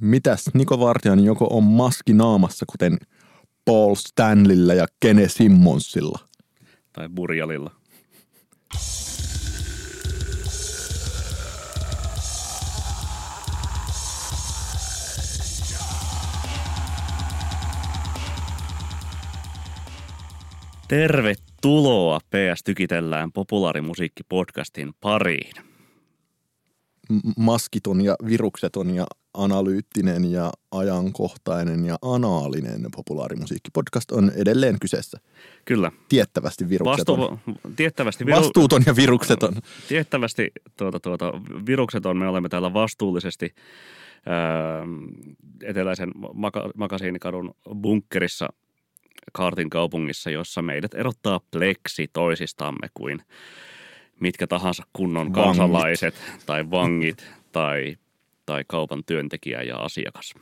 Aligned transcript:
Mitäs 0.00 0.50
Niko 0.54 0.80
Vartiainen 0.80 1.24
joko 1.24 1.46
on 1.50 1.64
maski 1.64 2.12
naamassa, 2.12 2.66
kuten 2.70 2.98
Paul 3.64 3.94
Stanleyllä 3.94 4.74
ja 4.74 4.86
Kene 5.00 5.28
Simmonsilla? 5.28 6.18
Tai 6.92 7.08
Burjalilla. 7.08 7.70
Tervetuloa 20.88 22.20
PS 22.20 22.62
Tykitellään 22.64 23.32
populaarimusiikkipodcastin 23.32 24.92
pariin. 25.00 25.69
Maskiton 27.36 28.00
ja 28.00 28.16
virukseton 28.26 28.90
ja 28.94 29.06
analyyttinen 29.34 30.32
ja 30.32 30.52
ajankohtainen 30.70 31.84
ja 31.84 31.96
anaalinen 32.02 32.86
populaarimusiikkipodcast 32.96 34.10
on 34.12 34.32
edelleen 34.36 34.76
kyseessä. 34.80 35.18
Kyllä. 35.64 35.92
Tiettävästi 36.08 36.68
virukseton. 36.68 37.18
Vastu, 37.18 37.40
tiettävästi, 37.76 38.26
viru, 38.26 38.36
Vastuuton 38.36 38.82
ja 38.86 38.96
virukseton. 38.96 39.54
tiettävästi 39.88 40.52
tuota, 40.76 41.00
tuota, 41.00 41.32
virukseton 41.66 42.16
me 42.16 42.28
olemme 42.28 42.48
täällä 42.48 42.74
vastuullisesti 42.74 43.54
ää, 44.26 44.82
eteläisen 45.62 46.10
maka, 46.34 46.70
Makasiinikadun 46.76 47.54
bunkkerissa 47.80 48.48
Kaartin 49.32 49.70
kaupungissa, 49.70 50.30
jossa 50.30 50.62
meidät 50.62 50.94
erottaa 50.94 51.40
pleksi 51.50 52.08
toisistamme 52.12 52.88
kuin 52.94 53.22
mitkä 54.20 54.46
tahansa 54.46 54.82
kunnon 54.92 55.26
Vangit. 55.26 55.44
kansalaiset 55.44 56.14
tai 56.46 56.70
vangit 56.70 57.26
tai, 57.52 57.96
tai 58.46 58.64
kaupan 58.68 59.02
työntekijä 59.06 59.62
ja 59.62 59.76
asiakas. 59.76 60.34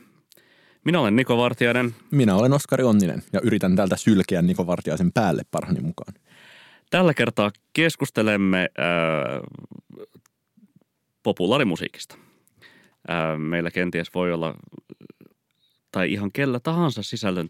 Minä 0.84 1.00
olen 1.00 1.16
Niko 1.16 1.36
Vartiainen. 1.36 1.94
Minä 2.10 2.36
olen 2.36 2.52
Oskari 2.52 2.84
Onninen 2.84 3.22
ja 3.32 3.40
yritän 3.42 3.76
täältä 3.76 3.96
sylkeä 3.96 4.42
Niko 4.42 4.66
Vartiaisen 4.66 5.12
päälle 5.12 5.42
parhaani 5.50 5.80
mukaan. 5.80 6.14
Tällä 6.90 7.14
kertaa 7.14 7.50
keskustelemme 7.72 8.58
ää, 8.78 8.88
populaarimusiikista. 11.22 12.16
Ää, 13.08 13.36
meillä 13.36 13.70
kenties 13.70 14.14
voi 14.14 14.32
olla, 14.32 14.54
tai 15.92 16.12
ihan 16.12 16.32
kellä 16.32 16.60
tahansa 16.60 17.02
sisällön 17.02 17.48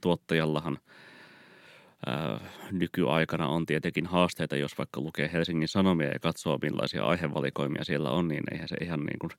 ää, 2.06 2.40
nykyaikana 2.72 3.48
on 3.48 3.66
tietenkin 3.66 4.06
haasteita, 4.06 4.56
jos 4.56 4.78
vaikka 4.78 5.00
lukee 5.00 5.30
Helsingin 5.32 5.68
Sanomia 5.68 6.08
ja 6.08 6.18
katsoo 6.18 6.58
millaisia 6.62 7.04
aihevalikoimia 7.04 7.84
siellä 7.84 8.10
on, 8.10 8.28
niin 8.28 8.44
eihän 8.52 8.68
se 8.68 8.76
ihan 8.80 9.00
niin 9.00 9.18
kuin 9.18 9.30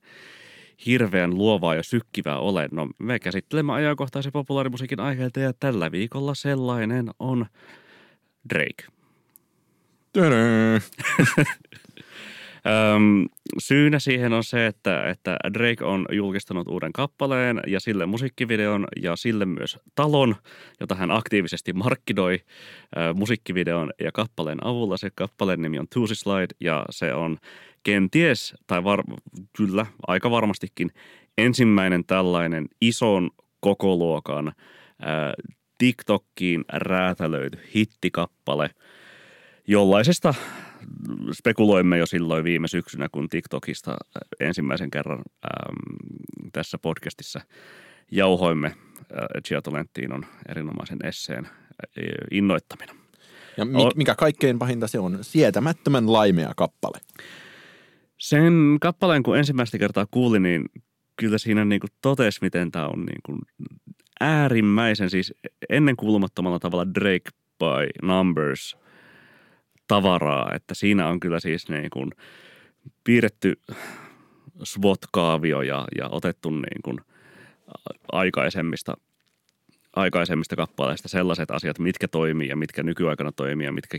hirveän 0.86 1.36
luovaa 1.36 1.76
ja 1.76 1.84
sykkivää 1.84 2.38
ole. 2.40 2.70
No 2.72 2.88
me 3.00 3.20
käsittelemme 3.20 3.74
ajankohtaisen 3.74 4.32
populaarimusiikin 4.32 5.00
aiheita 5.00 5.40
ja 5.40 5.54
tällä 5.54 5.92
viikolla 5.92 6.36
sellainen 6.36 7.10
on 7.20 7.46
Drake. 8.50 8.86
Tönö. 10.14 10.80
Öm, 12.68 13.26
syynä 13.58 14.00
siihen 14.00 14.34
on 14.34 14.44
se, 14.44 14.66
että, 14.66 15.10
että 15.10 15.38
Drake 15.54 15.86
on 15.86 16.06
julkistanut 16.12 16.68
uuden 16.68 16.94
kappaleen 16.94 17.62
ja 17.68 17.80
sille 17.80 18.06
musiikkivideon 18.06 18.88
ja 19.02 19.16
sille 19.16 19.46
myös 19.46 19.80
talon, 19.96 20.36
jota 20.80 20.96
hän 20.96 21.12
aktiivisesti 21.12 21.74
markkinoi 21.74 22.40
ö, 22.98 23.14
musiikkivideon 23.14 23.92
ja 24.02 24.12
kappaleen 24.12 24.66
avulla. 24.66 24.98
Se 24.98 25.10
kappaleen 25.16 25.62
nimi 25.62 25.80
on 25.80 25.88
Tuesday 25.94 26.16
Slide 26.16 26.56
ja 26.60 26.86
se 26.90 27.14
on 27.14 27.38
kenties, 27.84 28.54
tai 28.68 28.84
var, 28.84 29.04
kyllä 29.58 29.86
aika 30.08 30.32
varmastikin 30.32 30.92
ensimmäinen 31.38 32.06
tällainen 32.06 32.68
ison 32.82 33.30
kokoluokan 33.60 34.48
ö, 34.48 34.54
TikTokkiin 35.78 36.66
räätälöity 36.74 37.60
hittikappale, 37.76 38.70
jollaisesta 39.68 40.34
spekuloimme 41.34 41.98
jo 41.98 42.06
silloin 42.06 42.44
viime 42.44 42.68
syksynä, 42.68 43.10
kun 43.12 43.30
TikTokista 43.30 43.98
ensimmäisen 44.40 44.92
kerran 44.92 45.20
äm, 45.20 45.76
tässä 46.54 46.78
podcastissa 46.78 47.42
jauhoimme 48.12 48.68
äh, 48.68 48.76
Giotolenttiinon 49.48 50.26
erinomaisen 50.50 51.00
esseen 51.04 51.46
äh, 51.46 51.52
innoittamina. 52.32 52.96
Ja 53.58 53.66
mi- 53.66 53.92
mikä 53.96 54.16
kaikkein 54.16 54.60
pahinta 54.60 54.88
se 54.88 55.00
on? 55.00 55.18
Sietämättömän 55.22 56.14
laimea 56.14 56.54
kappale. 56.56 56.98
Sen 58.18 58.78
kappaleen, 58.82 59.24
kun 59.24 59.38
ensimmäistä 59.38 59.78
kertaa 59.78 60.06
kuulin, 60.12 60.44
niin 60.44 60.66
kyllä 61.16 61.38
siinä 61.38 61.66
niin 61.66 61.80
kuin 61.80 61.92
totesi, 62.02 62.40
miten 62.42 62.72
tämä 62.72 62.88
on 62.88 63.06
niin 63.06 63.22
kuin 63.26 63.40
äärimmäisen, 64.20 65.10
siis 65.10 65.34
ennen 65.70 65.96
kuulumattomalla 65.96 66.60
tavalla 66.60 66.94
Drake 66.94 67.30
by 67.60 68.08
Numbers 68.08 68.78
tavaraa, 69.90 70.52
että 70.56 70.76
siinä 70.76 71.08
on 71.08 71.20
kyllä 71.20 71.40
siis 71.40 71.70
niin 71.70 71.90
kuin 71.90 72.12
piirretty 73.04 73.60
SWOT-kaavio 74.64 75.62
ja, 75.62 75.86
ja 75.98 76.08
otettu 76.12 76.50
niin 76.50 76.82
kuin 76.84 77.00
aikaisemmista, 78.12 78.94
aikaisemmista 79.96 80.56
kappaleista 80.56 81.08
sellaiset 81.08 81.52
asiat, 81.52 81.80
mitkä 81.80 82.08
toimii 82.08 82.48
ja 82.48 82.56
mitkä 82.56 82.84
nykyaikana 82.84 83.32
toimii 83.32 83.66
ja 83.66 83.72
mitkä 83.72 83.98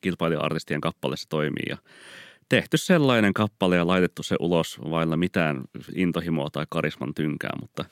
kilpailija-artistien 0.00 0.80
kappaleissa 0.80 1.28
toimii. 1.28 1.66
Ja 1.68 1.76
tehty 2.48 2.76
sellainen 2.76 3.34
kappale 3.34 3.76
ja 3.76 3.86
laitettu 3.86 4.22
se 4.22 4.36
ulos 4.40 4.80
vailla 4.90 5.16
mitään 5.16 5.60
intohimoa 5.94 6.50
tai 6.52 6.66
karisman 6.68 7.14
tynkää, 7.14 7.52
mutta 7.60 7.84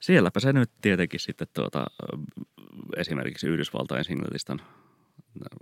sielläpä 0.00 0.40
se 0.40 0.52
nyt 0.52 0.70
tietenkin 0.80 1.20
sitten 1.20 1.48
tuota, 1.54 1.86
esimerkiksi 2.96 3.48
Yhdysvaltain 3.48 4.04
singlelistan 4.04 4.60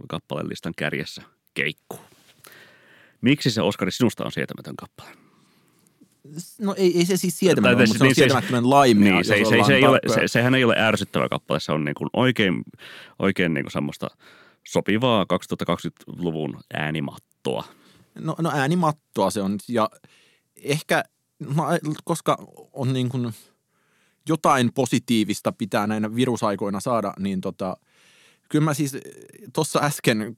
kappalelistan 0.09 0.72
kärjessä 0.76 1.22
keikkuu. 1.54 2.00
Miksi 3.20 3.50
se 3.50 3.62
Oskari 3.62 3.91
sinusta 3.91 4.25
on 4.25 4.32
sietämätön 4.32 4.76
kappale? 4.76 5.09
No 6.60 6.75
ei, 6.78 6.98
ei 6.98 7.04
se 7.04 7.16
siis 7.16 7.38
sietämätön, 7.38 7.78
mutta 7.78 7.98
se 7.98 8.04
on 8.04 8.06
niin, 8.06 8.15
se- 8.15 8.20
sietämättömän 8.20 8.70
laimea. 8.70 9.15
Niin, 9.15 9.25
se, 9.25 9.36
se, 9.36 9.44
se, 9.44 9.65
se 9.66 9.75
ei 9.75 9.84
ole, 9.84 10.00
se, 10.15 10.28
sehän 10.28 10.54
ei 10.54 10.65
ole 10.65 10.75
ärsyttävä 10.78 11.28
kappale, 11.28 11.60
se 11.60 11.72
on 11.72 11.84
niin 11.84 11.94
kuin 11.94 12.10
oikein, 12.12 12.62
oikein 13.19 13.54
niin 13.54 13.65
kuin 13.65 13.72
semmoista 13.72 14.09
sopivaa 14.66 15.26
2020-luvun 15.69 16.60
äänimattoa. 16.75 17.65
No, 18.20 18.36
no 18.38 18.50
äänimattoa 18.54 19.31
se 19.31 19.42
on 19.42 19.59
ja 19.69 19.91
ehkä, 20.62 21.04
no, 21.54 21.65
koska 22.04 22.38
on 22.72 22.92
niin 22.92 23.09
kuin 23.09 23.32
jotain 24.28 24.72
positiivista 24.72 25.53
pitää 25.53 25.86
näinä 25.86 26.15
virusaikoina 26.15 26.81
saada, 26.81 27.15
niin 27.19 27.41
tota, 27.41 27.76
kyllä 28.49 28.65
mä 28.65 28.75
siis 28.75 28.97
tuossa 29.55 29.81
äsken 29.83 30.37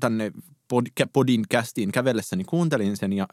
tänne 0.00 0.32
pod, 0.68 0.86
podin 1.12 1.44
kästiin 1.48 1.92
kävellessäni 1.92 2.44
kuuntelin 2.44 2.96
sen 2.96 3.12
ja 3.12 3.26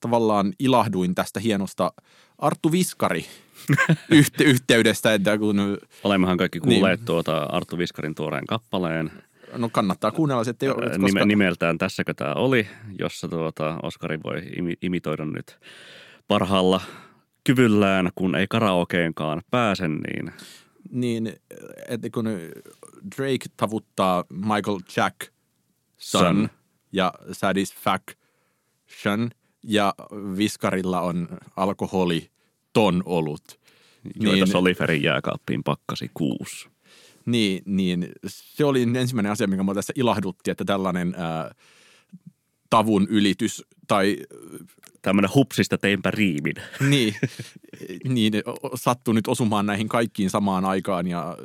tavallaan 0.00 0.52
ilahduin 0.58 1.14
tästä 1.14 1.40
hienosta 1.40 1.92
Arttu 2.38 2.72
Viskari 2.72 3.26
yhte, 4.10 4.44
yhteydestä, 4.44 5.14
että 5.14 5.38
kun, 5.38 5.78
Olemmehan 6.04 6.36
kaikki 6.36 6.60
kuulleet 6.60 7.00
Niin. 7.00 7.06
tuota 7.06 7.42
Arttu 7.42 7.78
Viskarin 7.78 8.14
tuoreen 8.14 8.46
kappaleen. 8.46 9.12
no 9.56 9.68
kannattaa 9.68 10.10
kuunnella 10.10 10.44
se, 10.44 10.50
että 10.50 10.66
jo, 10.66 10.72
Ää, 10.82 10.88
koska, 10.88 11.06
Nime, 11.06 11.24
nimeltään 11.24 11.78
Tässäkö 11.78 12.14
tämä 12.14 12.32
oli, 12.34 12.66
jossa 12.98 13.28
tuota 13.28 13.78
Oskari 13.82 14.18
voi 14.24 14.42
imi, 14.58 14.74
imitoida 14.82 15.24
nyt 15.24 15.58
parhaalla 16.28 16.80
kyvyllään, 17.44 18.10
kun 18.14 18.34
ei 18.34 18.46
karaokeenkaan 18.50 19.42
pääse, 19.50 19.88
niin 19.88 20.32
niin, 20.90 21.32
että 21.88 22.10
kun 22.10 22.24
Drake 23.16 23.46
tavuttaa 23.56 24.24
Michael 24.30 24.78
Jack 24.96 25.16
Son. 25.98 26.48
ja 26.92 27.12
Satisfaction 27.32 29.30
ja 29.64 29.94
Viskarilla 30.36 31.00
on 31.00 31.28
alkoholi 31.56 32.30
ton 32.72 33.02
olut. 33.06 33.60
joita 34.20 34.34
Niin- 34.44 34.52
Soliferin 34.52 35.02
jääkaappiin 35.02 35.64
pakkasi 35.64 36.10
kuusi. 36.14 36.68
Niin, 37.26 37.62
niin 37.66 38.08
se 38.26 38.64
oli 38.64 38.82
ensimmäinen 38.82 39.32
asia, 39.32 39.46
mikä 39.46 39.62
mua 39.62 39.74
tässä 39.74 39.92
ilahdutti, 39.96 40.50
että 40.50 40.64
tällainen 40.64 41.14
ää, 41.16 41.54
tavun 42.76 43.06
ylitys 43.10 43.62
tai 43.88 44.16
Tämmöinen 45.02 45.30
hupsista 45.34 45.78
teinpä 45.78 46.10
riimin. 46.10 46.54
niin, 46.90 47.14
niin 48.04 48.32
sattui 48.74 49.14
nyt 49.14 49.28
osumaan 49.28 49.66
näihin 49.66 49.88
kaikkiin 49.88 50.30
samaan 50.30 50.64
aikaan. 50.64 51.06
Ja, 51.06 51.36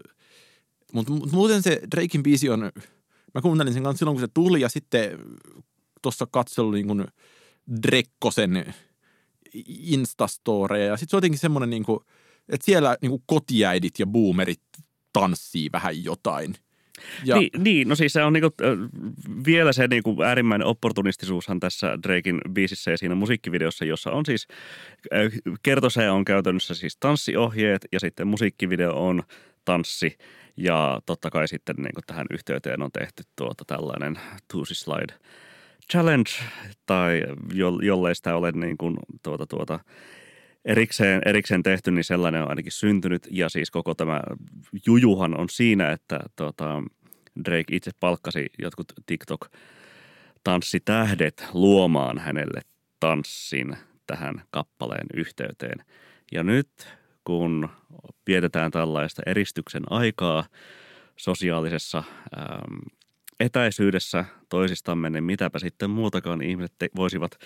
mutta 0.93 1.11
mut 1.11 1.31
muuten 1.31 1.63
se 1.63 1.81
Drakein 1.95 2.23
biisi 2.23 2.49
on, 2.49 2.71
mä 3.33 3.41
kuuntelin 3.41 3.73
sen 3.73 3.83
kanssa 3.83 3.99
silloin, 3.99 4.15
kun 4.15 4.21
se 4.21 4.31
tuli 4.33 4.61
ja 4.61 4.69
sitten 4.69 5.19
tuossa 6.01 6.27
katselin 6.31 6.71
niin 6.71 6.87
kuin 6.87 7.05
Drekkosen 7.83 8.73
Instastoreja 9.67 10.85
ja 10.85 10.97
sitten 10.97 11.09
se 11.09 11.15
on 11.15 11.17
jotenkin 11.17 11.39
semmoinen, 11.39 11.69
niin 11.69 11.83
kuin, 11.83 11.99
että 12.49 12.65
siellä 12.65 12.97
niin 13.01 13.09
kuin 13.09 13.23
kotiäidit 13.25 13.99
ja 13.99 14.07
boomerit 14.07 14.61
tanssii 15.13 15.69
vähän 15.71 16.03
jotain. 16.03 16.55
Ja, 17.25 17.35
niin, 17.35 17.49
niin, 17.57 17.89
no 17.89 17.95
siis 17.95 18.13
se 18.13 18.23
on 18.23 18.33
niinku, 18.33 18.49
vielä 19.45 19.73
se 19.73 19.87
niinku 19.87 20.21
äärimmäinen 20.23 20.67
opportunistisuushan 20.67 21.59
tässä 21.59 21.97
Drakein 22.03 22.41
biisissä 22.53 22.91
ja 22.91 22.97
siinä 22.97 23.15
musiikkivideossa, 23.15 23.85
jossa 23.85 24.11
on 24.11 24.25
siis, 24.25 24.47
kertose 25.63 26.09
on 26.09 26.25
käytännössä 26.25 26.73
siis 26.73 26.97
tanssiohjeet 26.97 27.85
ja 27.91 27.99
sitten 27.99 28.27
musiikkivideo 28.27 29.07
on 29.07 29.23
tanssi. 29.65 30.17
Ja 30.57 31.01
totta 31.05 31.29
kai 31.29 31.47
sitten 31.47 31.75
niin 31.75 31.93
kuin 31.93 32.03
tähän 32.07 32.25
yhteyteen 32.31 32.81
on 32.81 32.91
tehty 32.91 33.23
tuota 33.35 33.63
tällainen 33.67 34.19
Tuusi 34.51 34.75
Slide 34.75 35.13
Challenge, 35.91 36.29
tai 36.85 37.23
jo, 37.53 37.79
jollei 37.81 38.15
sitä 38.15 38.35
ole 38.35 38.51
niin 38.51 38.77
kuin 38.77 38.97
tuota, 39.23 39.47
tuota, 39.47 39.79
erikseen, 40.65 41.21
erikseen 41.25 41.63
tehty, 41.63 41.91
niin 41.91 42.03
sellainen 42.03 42.43
on 42.43 42.49
ainakin 42.49 42.71
syntynyt. 42.71 43.27
Ja 43.31 43.49
siis 43.49 43.71
koko 43.71 43.95
tämä 43.95 44.21
jujuhan 44.85 45.39
on 45.39 45.49
siinä, 45.49 45.91
että 45.91 46.19
tuota, 46.35 46.83
Drake 47.45 47.75
itse 47.75 47.91
palkkasi 47.99 48.45
jotkut 48.61 48.93
TikTok-tanssitähdet 49.05 51.45
luomaan 51.53 52.17
hänelle 52.17 52.61
tanssin 52.99 53.77
tähän 54.07 54.41
kappaleen 54.51 55.07
yhteyteen. 55.13 55.85
Ja 56.31 56.43
nyt 56.43 56.69
kun 57.23 57.69
vietetään 58.27 58.71
tällaista 58.71 59.21
eristyksen 59.25 59.83
aikaa 59.89 60.45
sosiaalisessa 61.15 62.03
ähm, 62.37 62.77
etäisyydessä 63.39 64.25
toisistamme, 64.49 65.09
niin 65.09 65.23
mitäpä 65.23 65.59
sitten 65.59 65.89
muutakaan 65.89 66.41
ihmiset 66.41 66.73
te- 66.79 66.89
voisivat 66.95 67.39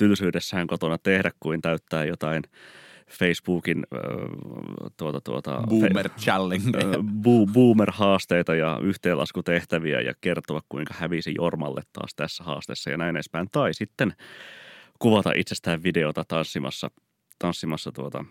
tylsyydessään 0.00 0.66
kotona 0.66 0.98
tehdä 0.98 1.30
kuin 1.40 1.62
täyttää 1.62 2.04
jotain 2.04 2.42
Facebookin 3.10 3.86
äh, 3.94 4.00
tuota, 4.96 5.20
tuota, 5.20 5.62
boomer 5.68 6.08
challenge. 6.08 6.78
Äh, 6.78 6.90
bo- 7.00 7.52
boomer-haasteita 7.52 8.54
ja 8.54 8.78
yhteenlaskutehtäviä 8.82 10.00
ja 10.00 10.14
kertoa, 10.20 10.60
kuinka 10.68 10.94
hävisi 10.98 11.34
Jormalle 11.38 11.82
taas 11.92 12.14
tässä 12.16 12.44
haasteessa 12.44 12.90
ja 12.90 12.96
näin 12.96 13.16
edespäin. 13.16 13.48
Tai 13.52 13.74
sitten 13.74 14.12
kuvata 14.98 15.32
itsestään 15.36 15.82
videota 15.82 16.24
tanssimassa, 16.28 16.90
tanssimassa 17.38 17.92
tuota 17.92 18.24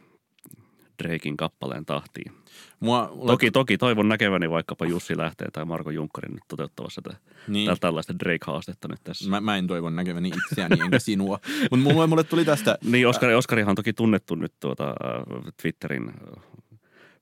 Drakein 1.04 1.38
kappaleen 1.38 1.86
tahtiin. 1.86 2.32
Mua, 2.80 3.14
toki, 3.28 3.52
toki 3.52 3.78
toivon 3.78 4.10
näkeväni 4.10 4.50
vaikkapa 4.50 4.86
Jussi 4.86 5.18
Lähtee 5.18 5.48
tai 5.54 5.66
Marko 5.66 5.92
Junkkarin 5.92 6.34
nyt 6.34 6.44
toteuttavassa 6.48 7.02
tätä, 7.02 7.18
niin. 7.48 7.72
tällaista 7.80 8.14
Drake-haastetta 8.20 8.88
nyt 8.88 9.00
tässä. 9.04 9.30
Mä, 9.30 9.42
mä 9.42 9.58
en 9.58 9.68
toivon 9.68 9.96
näkeväni 9.96 10.32
itseäni 10.52 10.82
enkä 10.82 11.00
sinua, 11.00 11.40
mutta 11.72 11.94
mulle, 11.94 12.08
mulle 12.08 12.24
tuli 12.24 12.46
tästä... 12.46 12.78
Niin, 12.92 13.08
Oskari, 13.08 13.36
Oskarihan 13.36 13.70
on 13.70 13.76
toki 13.76 13.94
tunnettu 13.94 14.36
nyt 14.36 14.54
tuota, 14.60 14.88
äh, 14.88 15.54
Twitterin 15.62 16.10
äh, 16.10 16.44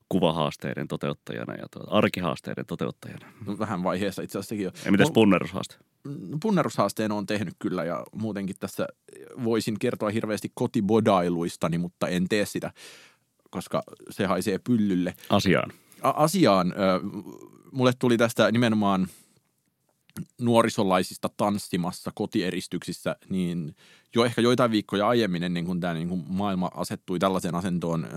kuvahaasteiden 0.10 0.88
toteuttajana 0.88 1.56
ja 1.56 1.66
tuota, 1.72 1.92
arkihaasteiden 1.92 2.66
toteuttajana. 2.66 3.28
No, 3.46 3.60
vähän 3.60 3.84
vaiheessa 3.84 4.22
itse 4.22 4.40
asiassa 4.40 4.56
jo. 4.56 4.72
Ja 4.86 4.92
mitäs 4.92 5.12
punnerushaaste? 5.12 5.76
Mm, 6.04 6.40
punnerushaasteen 6.42 7.12
on 7.12 7.26
tehnyt 7.26 7.54
kyllä 7.60 7.84
ja 7.84 8.04
muutenkin 8.12 8.56
tässä 8.60 8.88
voisin 9.44 9.80
kertoa 9.80 10.10
hirveästi 10.10 10.52
kotibodailuistani, 10.54 11.78
mutta 11.78 12.08
en 12.08 12.28
tee 12.30 12.46
sitä 12.46 12.72
koska 13.58 13.84
se 14.10 14.26
haisee 14.26 14.60
pyllylle. 14.60 15.14
Asiaan. 15.30 15.72
A- 16.02 16.10
asiaan. 16.10 16.74
Mulle 17.72 17.94
tuli 18.00 18.18
tästä 18.18 18.52
nimenomaan 18.52 19.08
nuorisolaisista 20.42 21.30
tanssimassa 21.38 22.12
kotieristyksissä, 22.16 23.16
niin 23.30 23.76
jo 24.16 24.26
ehkä 24.26 24.42
joitain 24.42 24.72
viikkoja 24.72 25.08
aiemmin 25.08 25.44
ennen 25.44 25.66
kuin 25.66 25.80
tämä 25.80 25.94
niin 25.94 26.10
kuin 26.10 26.24
maailma 26.28 26.72
asettui 26.74 27.20
tällaiseen 27.20 27.56
asentoon, 27.56 28.08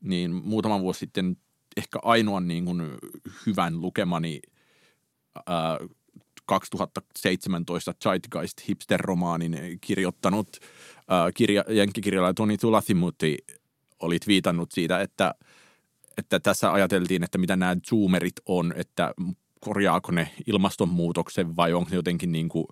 niin 0.00 0.34
muutama 0.34 0.80
vuosi 0.80 0.98
sitten 0.98 1.36
ehkä 1.76 1.98
ainoan 2.02 2.48
niin 2.48 2.64
kuin 2.64 2.82
hyvän 3.46 3.80
lukemani 3.80 4.40
2017 6.46 7.94
Zeitgeist 8.02 8.60
hipster-romaanin 8.68 9.78
kirjoittanut 9.80 10.48
kirja, 11.34 11.64
jenkkikirjalla 11.68 12.34
Toni 12.34 12.58
Tulathimuti 12.58 13.38
oli 14.02 14.18
viitannut 14.26 14.72
siitä, 14.72 15.00
että, 15.00 15.34
että 16.18 16.40
tässä 16.40 16.72
ajateltiin, 16.72 17.24
että 17.24 17.38
mitä 17.38 17.56
nämä 17.56 17.76
zoomerit 17.88 18.36
on, 18.46 18.74
että 18.76 19.14
korjaako 19.60 20.12
ne 20.12 20.30
ilmastonmuutoksen 20.46 21.56
vai 21.56 21.72
onko 21.72 21.90
ne 21.90 21.96
jotenkin 21.96 22.32
niin 22.32 22.48
kuin 22.48 22.66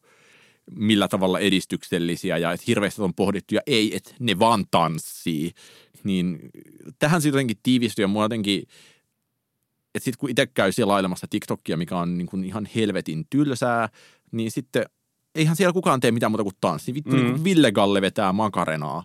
millä 0.71 1.09
tavalla 1.09 1.39
edistyksellisiä 1.39 2.37
ja 2.37 2.53
että 2.53 2.65
hirveästi 2.67 3.03
on 3.03 3.15
pohdittu 3.15 3.55
ja 3.55 3.61
ei, 3.67 3.97
että 3.97 4.15
ne 4.19 4.39
vaan 4.39 4.65
tanssii. 4.71 5.53
Niin 6.05 6.39
tähän 6.99 7.23
sitten 7.23 7.39
jotenkin 7.39 7.57
tiivistyi 7.63 8.03
ja 8.03 8.09
mua 8.09 8.25
jotenkin, 8.25 8.63
että 9.95 10.05
sitten 10.05 10.19
kun 10.19 10.31
itse 10.31 10.47
käy 10.47 10.73
selailemassa 10.73 11.27
TikTokia, 11.31 11.77
mikä 11.77 11.99
on 11.99 12.19
niin 12.19 12.27
kuin 12.27 12.45
ihan 12.45 12.69
helvetin 12.75 13.27
tylsää, 13.31 13.89
niin 14.33 14.51
sitten– 14.51 14.85
eihän 15.35 15.57
siellä 15.57 15.73
kukaan 15.73 16.01
tee 16.01 16.11
mitään 16.11 16.33
muuta 16.33 16.43
kuin 16.43 16.57
tanssi. 16.61 16.95
Vittu, 16.95 17.17
niin 17.17 17.27
mm. 17.27 17.33
niin 17.33 17.45
Ville 17.45 17.73
Galle 17.73 18.01
vetää 18.01 18.33
makarenaa. 18.33 19.05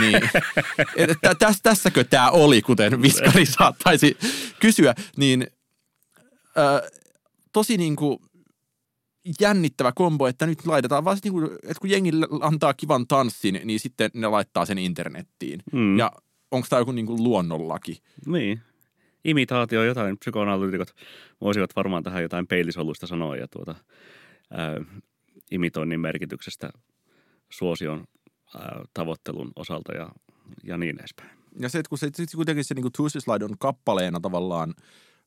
Niin, 0.00 0.20
että 0.96 1.34
täs, 1.34 1.60
tässäkö 1.62 2.04
tämä 2.04 2.30
oli, 2.30 2.62
kuten 2.62 3.02
viskari 3.02 3.46
saattaisi 3.58 4.16
kysyä. 4.60 4.94
Niin 5.16 5.46
äh, 6.58 6.90
tosi 7.52 7.76
niin 7.76 7.96
kuin 7.96 8.18
jännittävä 9.40 9.92
kombo, 9.92 10.26
että 10.26 10.46
nyt 10.46 10.66
laitetaan 10.66 11.04
vaan, 11.04 11.18
niin 11.24 11.32
kuin, 11.32 11.44
että 11.44 11.80
kun 11.80 11.90
jengi 11.90 12.10
antaa 12.40 12.74
kivan 12.74 13.06
tanssin, 13.06 13.60
niin 13.64 13.80
sitten 13.80 14.10
ne 14.14 14.28
laittaa 14.28 14.66
sen 14.66 14.78
internettiin. 14.78 15.62
Mm. 15.72 15.98
Ja 15.98 16.12
onko 16.50 16.66
tämä 16.70 16.80
joku 16.80 16.92
niin 16.92 17.06
kuin 17.06 17.24
luonnonlaki? 17.24 18.02
Niin. 18.26 18.60
Imitaatio 19.24 19.84
jotain, 19.84 20.18
psykoanalyytikot 20.18 20.88
voisivat 21.40 21.76
varmaan 21.76 22.02
tähän 22.02 22.22
jotain 22.22 22.46
peilisoluista 22.46 23.06
sanoa 23.06 23.36
ja 23.36 23.48
tuota, 23.48 23.74
imitoinnin 25.52 26.00
merkityksestä 26.00 26.70
suosion 27.50 28.04
ää, 28.54 28.84
tavoittelun 28.94 29.52
osalta 29.56 29.92
ja, 29.92 30.10
ja 30.64 30.78
niin 30.78 30.98
edespäin. 31.00 31.30
Ja 31.60 31.68
se, 31.68 31.78
että 31.78 31.88
kun 31.88 31.98
se, 31.98 32.10
se 32.14 32.36
kuitenkin 32.36 32.64
se 32.64 32.74
niin 32.74 32.92
Tuesday 32.96 33.20
Slide 33.20 33.44
on 33.44 33.58
kappaleena 33.58 34.20
tavallaan 34.20 34.74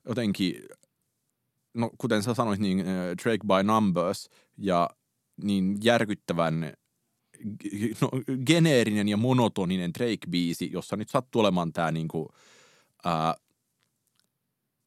jotenkin, 0.07 0.55
no 1.73 1.89
kuten 1.97 2.23
sä 2.23 2.33
sanoit, 2.33 2.59
niin 2.59 2.79
uh, 2.79 2.85
Drake 3.23 3.47
by 3.47 3.63
Numbers 3.63 4.29
ja 4.57 4.89
niin 5.43 5.77
järkyttävän 5.83 6.73
no, 8.01 8.09
geneerinen 8.45 9.07
ja 9.07 9.17
monotoninen 9.17 9.91
Drake-biisi, 9.99 10.71
jossa 10.71 10.95
nyt 10.95 11.09
sattuu 11.09 11.39
olemaan 11.39 11.73
tämä 11.73 11.91
niin 11.91 12.07
kuin, 12.07 12.27
ää, 13.05 13.35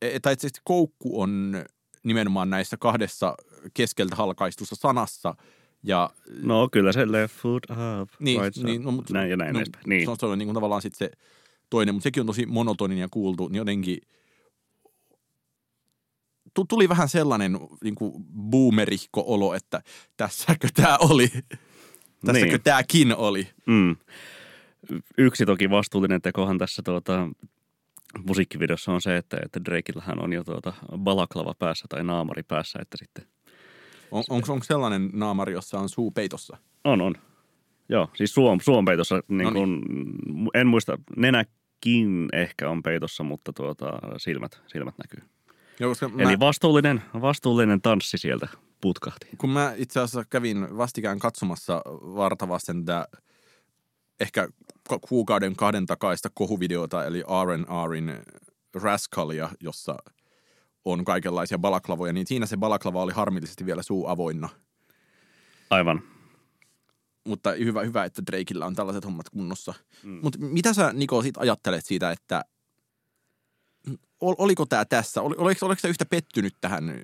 e, 0.03 0.21
tai 0.21 0.33
itse 0.33 0.49
koukku 0.65 1.21
on 1.21 1.65
nimenomaan 2.03 2.51
näissä 2.51 2.77
kahdessa 2.77 3.35
keskeltä 3.75 4.17
halkaistussa 4.17 4.77
sanassa. 4.77 5.35
Ja, 5.83 6.11
no 6.43 6.69
kyllä 6.73 6.93
se 6.93 7.13
left 7.13 7.37
foot 7.37 7.63
up, 7.71 8.11
niin, 8.21 8.41
right 8.41 8.57
niin, 8.57 8.83
no, 8.83 8.91
mutta, 8.91 9.13
näin 9.13 9.31
ja 9.31 9.37
näin 9.37 9.55
no, 9.55 9.61
niin. 9.87 10.05
Se 10.05 10.11
on, 10.11 10.17
se 10.21 10.27
on 10.27 10.39
niin 10.39 10.47
kuin 10.47 10.55
tavallaan 10.55 10.83
sitten 10.83 11.09
se 11.09 11.19
toinen, 11.71 11.95
mutta 11.95 12.03
sekin 12.03 12.21
on 12.21 12.27
tosi 12.27 12.47
monotonin 12.47 12.99
ja 12.99 13.09
kuultu, 13.11 13.49
niin 13.49 13.59
jotenkin 13.59 13.99
tuli 16.69 16.89
vähän 16.89 17.09
sellainen 17.09 17.59
niin 17.85 17.95
kuin 17.95 18.25
boomerihko-olo, 18.51 19.55
että 19.55 19.83
tässäkö 20.17 20.69
tämä 20.75 20.97
oli, 21.01 21.29
tässäkö 22.27 22.51
niin. 22.51 22.63
tämäkin 22.63 23.17
oli. 23.17 23.49
Mm. 23.67 23.97
Yksi 25.19 25.47
toki 25.47 25.71
vastuullinen 25.71 26.23
tekohan 26.23 26.59
tässä 26.59 26.83
tuota, 26.85 27.29
musiikkivideossa 28.27 28.93
on 28.93 29.03
se, 29.03 29.17
että, 29.17 29.39
että 29.45 29.65
Drakillähän 29.65 30.25
on 30.25 30.33
jo 30.33 30.45
tuota 30.45 30.73
balaklava 30.99 31.55
päässä 31.59 31.87
tai 31.89 32.05
naamari 32.05 32.43
päässä, 32.43 32.79
että 32.83 32.97
sitten– 32.97 33.27
on, 34.11 34.25
onko, 34.29 34.53
onko 34.53 34.65
sellainen 34.65 35.11
naamari, 35.13 35.53
jossa 35.53 35.79
on 35.79 35.89
suu 35.89 36.11
peitossa? 36.11 36.57
On, 36.85 37.01
on. 37.01 37.15
Joo, 37.89 38.11
siis 38.15 38.35
suom, 38.35 38.61
suom 38.61 38.85
peitossa. 38.85 39.23
Niin 39.29 39.53
kun. 39.53 39.83
En 40.55 40.67
muista, 40.67 40.99
nenäkin 41.17 42.29
ehkä 42.33 42.71
on 42.71 42.83
peitossa, 42.83 43.25
mutta 43.25 43.53
tuota, 43.53 43.87
silmät, 44.17 44.61
silmät 44.67 44.95
näkyy. 44.99 45.29
Joo, 45.81 45.91
koska 45.91 46.11
Eli 46.19 46.37
mä, 46.37 46.41
vastuullinen, 46.41 47.03
vastuullinen 47.21 47.81
tanssi 47.83 48.19
sieltä 48.19 48.49
putkahti. 48.81 49.27
Kun 49.39 49.51
mä 49.51 49.75
itse 49.77 50.01
asiassa 50.01 50.25
kävin 50.31 50.77
vastikään 50.77 51.19
katsomassa 51.19 51.83
vartavasten 52.01 52.85
tätä 52.85 53.09
ehkä 54.21 54.49
kuukauden 55.09 55.57
kahden 55.57 55.87
takaista 55.87 56.29
kohuvideota, 56.35 57.05
eli 57.05 57.23
R&Rin 57.23 58.13
Rascalia, 58.75 59.49
jossa– 59.61 59.97
on 60.93 61.05
kaikenlaisia 61.05 61.59
balaklavoja, 61.59 62.13
niin 62.13 62.27
siinä 62.27 62.47
se 62.47 62.57
balaklava 62.57 63.03
oli 63.03 63.13
harmillisesti 63.13 63.67
vielä 63.67 63.83
suu 63.83 64.07
avoinna. 64.07 64.49
Aivan. 65.71 66.03
Mutta 67.25 67.53
hyvä, 67.53 67.83
hyvä 67.83 68.05
että 68.05 68.23
Drakeillä 68.27 68.67
on 68.67 68.75
tällaiset 68.75 69.05
hommat 69.05 69.29
kunnossa. 69.29 69.75
Mm. 70.03 70.21
Mutta 70.23 70.39
mitä 70.39 70.75
sä, 70.75 70.93
Niko, 70.93 71.23
sit 71.23 71.37
ajattelet 71.39 71.85
siitä, 71.85 72.11
että 72.11 72.45
oliko 74.21 74.67
tämä 74.67 74.85
tässä? 74.85 75.23
Oliko, 75.23 75.43
oliko 75.43 75.81
sä 75.81 75.89
yhtä 75.89 76.07
pettynyt 76.07 76.55
tähän 76.61 77.03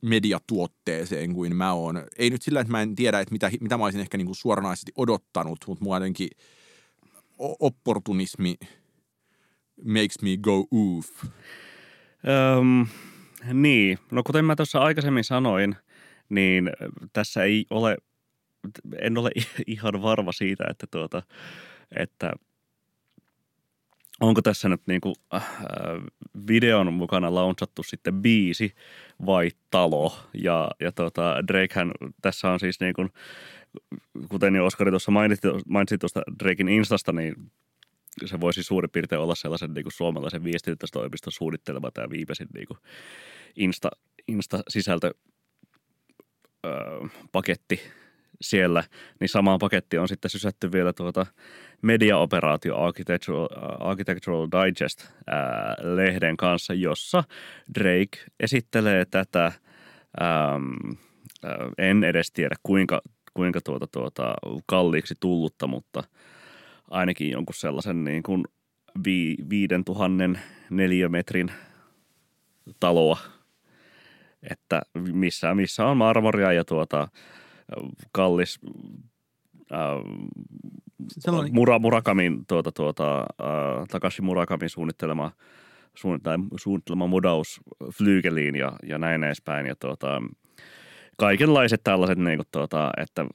mediatuotteeseen 0.00 1.34
kuin 1.34 1.56
mä 1.56 1.72
oon? 1.72 2.06
Ei 2.18 2.30
nyt 2.30 2.42
sillä, 2.42 2.60
että 2.60 2.70
mä 2.70 2.82
en 2.82 2.94
tiedä, 2.94 3.20
että 3.20 3.32
mitä, 3.32 3.50
mitä 3.60 3.78
mä 3.78 3.84
olisin 3.84 4.00
ehkä 4.00 4.18
niinku 4.18 4.34
suoranaisesti 4.34 4.92
odottanut, 4.96 5.64
mutta 5.66 5.84
mua 5.84 5.96
jotenkin 5.96 6.28
opportunismi 7.38 8.54
makes 9.84 10.22
me 10.22 10.36
go 10.36 10.66
oof. 10.70 11.24
Öm, 12.28 12.86
Niin, 13.52 13.98
no 14.10 14.22
kuten 14.22 14.44
mä 14.44 14.56
tuossa 14.56 14.78
aikaisemmin 14.78 15.24
sanoin, 15.24 15.76
niin 16.28 16.70
tässä 17.12 17.44
ei 17.44 17.66
ole, 17.70 17.96
en 18.98 19.18
ole 19.18 19.30
ihan 19.66 20.02
varma 20.02 20.32
siitä, 20.32 20.64
että, 20.70 20.86
tuota, 20.90 21.22
että 21.96 22.32
onko 24.20 24.42
tässä 24.42 24.68
nyt 24.68 24.80
niinku, 24.86 25.12
äh, 25.34 25.44
videon 26.46 26.92
mukana 26.92 27.34
launchattu 27.34 27.82
sitten 27.82 28.22
biisi 28.22 28.74
vai 29.26 29.50
talo. 29.70 30.16
Ja, 30.34 30.70
ja 30.80 30.92
tota, 30.92 31.36
Drakehän 31.48 31.92
tässä 32.22 32.50
on 32.50 32.60
siis 32.60 32.80
niin 32.80 32.94
kuin, 32.94 33.10
kuten 34.28 34.54
jo 34.54 34.66
Oskari 34.66 34.90
tuossa 34.90 35.10
mainitsi, 35.10 35.48
mainitsi 35.68 35.98
tuosta 35.98 36.22
Drakein 36.44 36.68
Instasta, 36.68 37.12
niin 37.12 37.34
se 38.24 38.40
voisi 38.40 38.62
suurin 38.62 38.90
piirtein 38.90 39.20
olla 39.20 39.34
sellaisen 39.34 39.74
niin 39.74 39.84
kuin 39.84 39.92
suomalaisen 39.92 40.44
viestintätoimiston 40.44 41.32
suunnittelema 41.32 41.90
tämä 41.90 42.10
viimeisin 42.10 42.48
niin 42.54 42.66
kuin 42.66 42.78
Insta, 43.56 43.90
Insta-sisältö 44.28 45.10
öö, 46.66 46.72
paketti 47.32 47.80
siellä, 48.40 48.84
niin 49.20 49.28
samaan 49.28 49.58
pakettiin 49.58 50.00
on 50.00 50.08
sitten 50.08 50.30
sysätty 50.30 50.72
vielä 50.72 50.92
tuota 50.92 51.26
mediaoperaatio 51.82 52.76
Architectural, 52.76 53.48
Architectural 53.80 54.48
Digest 54.50 55.06
ää, 55.26 55.76
lehden 55.82 56.36
kanssa, 56.36 56.74
jossa 56.74 57.24
Drake 57.74 58.18
esittelee 58.40 59.04
tätä, 59.04 59.46
äm, 59.46 60.96
en 61.78 62.04
edes 62.04 62.32
tiedä 62.32 62.54
kuinka, 62.62 63.00
kuinka 63.34 63.60
tuota, 63.64 63.86
tuota, 63.86 64.34
kalliiksi 64.66 65.14
tullutta, 65.20 65.66
mutta 65.66 66.02
ainakin 66.94 67.30
jonkun 67.30 67.54
sellaisen 67.54 68.04
niin 68.04 68.22
kuin 68.22 68.44
vi, 69.04 69.36
viiden 69.50 69.84
tuhannen 69.84 70.40
neliömetrin 70.70 71.52
taloa, 72.80 73.18
että 74.50 74.82
missä, 75.12 75.54
missä 75.54 75.86
on 75.86 75.96
marmoria 75.96 76.52
ja 76.52 76.64
tuota, 76.64 77.08
kallis 78.12 78.60
äh, 79.72 79.78
Sellainen... 81.08 81.54
Mura, 81.54 81.78
Murakamin, 81.78 82.46
tuota, 82.46 82.72
tuota, 82.72 83.18
äh, 83.20 83.86
Takashi 83.90 84.22
Murakamin 84.22 84.70
suunnittelema, 84.70 85.32
suunnittelema, 85.94 86.44
suunnittelema 86.56 87.06
modaus 87.06 87.60
flyygeliin 87.98 88.56
ja, 88.56 88.72
ja 88.88 88.98
näin 88.98 89.24
edespäin. 89.24 89.66
Ja 89.66 89.76
tuota, 89.76 90.22
kaikenlaiset 91.16 91.80
tällaiset, 91.84 92.18
niin 92.18 92.38
kuin, 92.38 92.48
tuota, 92.52 92.90
että 92.96 93.26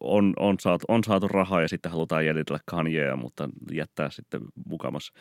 on, 0.00 0.32
on, 0.38 0.56
saatu, 0.60 0.84
on 0.88 1.04
saatu 1.04 1.28
rahaa 1.28 1.62
ja 1.62 1.68
sitten 1.68 1.92
halutaan 1.92 2.26
jäljitellä 2.26 2.60
Kanyeja, 2.66 3.16
mutta 3.16 3.48
jättää 3.72 4.10
sitten 4.10 4.40
mukamas 4.66 5.12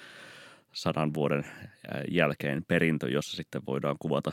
sadan 0.73 1.13
vuoden 1.13 1.45
jälkeen 2.11 2.65
perintö, 2.67 3.09
jossa 3.09 3.37
sitten 3.37 3.61
voidaan 3.67 3.95
kuvata 3.99 4.31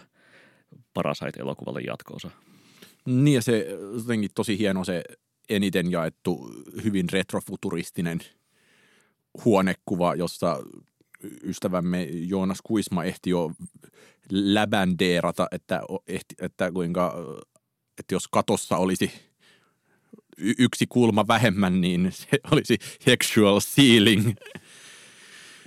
Parasite-elokuvalle 0.94 1.80
jatkoosa. 1.80 2.30
Niin 3.06 3.34
ja 3.34 3.42
se 3.42 3.66
jotenkin 3.94 4.30
tosi 4.34 4.58
hieno 4.58 4.84
se 4.84 5.02
eniten 5.48 5.90
jaettu 5.90 6.50
hyvin 6.84 7.06
retrofuturistinen 7.12 8.20
huonekuva, 9.44 10.14
jossa 10.14 10.62
ystävämme 11.42 12.02
Joonas 12.02 12.58
Kuisma 12.62 13.04
ehti 13.04 13.30
jo 13.30 13.52
läbändeerata, 14.30 15.46
että, 15.52 15.80
että 16.40 16.72
kuinka, 16.72 17.14
että 17.98 18.14
jos 18.14 18.28
katossa 18.28 18.76
olisi 18.76 19.12
yksi 20.38 20.86
kulma 20.88 21.28
vähemmän, 21.28 21.80
niin 21.80 22.08
se 22.12 22.38
olisi 22.50 22.78
sexual 23.04 23.60
ceiling. 23.60 24.34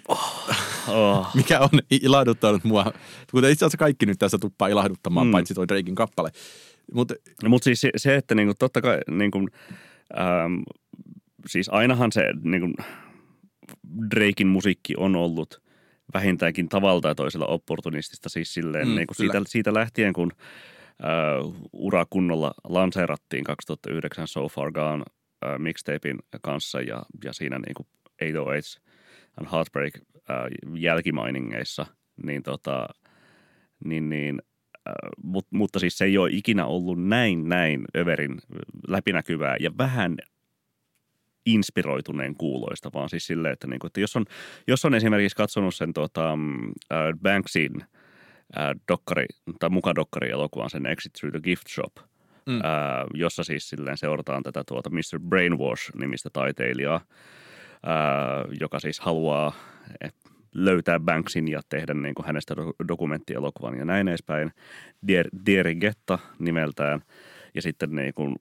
Oh, 0.07 0.49
oh. 0.87 1.27
Mikä 1.35 1.59
on 1.59 1.69
ilahduttanut 1.89 2.63
mua, 2.63 2.93
kuten 3.31 3.51
itse 3.51 3.65
asiassa 3.65 3.77
kaikki 3.77 4.05
nyt 4.05 4.19
tässä 4.19 4.37
tuppaa 4.37 4.67
ilahduttamaan, 4.67 5.27
mm. 5.27 5.31
paitsi 5.31 5.53
toi 5.53 5.67
Drakein 5.67 5.95
kappale. 5.95 6.31
Mutta 6.93 7.15
Mut 7.47 7.63
siis 7.63 7.81
se, 7.81 7.91
se, 7.95 8.15
että 8.15 8.35
niinku, 8.35 8.53
totta 8.59 8.81
kai 8.81 8.99
niinku, 9.09 9.47
ähm, 10.19 10.61
siis 11.47 11.69
ainahan 11.69 12.11
se 12.11 12.21
niinku, 12.43 12.73
Drakein 14.15 14.47
musiikki 14.47 14.93
on 14.97 15.15
ollut 15.15 15.61
vähintäänkin 16.13 16.69
tavalla 16.69 17.01
tai 17.01 17.15
toisella 17.15 17.45
opportunistista. 17.45 18.29
Siis 18.29 18.53
silleen, 18.53 18.87
mm, 18.87 18.95
niinku 18.95 19.13
siitä, 19.13 19.41
siitä 19.47 19.73
lähtien, 19.73 20.13
kun 20.13 20.31
äh, 21.03 21.53
ura 21.73 22.05
kunnolla 22.09 22.51
lanseerattiin 22.63 23.43
2009 23.43 24.27
So 24.27 24.47
Far 24.47 24.71
Gone 24.71 25.03
äh, 25.45 25.59
mixtapein 25.59 26.19
kanssa 26.41 26.81
ja, 26.81 27.03
ja 27.23 27.33
siinä 27.33 27.59
niinku 27.59 27.87
808 28.19 28.83
and 29.37 29.47
Heartbreak 29.51 29.93
äh, 29.95 30.35
jälkimainingeissa, 30.77 31.85
niin, 32.23 32.43
tota, 32.43 32.87
niin, 33.85 34.09
niin 34.09 34.41
Mut, 35.23 35.47
mutta 35.51 35.79
siis 35.79 35.97
se 35.97 36.05
ei 36.05 36.17
ole 36.17 36.29
ikinä 36.31 36.65
ollut 36.65 37.03
näin, 37.03 37.49
näin 37.49 37.85
överin 37.97 38.41
läpinäkyvää 38.87 39.55
ja 39.59 39.71
vähän 39.77 40.17
inspiroituneen 41.45 42.35
kuuloista, 42.35 42.89
vaan 42.93 43.09
siis 43.09 43.27
silleen, 43.27 43.53
että, 43.53 43.67
niin 43.67 43.79
kuin, 43.79 43.89
että 43.89 43.99
jos, 43.99 44.15
on, 44.15 44.25
jos 44.67 44.85
on 44.85 44.95
esimerkiksi 44.95 45.35
katsonut 45.35 45.75
sen 45.75 45.93
tota, 45.93 46.31
äh, 46.31 46.99
Banksin 47.21 47.71
äh, 48.57 48.69
dokkari, 48.87 49.25
tai 49.59 49.69
mukadokkari 49.69 50.29
elokuvan 50.29 50.69
sen 50.69 50.85
Exit 50.85 51.13
Through 51.13 51.31
the 51.31 51.41
Gift 51.41 51.67
Shop, 51.67 51.95
mm. 52.45 52.55
äh, 52.55 52.61
jossa 53.13 53.43
siis 53.43 53.69
silleen 53.69 53.97
seurataan 53.97 54.43
tätä 54.43 54.63
tuota 54.67 54.89
Mr. 54.89 55.19
Brainwash-nimistä 55.19 56.29
taiteilijaa, 56.33 56.95
äh, 56.95 58.57
joka 58.59 58.79
siis 58.79 58.99
haluaa, 58.99 59.53
löytää 60.53 60.99
Banksin 60.99 61.47
ja 61.47 61.61
tehdä 61.69 61.93
niin 61.93 62.15
kuin 62.15 62.25
hänestä 62.25 62.55
dokumenttielokuvan 62.87 63.77
ja 63.77 63.85
näin 63.85 64.07
edespäin. 64.07 64.51
Dieri 65.45 65.75
Getta 65.75 66.19
nimeltään 66.39 67.01
ja 67.55 67.61
sitten 67.61 67.95
niin 67.95 68.13
kuin 68.13 68.35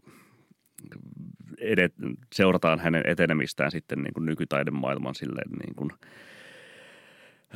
edet, 1.61 1.95
seurataan 2.35 2.79
hänen 2.79 3.03
etenemistään 3.07 3.71
sitten 3.71 4.03
niin 4.03 4.15
kuin 4.15 4.27
nykytaidemaailman 4.27 5.15
silleen 5.15 5.51
niin 5.51 5.75
kuin, 5.77 5.91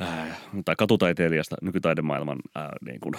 äh, 0.01 0.41
tai 0.65 0.75
katutaiteilijasta 0.75 1.55
nykytaidemaailman 1.61 2.39
äh, 2.57 2.67
niin 2.85 2.99
kuin 2.99 3.13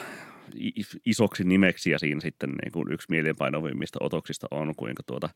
isoksi 1.07 1.45
nimeksi 1.45 1.91
ja 1.91 1.99
siinä 1.99 2.21
sitten 2.21 2.51
niin 2.51 2.73
kuin 2.73 2.93
yksi 2.93 3.07
mielenpainovimmista 3.11 3.99
otoksista 4.03 4.47
on, 4.51 4.73
kuinka 4.77 5.03
tuota, 5.07 5.29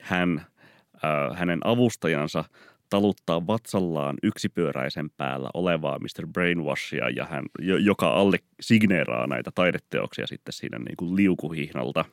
hän, 0.00 0.46
äh, 0.94 1.38
hänen 1.38 1.60
avustajansa 1.64 2.44
taluttaa 2.90 3.46
vatsallaan 3.46 4.16
yksipyöräisen 4.22 5.10
päällä 5.10 5.50
olevaa 5.54 5.98
Mr. 5.98 6.26
Brainwashia, 6.26 7.08
ja 7.08 7.24
hän, 7.24 7.44
joka 7.80 8.08
alle 8.08 8.38
signeeraa 8.60 9.26
näitä 9.26 9.50
taideteoksia 9.54 10.26
sitten 10.26 10.52
siinä 10.52 10.78
niin 10.78 10.96
kuin 10.96 11.16
liukuhihnalta. 11.16 12.04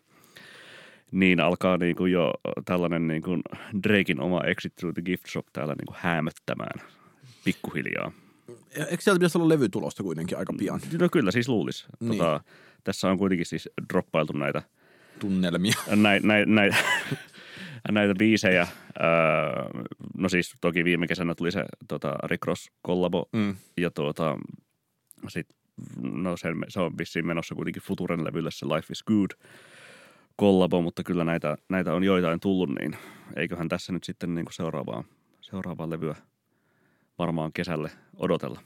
Niin 1.11 1.39
alkaa 1.39 1.77
niin 1.77 1.95
kuin 1.95 2.11
jo 2.11 2.33
tällainen 2.65 3.07
niin 3.07 3.21
kuin 3.21 3.41
Drakein 3.83 4.21
oma 4.21 4.41
Exit 4.43 4.75
Through 4.75 4.93
the 4.93 5.01
Gift 5.01 5.25
Shop 5.29 5.45
täällä 5.53 5.73
niin 5.73 5.85
kuin 5.85 5.97
häämöttämään 5.99 6.79
pikkuhiljaa. 7.45 8.11
Eikö 8.75 9.03
sieltä 9.03 9.19
pitäisi 9.19 9.37
olla 9.37 9.49
levytulosta 9.49 10.03
kuitenkin 10.03 10.37
aika 10.37 10.53
pian? 10.57 10.79
No 10.99 11.09
kyllä 11.11 11.31
siis 11.31 11.49
luulisi. 11.49 11.85
Niin. 11.99 12.17
Tota, 12.17 12.43
tässä 12.83 13.09
on 13.09 13.17
kuitenkin 13.17 13.45
siis 13.45 13.69
droppailtu 13.89 14.33
näitä 14.33 14.61
tunnelmia. 15.19 15.73
Näitä, 15.95 16.27
näitä, 16.27 16.51
näitä 16.51 16.77
näitä 17.91 18.15
biisejä. 18.15 18.67
Öö, 19.01 19.83
no 20.17 20.29
siis 20.29 20.55
toki 20.61 20.83
viime 20.83 21.07
kesänä 21.07 21.35
tuli 21.35 21.51
se 21.51 21.65
tota, 21.87 22.15
Rick 22.23 22.45
Ross 22.45 22.71
kollabo 22.81 23.29
mm. 23.33 23.55
ja 23.77 23.91
tuota, 23.91 24.37
sit, 25.27 25.47
no 26.01 26.37
se, 26.37 26.49
se 26.67 26.79
on 26.79 26.97
vissiin 26.97 27.27
menossa 27.27 27.55
kuitenkin 27.55 27.83
Futuren 27.83 28.23
levylle 28.23 28.51
se 28.51 28.65
Life 28.65 28.87
is 28.91 29.03
Good 29.03 29.31
kollabo, 30.35 30.81
mutta 30.81 31.03
kyllä 31.03 31.23
näitä, 31.23 31.57
näitä 31.69 31.93
on 31.93 32.03
joitain 32.03 32.39
tullut, 32.39 32.69
niin 32.69 32.97
eiköhän 33.35 33.69
tässä 33.69 33.93
nyt 33.93 34.03
sitten 34.03 34.35
niin 34.35 34.45
kuin 34.45 34.53
seuraavaa, 34.53 35.03
seuraavaa 35.41 35.89
levyä 35.89 36.15
varmaan 37.17 37.53
kesälle 37.53 37.91
odotella. 38.17 38.59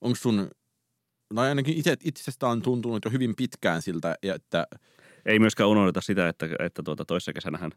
Onko 0.00 0.16
sun, 0.16 0.50
no 1.32 1.42
ainakin 1.42 1.76
itse, 1.76 1.96
itsestä 2.04 2.48
on 2.48 2.62
tuntunut 2.62 3.04
jo 3.04 3.10
hyvin 3.10 3.36
pitkään 3.36 3.82
siltä, 3.82 4.14
että 4.22 4.66
ei 5.26 5.38
myöskään 5.38 5.68
unohdeta 5.68 6.00
sitä, 6.00 6.28
että, 6.28 6.48
että 6.58 6.82
tuota, 6.82 7.04
toissa 7.04 7.32
kesänähän 7.32 7.70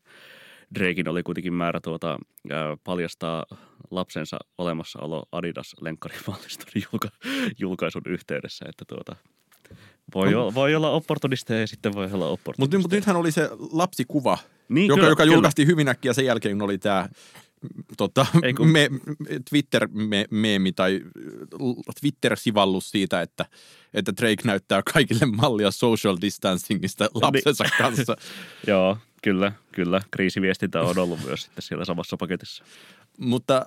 Drakein 0.76 1.08
oli 1.08 1.24
kuitenkin 1.24 1.54
määrä 1.54 1.80
tuota, 1.82 2.18
ää, 2.50 2.78
paljastaa 2.84 3.46
lapsensa 3.92 4.38
olemassaolo 4.58 5.24
Adidas 5.32 5.76
lenkkarimalliston 5.82 6.82
julka, 6.92 7.10
julkaisun 7.60 8.02
yhteydessä, 8.06 8.66
että 8.70 8.86
tuota, 8.88 9.16
voi, 10.16 10.32
no. 10.32 10.42
olla, 10.42 10.54
voi 10.54 10.76
olla 10.76 10.90
opportunisteja 10.90 11.60
ja 11.60 11.68
sitten 11.68 11.94
voi 11.94 12.10
olla 12.14 12.28
opportunisteja. 12.28 12.80
Mutta, 12.82 12.96
nythän 12.96 13.16
oli 13.16 13.32
se 13.32 13.50
lapsikuva, 13.72 14.38
niin, 14.70 14.88
joka, 14.88 15.00
kyllä, 15.00 15.10
joka 15.10 15.26
julkaistiin 15.26 15.68
hyvin 15.68 15.88
äkkiä 15.88 16.14
sen 16.14 16.26
jälkeen, 16.26 16.58
kun 16.58 16.66
oli 16.66 16.78
tämä 16.78 17.10
tota, 17.98 18.26
me, 18.72 18.90
Twitter-meemi 19.50 20.72
tai 20.72 21.02
Twitter-sivallus 22.02 22.92
siitä, 22.92 23.22
että, 23.22 23.46
että 23.94 24.14
Drake 24.22 24.42
näyttää 24.46 24.82
kaikille 24.94 25.26
mallia 25.26 25.72
social 25.72 26.18
distancingista 26.22 27.04
niin. 27.04 27.22
lapsensa 27.22 27.64
kanssa. 27.78 28.16
Joo, 28.68 28.98
kyllä, 29.24 29.52
kyllä. 29.72 30.02
Kriisiviestintä 30.12 30.82
on 30.82 30.98
ollut 30.98 31.20
myös 31.26 31.42
sitten 31.42 31.62
siellä 31.62 31.86
samassa 31.86 32.18
paketissa. 32.18 32.64
Mutta 33.18 33.66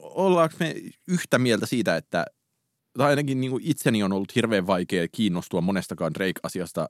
ollaanko 0.00 0.56
me 0.60 0.74
yhtä 1.08 1.38
mieltä 1.38 1.66
siitä, 1.66 1.96
että 1.96 2.24
tai 2.98 3.10
ainakin 3.10 3.40
niin 3.40 3.50
kuin 3.50 3.62
itseni 3.66 4.02
on 4.02 4.12
ollut 4.12 4.34
hirveän 4.34 4.66
vaikea 4.66 5.08
kiinnostua 5.12 5.60
monestakaan 5.60 6.14
Drake-asiasta 6.14 6.88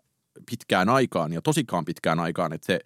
pitkään 0.50 0.88
aikaan 0.88 1.32
ja 1.32 1.42
tosikaan 1.42 1.84
pitkään 1.84 2.20
aikaan, 2.20 2.52
että 2.52 2.66
se, 2.66 2.80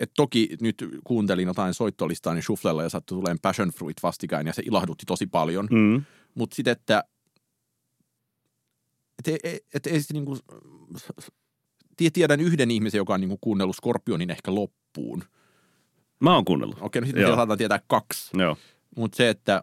et 0.00 0.10
toki 0.16 0.56
nyt 0.60 0.84
kuuntelin 1.04 1.48
jotain 1.48 1.74
soittolistaa 1.74 2.34
niin 2.34 2.42
Shufflella 2.42 2.82
ja 2.82 2.88
sattui 2.88 3.16
tulemaan 3.16 3.38
Passion 3.42 3.70
Fruit 3.70 4.02
vastikään 4.02 4.46
ja 4.46 4.52
se 4.52 4.62
ilahdutti 4.64 5.06
tosi 5.06 5.26
paljon. 5.26 5.68
Mm. 5.70 6.04
Mutta 6.34 6.56
sitten, 6.56 6.72
että 6.72 7.04
et, 9.18 9.28
et, 9.44 9.64
et, 9.74 9.86
et 9.86 10.02
niinku, 10.12 10.38
tiedän 12.12 12.40
yhden 12.40 12.70
ihmisen, 12.70 12.98
joka 12.98 13.14
on 13.14 13.20
niinku 13.20 13.38
kuunnellut 13.40 13.76
Scorpionin 13.76 14.30
ehkä 14.30 14.54
loppuun. 14.54 15.24
Mä 16.20 16.34
oon 16.34 16.44
kuunnellut. 16.44 16.78
Okei, 16.80 17.00
no 17.00 17.06
sitten 17.06 17.28
me 17.28 17.34
saadaan 17.34 17.58
tietää 17.58 17.80
kaksi. 17.86 18.38
Joo. 18.38 18.56
Mutta 18.96 19.16
se, 19.16 19.28
että 19.28 19.62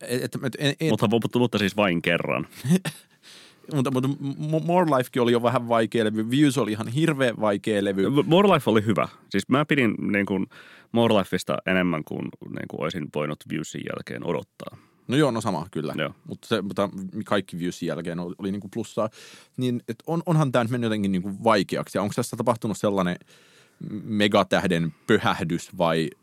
et, 0.00 0.24
et, 0.24 0.34
et, 0.58 0.76
et, 0.80 0.90
mutta, 0.90 1.08
mutta, 1.08 1.38
mutta 1.38 1.58
siis 1.58 1.76
vain 1.76 2.02
kerran. 2.02 2.46
mutta, 3.74 3.90
mutta 3.90 4.08
More 4.66 4.96
Lifekin 4.96 5.22
oli 5.22 5.32
jo 5.32 5.42
vähän 5.42 5.68
vaikea 5.68 6.04
levy. 6.04 6.30
Views 6.30 6.58
oli 6.58 6.72
ihan 6.72 6.88
hirveän 6.88 7.40
vaikea 7.40 7.84
levy. 7.84 8.10
More 8.26 8.48
Life 8.48 8.70
oli 8.70 8.84
hyvä. 8.86 9.08
Siis 9.30 9.48
mä 9.48 9.64
pidin 9.64 9.94
niin 10.12 10.26
kuin 10.26 10.46
More 10.92 11.14
Lifeista 11.14 11.58
enemmän 11.66 12.04
kuin, 12.04 12.28
niin 12.48 12.68
kuin 12.68 12.80
olisin 12.80 13.06
voinut 13.14 13.44
Viewsin 13.50 13.82
jälkeen 13.88 14.26
odottaa. 14.26 14.76
No 15.08 15.16
joo, 15.16 15.30
no 15.30 15.40
sama 15.40 15.66
kyllä. 15.70 15.94
Joo. 15.98 16.14
Mutta, 16.26 16.48
se, 16.48 16.62
mutta 16.62 16.90
kaikki 17.24 17.58
Viewsin 17.58 17.86
jälkeen 17.86 18.20
oli, 18.20 18.34
oli 18.38 18.52
niin 18.52 18.60
kuin 18.60 18.70
plussaa. 18.74 19.08
Niin, 19.56 19.82
et 19.88 20.02
on, 20.06 20.22
onhan 20.26 20.52
tämä 20.52 20.64
nyt 20.64 20.70
mennyt 20.70 20.86
jotenkin 20.86 21.12
niin 21.12 21.22
kuin 21.22 21.44
vaikeaksi. 21.44 21.98
Ja 21.98 22.02
onko 22.02 22.12
tässä 22.16 22.36
tapahtunut 22.36 22.78
sellainen 22.78 23.16
megatähden 24.04 24.94
pöhähdys 25.06 25.78
vai– 25.78 26.08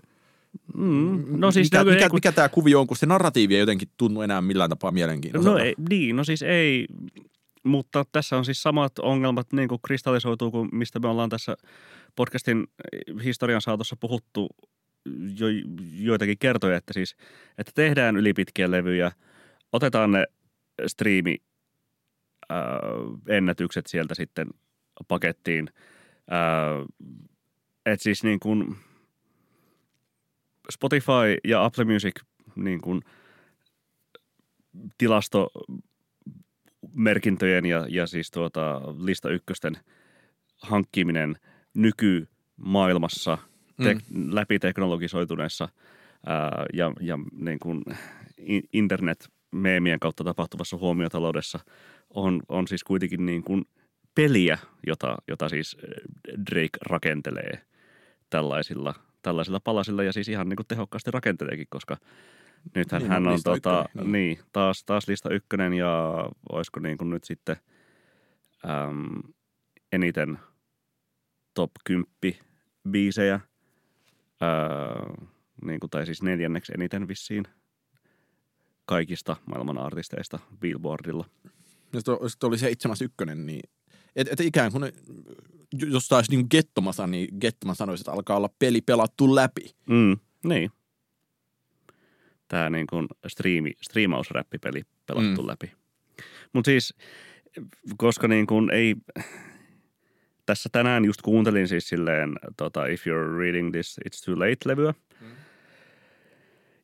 Mm. 0.78 1.24
No 1.30 1.52
siis 1.52 1.72
mikä, 1.72 1.84
no, 1.84 1.92
mikä, 1.92 2.10
kun... 2.10 2.18
mikä 2.18 2.32
tämä 2.32 2.50
kuvio 2.50 2.80
on, 2.80 2.88
kun 2.88 2.98
se 2.98 3.06
narratiivi 3.06 3.56
ei 3.56 3.60
jotenkin 3.60 3.88
tunnu 3.98 4.22
enää 4.22 4.42
millään 4.42 4.70
tapaa 4.70 4.92
mielenkiintoiselta? 4.92 5.58
No 5.58 5.66
ei, 5.66 5.76
niin, 5.90 6.16
no 6.16 6.24
siis 6.24 6.42
ei, 6.42 6.88
mutta 7.66 8.06
tässä 8.12 8.38
on 8.38 8.46
siis 8.46 8.64
samat 8.64 9.00
ongelmat 9.00 9.54
niin 9.54 9.70
kuin 9.70 9.82
kristallisoituu 9.82 10.52
kuin 10.52 10.70
mistä 10.72 11.00
me 11.00 11.08
ollaan 11.08 11.30
tässä 11.30 11.58
podcastin 12.16 12.68
historian 13.24 13.62
saatossa 13.62 13.96
puhuttu 14.00 14.50
jo, 15.40 15.48
joitakin 15.94 16.38
kertoja, 16.38 16.78
että 16.78 16.94
siis, 16.94 17.16
että 17.58 17.72
tehdään 17.76 18.18
ylipitkiä 18.18 18.72
levyjä, 18.72 19.12
otetaan 19.74 20.12
ne 20.12 20.26
striimi 20.88 21.38
ää, 22.50 22.80
ennätykset 23.28 23.88
sieltä 23.88 24.16
sitten 24.16 24.48
pakettiin. 25.08 25.70
Että 27.86 28.04
siis 28.04 28.24
niin 28.24 28.40
kuin 28.40 28.76
Spotify 30.72 31.38
ja 31.44 31.66
Apple 31.66 31.86
Music 31.86 32.22
niin 32.56 32.82
kuin 32.82 33.02
tilastomerkintöjen 36.96 37.66
ja, 37.66 37.86
ja 37.90 38.08
siis 38.08 38.32
tuota, 38.32 38.82
lista 39.00 39.30
ykkösten 39.30 39.78
hankkiminen 40.62 41.36
nykymaailmassa 41.74 43.38
mm. 43.78 43.86
läpi 44.32 44.60
teknologisoituneessa 44.60 45.70
ää, 46.26 46.66
ja, 46.74 46.92
ja 47.02 47.20
niin 47.32 47.60
kuin 47.60 47.84
internet-meemien 48.74 50.00
kautta 50.00 50.24
tapahtuvassa 50.24 50.78
huomiotaloudessa 50.78 51.60
on, 52.10 52.42
on 52.50 52.68
siis 52.68 52.84
kuitenkin 52.84 53.26
niin 53.26 53.44
kuin 53.44 53.66
peliä, 54.16 54.58
jota, 54.88 55.18
jota 55.28 55.50
siis 55.50 55.78
Drake 56.52 56.78
rakentelee 56.82 57.62
tällaisilla– 58.30 58.94
tällaisilla 59.26 59.60
palasilla 59.60 60.04
ja 60.04 60.14
siis 60.14 60.30
ihan 60.30 60.50
niin 60.50 60.58
kuin 60.58 60.68
tehokkaasti 60.68 61.12
rakenteleekin, 61.12 61.68
koska 61.70 61.98
nythän 62.76 63.02
niin, 63.02 63.12
hän 63.12 63.28
on 63.28 63.40
tota, 63.44 63.86
ykkönen, 63.86 64.12
niin. 64.12 64.12
niin, 64.12 64.40
taas, 64.54 64.84
taas 64.86 65.08
lista 65.08 65.30
ykkönen 65.30 65.74
ja 65.74 66.26
olisiko 66.52 66.80
niin 66.80 66.98
kuin 66.98 67.10
nyt 67.10 67.24
sitten 67.24 67.56
äm, 68.66 69.34
eniten 69.92 70.40
top 71.54 71.72
10 71.84 72.12
biisejä, 72.90 73.40
ää, 74.42 74.60
niin 75.66 75.80
kuin, 75.80 75.90
tai 75.90 76.06
siis 76.06 76.24
neljänneksi 76.24 76.72
eniten 76.76 77.08
vissiin 77.08 77.48
kaikista 78.86 79.36
maailman 79.46 79.78
artisteista 79.78 80.40
Billboardilla. 80.60 81.26
Jos 81.94 82.38
oli 82.44 82.58
seitsemäs 82.58 83.02
ykkönen, 83.02 83.46
niin 83.46 83.70
et, 84.16 84.28
et 84.32 84.40
ikään 84.40 84.72
kuin, 84.72 84.84
jos 85.74 86.08
taisi 86.08 86.32
niin 86.32 86.48
Gettomasa, 86.52 87.08
niin 87.08 87.38
Gettoma 87.42 87.74
sanoisi, 87.74 88.02
että 88.02 88.12
alkaa 88.12 88.38
olla 88.38 88.50
peli 88.60 88.82
pelattu 88.82 89.36
läpi. 89.36 89.76
Mm, 89.90 90.18
niin. 90.44 90.72
Tämä 92.48 92.70
niin 92.70 92.88
kuin 92.88 93.08
striimi, 93.28 93.72
striimausräppipeli 93.82 94.82
pelattu 95.06 95.42
mm. 95.42 95.48
läpi. 95.48 95.72
Mutta 96.54 96.70
siis, 96.70 96.94
koska 97.98 98.28
niin 98.28 98.48
kuin 98.48 98.70
ei, 98.72 98.96
tässä 100.46 100.70
tänään 100.72 101.06
just 101.06 101.22
kuuntelin 101.22 101.68
siis 101.68 101.90
silleen, 101.90 102.36
tota, 102.58 102.86
If 102.86 103.04
You're 103.08 103.40
Reading 103.40 103.72
This, 103.72 104.00
It's 104.08 104.26
Too 104.26 104.40
Late-levyä. 104.40 104.94
Mm. 105.22 105.28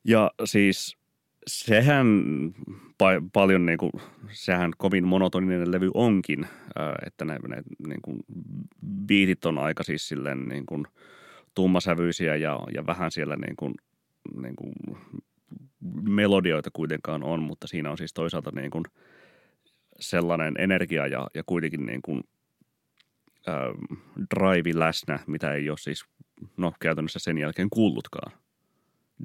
Ja 0.04 0.30
siis 0.44 0.96
sehän 1.46 2.06
pa- 2.92 3.28
paljon 3.32 3.66
niin 3.66 3.78
kuin, 3.78 3.92
sehän 4.30 4.72
kovin 4.78 5.06
monotoninen 5.06 5.72
levy 5.72 5.90
onkin, 5.94 6.46
että 7.06 7.24
ne, 7.24 7.38
ne 7.48 7.62
niin 7.88 8.02
kuin, 8.02 8.20
biitit 9.06 9.44
on 9.44 9.58
aika 9.58 9.82
siis 9.82 10.08
silleen 10.08 10.48
niin 10.48 10.66
kuin, 10.66 10.84
tummasävyisiä 11.54 12.36
ja, 12.36 12.60
ja 12.74 12.86
vähän 12.86 13.10
siellä 13.10 13.36
niin 13.36 13.56
kuin, 13.56 13.74
niin 14.42 14.56
kuin, 14.56 14.72
melodioita 16.02 16.70
kuitenkaan 16.72 17.22
on, 17.22 17.42
mutta 17.42 17.66
siinä 17.66 17.90
on 17.90 17.98
siis 17.98 18.14
toisaalta 18.14 18.50
niin 18.54 18.70
kuin, 18.70 18.84
sellainen 20.00 20.54
energia 20.58 21.06
ja, 21.06 21.26
ja 21.34 21.42
kuitenkin 21.46 21.86
niin 21.86 22.02
kuin, 22.02 22.20
äh, 23.48 23.54
drive 24.36 24.78
läsnä, 24.78 25.18
mitä 25.26 25.54
ei 25.54 25.70
ole 25.70 25.78
siis 25.78 26.04
no, 26.56 26.72
käytännössä 26.80 27.18
sen 27.18 27.38
jälkeen 27.38 27.70
kuullutkaan 27.70 28.32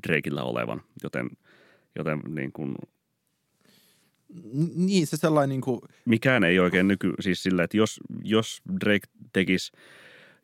Drakeillä 0.08 0.44
olevan, 0.44 0.82
joten, 1.04 1.30
joten 1.96 2.20
niin 2.28 2.52
kuin, 2.52 2.76
niin, 4.76 5.08
se 5.08 5.18
sellainen 5.18 5.50
niin 5.50 5.62
kuin... 5.62 5.80
Mikään 6.06 6.44
ei 6.44 6.60
oikein 6.60 6.88
nyky, 6.88 7.14
siis 7.20 7.44
sillä, 7.44 7.64
että 7.64 7.78
jos, 7.78 8.00
jos 8.24 8.62
Drake 8.86 9.08
tekisi 9.34 9.72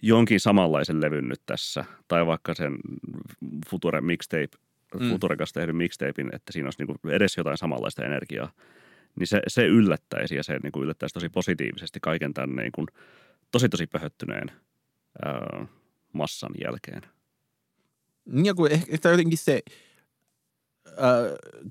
jonkin 0.01 0.39
samanlaisen 0.39 1.01
levyn 1.01 1.27
nyt 1.27 1.41
tässä, 1.45 1.85
tai 2.07 2.25
vaikka 2.25 2.53
sen 2.53 2.77
Future 3.69 4.01
mixtape, 4.01 4.57
mm. 4.99 5.09
Futurekas 5.09 5.53
tehdyn 5.53 5.75
mixtapein, 5.75 6.35
että 6.35 6.51
siinä 6.51 6.67
olisi 6.67 6.83
niin 6.83 6.99
kuin 7.01 7.13
edes 7.13 7.37
jotain 7.37 7.57
samanlaista 7.57 8.05
energiaa, 8.05 8.51
niin 9.19 9.27
se, 9.27 9.41
se 9.47 9.65
yllättäisi 9.65 10.35
ja 10.35 10.43
se 10.43 10.59
niin 10.63 10.71
kuin 10.71 10.83
yllättäisi 10.83 11.13
tosi 11.13 11.29
positiivisesti 11.29 11.99
kaiken 11.99 12.33
tämän 12.33 12.55
niin 12.55 12.71
kuin 12.71 12.87
tosi 13.51 13.69
tosi 13.69 13.87
pöhöttyneen 13.87 14.51
ää, 15.25 15.65
massan 16.13 16.51
jälkeen. 16.63 17.01
Niin 18.25 18.45
ja 18.45 18.53
kun 18.53 18.71
ehkä 18.71 19.09
jotenkin 19.09 19.37
se, 19.37 19.61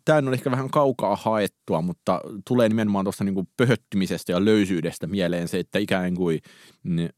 tämä 0.05 0.19
on 0.19 0.35
ehkä 0.35 0.51
vähän 0.51 0.71
kaukaa 0.71 1.17
haettua, 1.17 1.83
mutta 1.83 2.21
tulee 2.49 2.69
nimenomaan 2.69 3.05
tuosta 3.05 3.25
niin 3.25 3.49
pöhöttymisestä 3.57 4.33
ja 4.33 4.45
löysyydestä 4.45 5.07
mieleen 5.07 5.49
se, 5.49 5.59
että 5.59 5.79
ikään 5.79 6.15
kuin 6.15 6.41
ne, 6.85 7.11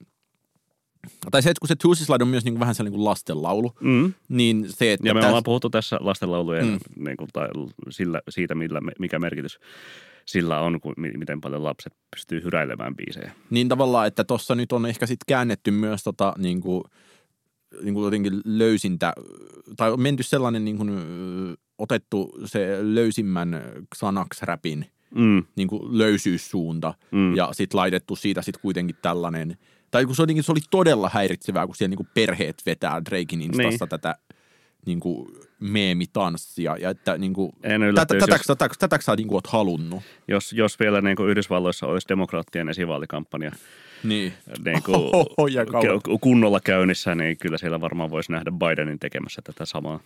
tai 1.31 1.43
se, 1.43 1.51
että 1.51 1.61
kun 1.61 1.69
se 1.69 1.77
Tuesday 1.77 2.07
Slide 2.07 2.25
on 2.25 2.29
myös 2.29 2.45
niin 2.45 2.55
kuin 2.55 2.61
vähän 2.61 2.75
sellainen 2.75 2.97
kuin 2.97 3.05
lastenlaulu, 3.05 3.73
mm. 3.81 4.13
niin 4.29 4.67
se, 4.69 4.93
että... 4.93 5.09
Ja 5.09 5.15
me 5.15 5.21
täs... 5.21 5.29
ollaan 5.29 5.45
puhuttu 5.45 5.71
tässä 5.71 5.99
lastenlaulujen 6.01 6.67
mm. 6.67 7.05
niin 7.05 7.17
kuin, 7.17 7.31
tai 7.33 7.49
sillä, 7.91 8.21
siitä, 8.29 8.55
millä, 8.55 8.81
mikä 8.99 9.19
merkitys 9.19 9.59
sillä 10.27 10.61
on, 10.61 10.81
kun, 10.81 10.95
miten 10.97 11.41
paljon 11.41 11.65
lapset 11.65 11.93
pystyy 12.17 12.43
hyräilemään 12.45 12.97
biisejä. 12.97 13.33
Niin 13.51 13.69
tavallaan, 13.69 14.07
että 14.07 14.25
tuossa 14.25 14.55
nyt 14.55 14.73
on 14.73 14.87
ehkä 14.87 15.07
sitten 15.07 15.25
käännetty 15.27 15.71
myös 15.71 16.03
tota, 16.03 16.35
niin 16.39 16.61
kuin, 16.61 16.85
niin 17.83 17.95
kuin 17.95 18.05
jotenkin 18.05 18.41
löysintä, 18.45 19.13
tai 19.77 19.93
on 19.93 20.01
menty 20.01 20.23
sellainen 20.23 20.65
niin 20.65 20.77
kuin, 20.77 20.91
otettu 21.79 22.33
se 22.45 22.79
löysimmän 22.81 23.63
Xanax-räpin 23.95 24.85
mm. 25.15 25.45
niin 25.57 25.69
kuin 25.69 25.99
löysyyssuunta 25.99 26.95
mm. 27.11 27.37
ja 27.37 27.49
sitten 27.53 27.79
laitettu 27.79 28.17
siitä 28.17 28.43
sitten 28.43 28.63
kuitenkin 28.63 28.97
tällainen, 29.03 29.57
tai 29.95 30.07
kun 30.07 30.17
se, 30.17 30.23
oli, 30.23 30.43
se 30.43 30.53
oli 30.53 30.61
todella 30.71 31.11
häiritsevää, 31.13 31.67
kun 31.67 31.77
siellä 31.77 31.91
niin 31.91 31.97
kuin 31.97 32.09
perheet 32.15 32.63
vetää 32.67 33.05
Drakein 33.05 33.43
instassa 33.43 33.85
niin. 33.85 33.89
tätä 33.89 34.15
niin 34.87 35.01
kuin 35.01 35.29
meemitanssia. 35.61 36.77
Ja 36.77 36.91
että 36.91 37.19
niin 37.19 37.33
kuin, 37.33 37.53
tätä, 37.95 38.15
tätä, 38.19 38.35
jos, 38.35 38.43
tätä, 38.47 38.69
tätä, 38.79 38.99
sä 39.01 39.17
niin 39.17 39.29
kuin 39.29 39.37
oot 39.37 39.47
halunnut. 39.47 40.03
Jos, 40.29 40.53
jos 40.53 40.81
vielä 40.81 41.01
niin 41.01 41.17
kuin 41.17 41.31
Yhdysvalloissa 41.31 41.87
olisi 41.87 42.09
demokraattien 42.09 42.69
esivaalikampanja 42.69 43.53
niin. 44.05 44.33
Niin 44.65 44.83
kuin 44.83 44.97
Oho, 45.15 46.19
kunnolla 46.21 46.61
käynnissä, 46.61 47.15
niin 47.15 47.37
kyllä 47.37 47.59
siellä 47.59 47.81
varmaan 47.81 48.11
voisi 48.11 48.33
nähdä 48.33 48.51
Bidenin 48.51 48.99
tekemässä 48.99 49.43
tätä 49.43 49.65
samaa. 49.65 50.01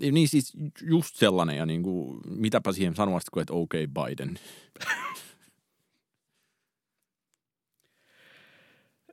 Niin, 0.00 0.14
niin 0.14 0.28
siis 0.28 0.52
just 0.82 1.16
sellainen 1.16 1.56
ja 1.56 1.66
niin 1.66 1.82
kuin, 1.82 2.20
mitäpä 2.36 2.72
siihen 2.72 2.94
kuin, 3.32 3.42
että 3.42 3.54
okei 3.54 3.84
okay, 3.84 4.06
Biden. 4.06 4.38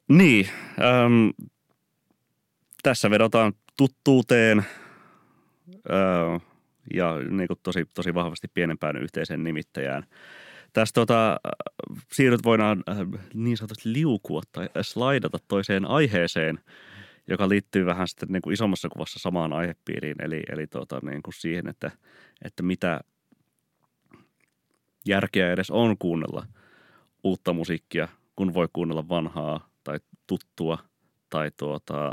niin, 0.08 0.50
äm, 0.80 1.46
tässä 2.84 3.10
vedotaan 3.10 3.54
tuttuuteen, 3.78 4.66
äh, 5.70 6.42
ja 6.94 7.14
niin 7.30 7.48
kuin 7.48 7.60
tosi, 7.64 7.86
tosi 7.94 8.14
vahvasti 8.14 8.48
pienempään 8.54 8.98
yhteiseen 8.98 9.44
nimittäjään. 9.44 10.04
Tästä 10.74 10.94
tota, 11.02 11.40
siirryt 12.12 12.44
voidaan 12.46 12.84
äh, 12.90 12.98
niin 13.34 13.58
sanotusti 13.58 13.94
liukua 13.94 14.42
tai 14.52 14.70
slaidata 14.82 15.38
toiseen 15.48 15.86
aiheeseen, 15.86 16.60
joka 17.28 17.50
liittyy 17.50 17.86
vähän 17.86 18.08
sitten 18.08 18.30
niin 18.32 18.42
kuin 18.42 18.54
isommassa 18.54 18.90
kuvassa 18.90 19.20
samaan 19.20 19.54
aihepiiriin, 19.54 20.16
eli, 20.22 20.44
eli 20.52 20.68
tota, 20.68 21.00
niin 21.04 21.24
kuin 21.24 21.34
siihen, 21.34 21.68
että, 21.68 21.92
että 22.42 22.64
mitä 22.64 23.02
järkeä 25.06 25.52
edes 25.52 25.72
on 25.72 25.98
kuunnella 25.98 26.46
uutta 27.24 27.54
musiikkia, 27.54 28.08
kun 28.36 28.54
voi 28.54 28.68
kuunnella 28.74 29.10
vanhaa 29.10 29.70
tuttua 30.28 30.78
tai 31.30 31.52
tuota, 31.58 32.12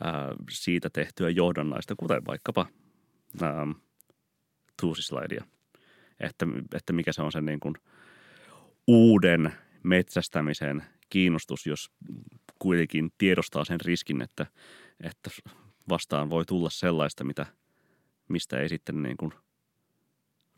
ää, 0.00 0.34
siitä 0.50 0.90
tehtyä 0.90 1.30
johdannaista, 1.30 1.94
kuten 1.96 2.26
vaikkapa 2.26 2.66
ää, 3.42 3.66
Tuusislaidia. 4.80 5.44
Että, 6.20 6.46
että 6.74 6.92
mikä 6.92 7.12
se 7.12 7.22
on 7.22 7.32
se 7.32 7.40
niin 7.40 7.60
kuin 7.60 7.74
uuden 8.86 9.52
metsästämisen 9.82 10.84
kiinnostus, 11.10 11.66
jos 11.66 11.90
kuitenkin 12.58 13.12
tiedostaa 13.18 13.64
sen 13.64 13.80
riskin, 13.80 14.22
että, 14.22 14.46
että 15.00 15.30
vastaan 15.88 16.30
voi 16.30 16.44
tulla 16.44 16.70
sellaista, 16.70 17.24
mitä, 17.24 17.46
mistä 18.28 18.58
ei 18.58 18.68
sitten 18.68 19.02
niin 19.02 19.16
kuin 19.16 19.32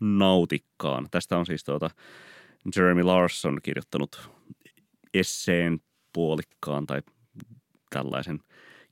nautikkaan. 0.01 1.07
Tästä 1.11 1.39
on 1.39 1.47
siis 1.47 1.65
tuota 1.65 1.91
Jeremy 2.77 3.03
Larson 3.03 3.59
kirjoittanut 3.63 4.31
esseen 5.15 5.81
puolikkaan 6.17 6.87
tai 6.87 7.03
tällaisen 7.91 8.41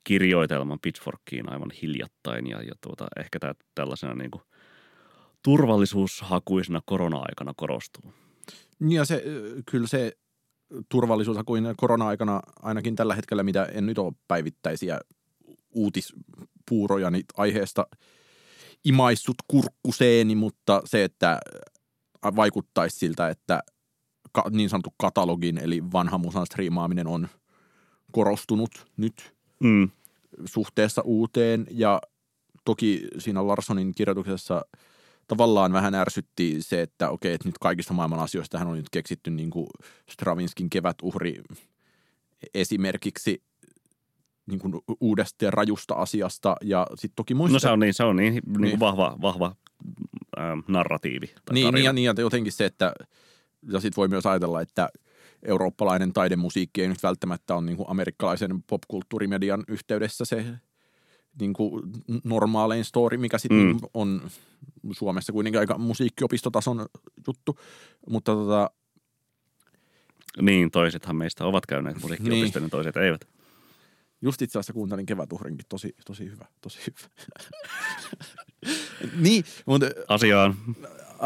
kirjoitelman 0.04 0.78
Pitchforkiin 0.82 1.52
aivan 1.52 1.70
hiljattain 1.82 2.46
ja, 2.46 2.62
ja 2.62 2.72
tuota, 2.80 3.06
ehkä 3.20 3.38
tämä 3.38 3.54
tällaisena 3.74 4.14
niin 4.14 4.30
kuin 4.30 4.42
turvallisuushakuisena 5.42 6.80
korona-aikana 6.86 7.52
korostuu. 7.56 8.12
Ja 8.88 9.04
se, 9.04 9.24
kyllä 9.70 9.86
se 9.86 10.12
turvallisuushakuinen 10.88 11.74
korona-aikana 11.76 12.40
ainakin 12.62 12.96
tällä 12.96 13.14
hetkellä, 13.14 13.42
mitä 13.42 13.64
en 13.64 13.86
nyt 13.86 13.98
ole 13.98 14.12
päivittäisiä 14.28 15.00
uutispuuroja 15.74 17.10
niin 17.10 17.24
aiheesta 17.36 17.86
imaissut 18.84 19.36
kurkkuseeni, 19.48 20.34
mutta 20.34 20.82
se, 20.84 21.04
että 21.04 21.40
vaikuttaisi 22.36 22.98
siltä, 22.98 23.28
että 23.28 23.60
niin 24.50 24.70
sanottu 24.70 24.94
katalogin 24.96 25.58
eli 25.58 25.82
vanha 25.92 26.18
musan 26.18 26.46
striimaaminen 26.46 27.06
on 27.06 27.28
korostunut 28.12 28.86
nyt 28.96 29.34
mm. 29.60 29.90
suhteessa 30.44 31.02
uuteen 31.02 31.66
ja 31.70 32.00
toki 32.64 33.08
siinä 33.18 33.46
Larsonin 33.46 33.94
kirjoituksessa 33.94 34.64
tavallaan 35.28 35.72
vähän 35.72 35.94
ärsytti 35.94 36.56
se, 36.62 36.82
että 36.82 37.10
okei, 37.10 37.34
että 37.34 37.48
nyt 37.48 37.58
kaikista 37.58 37.94
maailman 37.94 38.18
asioista 38.18 38.58
hän 38.58 38.68
on 38.68 38.76
nyt 38.76 38.90
keksitty 38.90 39.30
niin 39.30 39.50
kuin 39.50 39.66
Stravinskin 40.10 40.70
kevätuhri 40.70 41.42
esimerkiksi 42.54 43.42
niin 44.46 44.60
kuin 44.60 44.74
uudesta 45.00 45.44
ja 45.44 45.50
rajusta 45.50 45.94
asiasta 45.94 46.56
ja 46.62 46.86
sitten 46.94 47.16
toki 47.16 47.34
muista... 47.34 47.52
No 47.52 47.58
se 47.58 47.68
on 47.68 47.80
niin, 47.80 47.94
se 47.94 48.04
on 48.04 48.16
niin, 48.16 48.32
niin, 48.32 48.60
niin. 48.60 48.80
vahva, 48.80 49.16
vahva 49.22 49.54
ähm, 50.38 50.58
narratiivi. 50.68 51.26
Tai 51.26 51.54
niin, 51.54 51.74
niin, 51.74 51.84
ja, 51.84 51.92
niin, 51.92 52.04
ja 52.04 52.14
jotenkin 52.18 52.52
se, 52.52 52.64
että 52.64 52.94
ja 53.72 53.80
sitten 53.80 53.96
voi 53.96 54.08
myös 54.08 54.26
ajatella, 54.26 54.60
että 54.60 54.88
eurooppalainen 55.42 56.12
taidemusiikki 56.12 56.82
ei 56.82 56.88
nyt 56.88 57.02
välttämättä 57.02 57.54
ole 57.54 57.64
niin 57.64 57.76
kuin 57.76 57.90
amerikkalaisen 57.90 58.62
popkulttuurimedian 58.62 59.64
yhteydessä 59.68 60.24
se 60.24 60.44
niin 61.40 61.52
kuin 61.52 61.82
normaalein 62.24 62.84
story, 62.84 63.16
mikä 63.16 63.38
sitten 63.38 63.66
mm. 63.66 63.78
on 63.94 64.30
Suomessa 64.92 65.32
kuitenkin 65.32 65.60
aika 65.60 65.78
musiikkiopistotason 65.78 66.86
juttu, 67.26 67.58
mutta 68.10 68.32
tota, 68.32 68.70
Niin, 70.42 70.70
toisethan 70.70 71.16
meistä 71.16 71.44
ovat 71.44 71.66
käyneet 71.66 72.02
musiikkiopistoon, 72.02 72.62
niin. 72.62 72.70
toiset 72.70 72.96
eivät. 72.96 73.28
Just 74.22 74.42
itse 74.42 74.58
asiassa 74.58 74.72
kuuntelin 74.72 75.06
kevätuhrinkin, 75.06 75.66
tosi, 75.68 75.94
tosi 76.06 76.24
hyvä, 76.24 76.46
tosi 76.60 76.78
hyvä. 76.86 77.08
niin, 79.24 79.44
mutta... 79.66 79.86
Asiaan 80.08 80.56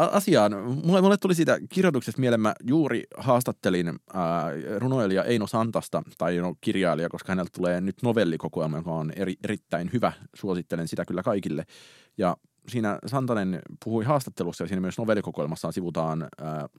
asiaan. 0.05 0.51
Mulle, 0.85 1.01
mulle 1.01 1.17
tuli 1.17 1.35
siitä 1.35 1.59
kirjoituksesta 1.69 2.21
mieleen, 2.21 2.41
mä 2.41 2.53
juuri 2.63 3.03
haastattelin 3.17 3.87
ää, 3.87 4.45
runoilija 4.77 5.23
Eino 5.23 5.47
Santasta, 5.47 6.03
tai 6.17 6.37
no, 6.37 6.55
kirjailija, 6.61 7.09
koska 7.09 7.31
häneltä 7.31 7.51
tulee 7.55 7.81
nyt 7.81 8.03
novellikokoelma, 8.03 8.77
joka 8.77 8.91
on 8.91 9.11
eri, 9.15 9.35
erittäin 9.43 9.89
hyvä. 9.93 10.11
Suosittelen 10.35 10.87
sitä 10.87 11.05
kyllä 11.05 11.23
kaikille. 11.23 11.63
Ja 12.17 12.37
siinä 12.67 12.99
Santanen 13.05 13.61
puhui 13.83 14.05
haastattelussa 14.05 14.63
ja 14.63 14.67
siinä 14.67 14.81
myös 14.81 14.97
novellikokoelmassaan 14.97 15.73
sivutaan 15.73 16.27
ää, 16.41 16.69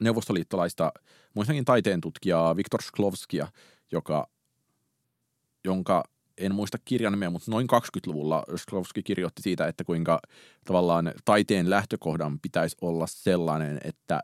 neuvostoliittolaista, 0.00 0.92
muistakin 1.34 1.64
taiteen 1.64 2.00
tutkijaa 2.00 2.56
Viktor 2.56 2.82
Sklovskia, 2.82 3.48
joka, 3.92 4.28
jonka 5.64 6.04
en 6.40 6.54
muista 6.54 6.78
kirjan 6.84 7.12
nimeä, 7.12 7.30
mutta 7.30 7.50
noin 7.50 7.66
20-luvulla 7.72 8.44
Sklovski 8.56 9.02
kirjoitti 9.02 9.42
siitä, 9.42 9.66
että 9.66 9.84
kuinka 9.84 10.20
tavallaan 10.64 11.12
taiteen 11.24 11.70
lähtökohdan 11.70 12.38
pitäisi 12.38 12.76
olla 12.80 13.06
sellainen, 13.08 13.80
että, 13.84 14.20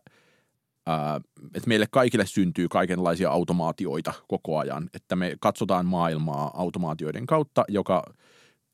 ää, 0.87 1.21
että 1.55 1.69
meille 1.69 1.87
kaikille 1.91 2.27
syntyy 2.27 2.69
kaikenlaisia 2.69 3.31
automaatioita 3.31 4.13
koko 4.29 4.59
ajan, 4.59 4.91
että 4.95 5.17
me 5.17 5.37
katsotaan 5.41 5.87
maailmaa 5.87 6.51
automaatioiden 6.55 7.27
kautta, 7.27 7.65
joka 7.69 8.03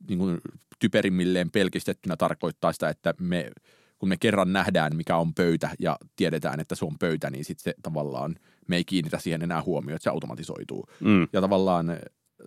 niin 0.09 0.18
kuin 0.18 0.40
typerimmilleen 0.78 1.50
pelkistettynä 1.50 2.16
tarkoittaa 2.16 2.72
sitä, 2.72 2.88
että 2.88 3.14
me, 3.20 3.50
kun 3.98 4.09
me 4.09 4.16
kerran 4.16 4.52
nähdään, 4.52 4.96
mikä 4.96 5.16
on 5.16 5.35
pöytä 5.35 5.70
ja 5.78 5.96
tiedetään, 6.16 6.61
että 6.61 6.74
se 6.74 6.85
on 6.85 6.98
pöytä, 6.98 7.31
niin 7.31 7.44
sitten 7.44 7.64
se 7.64 7.74
tavallaan 7.83 8.37
me 8.68 8.76
ei 8.76 8.85
kiinnitä 8.85 9.18
siihen 9.18 9.42
enää 9.42 9.62
huomioon, 9.62 9.96
että 9.96 10.05
se 10.05 10.11
automatisoituu. 10.11 10.88
Mm. 11.00 11.28
Ja 11.33 11.40
tavallaan 11.40 11.98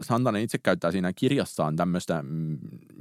Santanen 0.01 0.41
itse 0.41 0.57
käyttää 0.57 0.91
siinä 0.91 1.13
kirjassaan 1.13 1.75
tämmöistä 1.75 2.23
mm, 2.23 2.57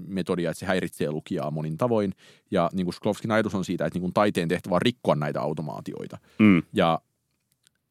metodia, 0.06 0.50
että 0.50 0.58
se 0.58 0.66
häiritsee 0.66 1.10
lukijaa 1.10 1.50
monin 1.50 1.78
tavoin. 1.78 2.12
Ja 2.50 2.70
niin 2.72 2.86
kuin 2.86 2.94
Sklovskin 2.94 3.30
ajatus 3.30 3.54
on 3.54 3.64
siitä, 3.64 3.86
että 3.86 3.96
niin 3.96 4.02
kuin 4.02 4.14
taiteen 4.14 4.48
tehtävä 4.48 4.74
on 4.74 4.82
rikkoa 4.82 5.14
näitä 5.14 5.40
automaatioita. 5.40 6.18
Mm. 6.38 6.62
Ja 6.72 7.00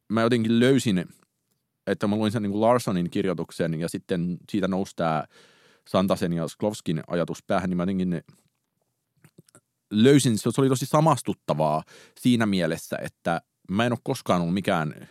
mä 0.08 0.22
jotenkin 0.22 0.60
löysin, 0.60 1.04
että 1.86 2.06
mä 2.06 2.16
luin 2.16 2.32
sen 2.32 2.42
niin 2.42 2.50
kuin 2.50 2.60
Larsonin 2.60 3.10
kirjoituksen 3.10 3.80
ja 3.80 3.88
sitten 3.88 4.36
siitä 4.50 4.68
nousi 4.68 4.92
tämä 4.96 5.24
Santasen 5.88 6.32
ja 6.32 6.48
Sklovskin 6.48 7.02
ajatus 7.06 7.42
päähän, 7.42 7.70
niin 7.70 7.76
mä 7.76 7.82
jotenkin 7.82 8.22
löysin, 9.90 10.38
se 10.38 10.50
oli 10.58 10.68
tosi 10.68 10.86
samastuttavaa 10.86 11.82
siinä 12.20 12.46
mielessä, 12.46 12.96
että 13.02 13.40
mä 13.70 13.86
en 13.86 13.92
ole 13.92 13.98
koskaan 14.02 14.40
ollut 14.40 14.54
mikään 14.54 15.08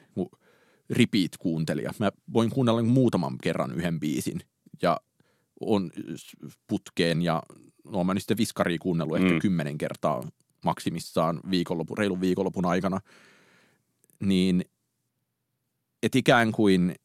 repeat-kuuntelija. 0.94 1.92
Mä 2.00 2.12
voin 2.34 2.50
kuunnella 2.50 2.84
muutaman 2.84 3.38
kerran 3.44 3.72
yhden 3.72 4.00
biisin 4.00 4.40
ja 4.82 5.00
on 5.62 5.92
putkeen 6.68 7.22
ja 7.22 7.44
no 7.92 8.04
mä 8.04 8.14
sitten 8.18 8.38
viskaria 8.38 8.78
kuunnellut 8.82 9.20
mm. 9.20 9.26
ehkä 9.26 9.40
kymmenen 9.40 9.78
kertaa 9.78 10.24
maksimissaan 10.66 11.40
viikonlopun, 11.50 11.98
reilun 11.98 12.22
viikonlopun 12.22 12.66
aikana, 12.66 13.00
niin 14.20 14.66
et 16.04 16.16
ikään 16.16 16.52
kuin 16.52 16.96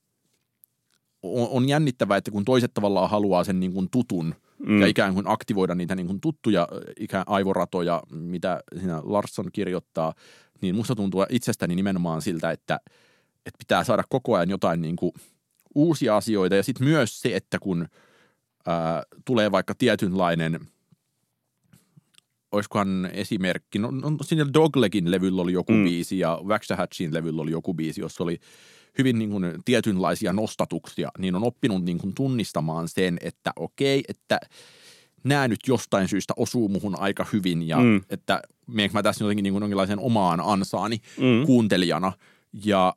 on, 1.22 1.48
on 1.48 1.68
jännittävää, 1.68 2.16
että 2.16 2.30
kun 2.30 2.44
toiset 2.44 2.74
tavallaan 2.74 3.10
haluaa 3.10 3.44
sen 3.44 3.60
niin 3.60 3.72
kuin 3.72 3.88
tutun 3.90 4.34
mm. 4.66 4.80
ja 4.80 4.86
ikään 4.86 5.14
kuin 5.14 5.28
aktivoida 5.28 5.74
niitä 5.74 5.94
niin 5.94 6.06
kuin 6.06 6.20
tuttuja 6.20 6.68
ikään 7.00 7.24
aivoratoja, 7.26 8.02
mitä 8.10 8.60
siinä 8.78 9.00
Larsson 9.04 9.46
kirjoittaa, 9.52 10.14
niin 10.60 10.74
musta 10.74 10.94
tuntuu 10.94 11.24
itsestäni 11.30 11.74
nimenomaan 11.74 12.22
siltä, 12.22 12.50
että– 12.50 12.80
että 13.46 13.58
pitää 13.58 13.84
saada 13.84 14.04
koko 14.08 14.34
ajan 14.36 14.50
jotain 14.50 14.80
niin 14.80 14.96
kuin 14.96 15.12
uusia 15.74 16.16
asioita 16.16 16.56
ja 16.56 16.62
sitten 16.62 16.88
myös 16.88 17.20
se, 17.20 17.36
että 17.36 17.58
kun 17.58 17.88
ää, 18.66 19.02
tulee 19.24 19.52
vaikka 19.52 19.74
tietynlainen, 19.74 20.60
olisikohan 22.52 23.10
esimerkki, 23.12 23.78
no, 23.78 23.90
no 23.90 24.16
siinä 24.22 24.52
Doglegin 24.54 25.10
levyllä 25.10 25.42
oli 25.42 25.52
joku 25.52 25.72
mm. 25.72 25.84
biisi 25.84 26.18
ja 26.18 26.40
Waxahatchin 26.44 27.14
levyllä 27.14 27.42
oli 27.42 27.50
joku 27.50 27.74
biisi, 27.74 28.00
jossa 28.00 28.24
oli 28.24 28.38
hyvin 28.98 29.18
niin 29.18 29.30
kuin 29.30 29.44
tietynlaisia 29.64 30.32
nostatuksia, 30.32 31.10
niin 31.18 31.34
on 31.34 31.44
oppinut 31.44 31.84
niin 31.84 31.98
kuin 31.98 32.14
tunnistamaan 32.14 32.88
sen, 32.88 33.18
että 33.20 33.52
okei, 33.56 34.04
että 34.08 34.40
nämä 35.24 35.48
nyt 35.48 35.60
jostain 35.66 36.08
syystä 36.08 36.34
osuu 36.36 36.68
muhun 36.68 36.98
aika 36.98 37.26
hyvin 37.32 37.68
ja 37.68 37.78
mm. 37.78 38.00
että 38.10 38.42
meneekö 38.66 38.92
mä 38.92 39.02
tässä 39.02 39.24
jotenkin 39.24 39.42
niin 39.42 39.52
kuin 39.52 39.62
jonkinlaisen 39.62 39.98
omaan 39.98 40.40
ansaani 40.40 40.96
mm. 41.18 41.46
kuuntelijana 41.46 42.12
ja 42.64 42.94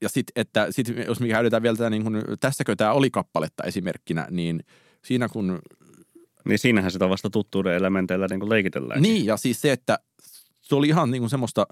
ja 0.00 0.08
sitten, 0.08 0.32
että 0.40 0.66
sit, 0.70 0.88
jos 1.06 1.20
me 1.20 1.28
käytetään 1.28 1.62
vielä 1.62 1.76
tätä, 1.76 1.90
niin 1.90 2.04
kun, 2.04 2.22
tässäkö 2.40 2.76
tämä 2.76 2.92
oli 2.92 3.10
kappaletta 3.10 3.64
esimerkkinä, 3.64 4.26
niin 4.30 4.64
siinä 5.04 5.28
kun... 5.28 5.58
Niin 6.44 6.58
siinähän 6.58 6.90
sitä 6.90 7.08
vasta 7.08 7.30
tuttuuden 7.30 7.74
elementeillä 7.74 8.26
niin 8.30 8.48
leikitellään. 8.48 9.02
Niin, 9.02 9.26
ja 9.26 9.36
siis 9.36 9.60
se, 9.60 9.72
että 9.72 9.98
se 10.60 10.74
oli 10.74 10.88
ihan 10.88 11.10
niin 11.10 11.22
kuin 11.22 11.30
semmoista 11.30 11.66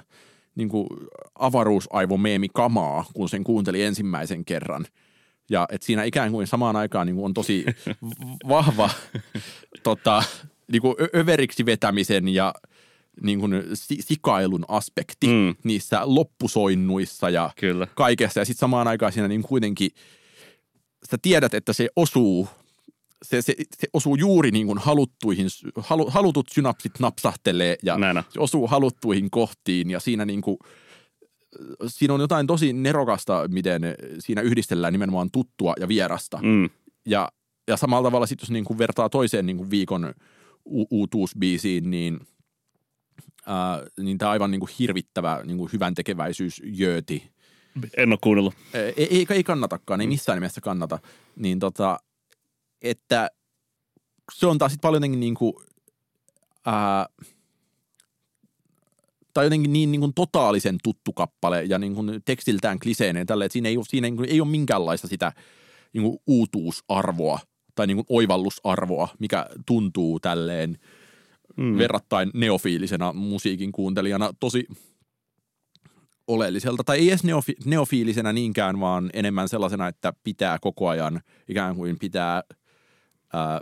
niin 0.55 0.69
kuin 0.69 0.87
avaruusaivomeemi-kamaa, 1.35 3.05
kun 3.15 3.29
sen 3.29 3.45
kuunteli 3.45 3.83
ensimmäisen 3.83 4.45
kerran. 4.45 4.87
Ja 5.51 5.67
että 5.73 5.87
siinä 5.87 6.05
ikään 6.05 6.31
kuin 6.31 6.47
samaan 6.47 6.77
aikaan 6.77 7.07
niin 7.07 7.15
kuin 7.17 7.25
on 7.25 7.35
tosi 7.35 7.65
vahva 8.49 8.91
tota, 9.83 10.23
niin 10.73 10.83
kuin 10.83 10.95
överiksi 11.17 11.67
vetämisen 11.67 12.29
ja 12.29 12.55
niin 13.23 13.41
kuin 13.41 13.53
sikailun 14.01 14.65
aspekti 14.69 15.27
mm. 15.27 15.55
niissä 15.65 16.01
loppusoinnuissa 16.05 17.31
ja 17.31 17.51
Kyllä. 17.57 17.87
kaikessa. 17.95 18.41
Ja 18.41 18.45
sitten 18.45 18.61
samaan 18.61 18.89
aikaan 18.89 19.13
siinä 19.13 19.29
niin 19.29 19.43
kuitenkin 19.43 19.91
sä 21.11 21.17
tiedät, 21.23 21.55
että 21.55 21.73
se 21.73 21.89
osuu 21.97 22.49
se, 23.23 23.43
se, 23.43 23.55
se 23.79 23.89
osuu 23.93 24.17
juuri 24.17 24.51
niin 24.51 24.67
kuin 24.67 24.79
haluttuihin, 24.79 25.47
halu, 25.77 26.11
halutut 26.11 26.49
synapsit 26.49 26.93
napsahtelee 27.01 27.77
ja 27.83 27.99
Näin 27.99 28.17
on. 28.19 28.25
se 28.29 28.41
osuu 28.41 28.67
haluttuihin 28.67 29.31
kohtiin 29.31 29.91
ja 29.91 30.01
siinä 30.01 30.25
niin 30.25 30.41
kuin, 30.41 30.59
siinä 31.87 32.15
on 32.15 32.21
jotain 32.21 32.47
tosi 32.47 32.73
nerokasta, 32.73 33.49
miten 33.49 33.83
siinä 34.19 34.43
yhdistellään 34.43 34.93
nimenomaan 34.93 35.31
tuttua 35.31 35.75
ja 35.81 35.89
vierasta. 35.89 36.39
Mm. 36.43 36.71
Ja, 37.07 37.33
ja 37.69 37.77
samalla 37.77 38.07
tavalla 38.09 38.27
sitten 38.27 38.45
jos 38.45 38.51
niin 38.51 38.65
kuin 38.65 38.79
vertaa 38.79 39.09
toiseen 39.09 39.47
niin 39.47 39.57
kuin 39.57 39.71
viikon 39.71 40.15
u- 40.67 40.87
uutuusbiisiin, 40.91 41.91
niin, 41.91 42.21
ää, 43.49 43.83
niin 44.01 44.19
tämä 44.19 44.31
aivan 44.31 44.51
niin 44.51 44.61
kuin 44.61 44.71
hirvittävä 44.79 45.41
niin 45.45 45.59
kuin 45.59 45.71
hyvän 45.73 45.95
tekeväisyys 45.95 46.63
jööti. 46.65 47.31
En 47.97 48.13
ole 48.13 48.19
kuunnellut. 48.23 48.55
Ei, 48.75 49.07
ei, 49.11 49.27
ei 49.31 49.45
kannatakaan, 49.45 50.01
ei 50.01 50.07
missään 50.07 50.37
nimessä 50.37 50.61
kannata. 50.61 50.99
Niin 51.37 51.59
tota, 51.59 51.99
että 52.83 53.31
se 54.33 54.47
on 54.47 54.59
taas 54.59 54.73
sitten 54.73 54.89
paljon 54.89 54.97
jotenkin 54.97 55.21
niin 55.21 55.35
kuin, 55.35 55.53
ää, 56.67 57.07
tai 59.35 59.47
jotenkin 59.47 59.73
niin, 59.73 59.93
niin 59.93 60.01
kuin 60.01 60.15
totaalisen 60.15 60.79
tuttu 60.83 61.13
kappale 61.13 61.65
ja 61.65 61.79
niin 61.79 61.95
kuin 61.95 62.23
tekstiltään 62.25 62.79
kliseinen 62.79 63.27
tälle, 63.27 63.45
että 63.45 63.53
siinä 63.53 63.69
ei 63.69 63.77
ole, 63.77 63.85
siinä 63.89 64.07
ei, 64.07 64.15
ei 64.29 64.41
ole 64.41 64.49
minkäänlaista 64.49 65.09
sitä 65.09 65.33
niin 65.93 66.03
kuin 66.03 66.19
uutuusarvoa 66.27 67.39
tai 67.75 67.87
niin 67.87 67.97
kuin 67.97 68.07
oivallusarvoa, 68.09 69.09
mikä 69.19 69.47
tuntuu 69.67 70.21
tälleen 70.21 70.79
mm. 71.59 71.79
verrattain 71.79 72.31
neofiilisena 72.35 73.13
musiikin 73.13 73.73
kuuntelijana 73.73 74.31
tosi 74.41 74.67
oleelliselta. 76.27 76.85
Tai 76.85 76.99
ei 76.99 77.09
edes 77.09 77.25
neofi- 77.25 77.63
neofiilisenä 77.65 78.33
niinkään, 78.33 78.81
vaan 78.81 79.11
enemmän 79.13 79.49
sellaisena, 79.49 79.89
että 79.89 80.13
pitää 80.25 80.59
koko 80.61 80.89
ajan 80.89 81.21
ikään 81.49 81.77
kuin 81.77 81.99
pitää 81.99 82.43
ää, 83.33 83.61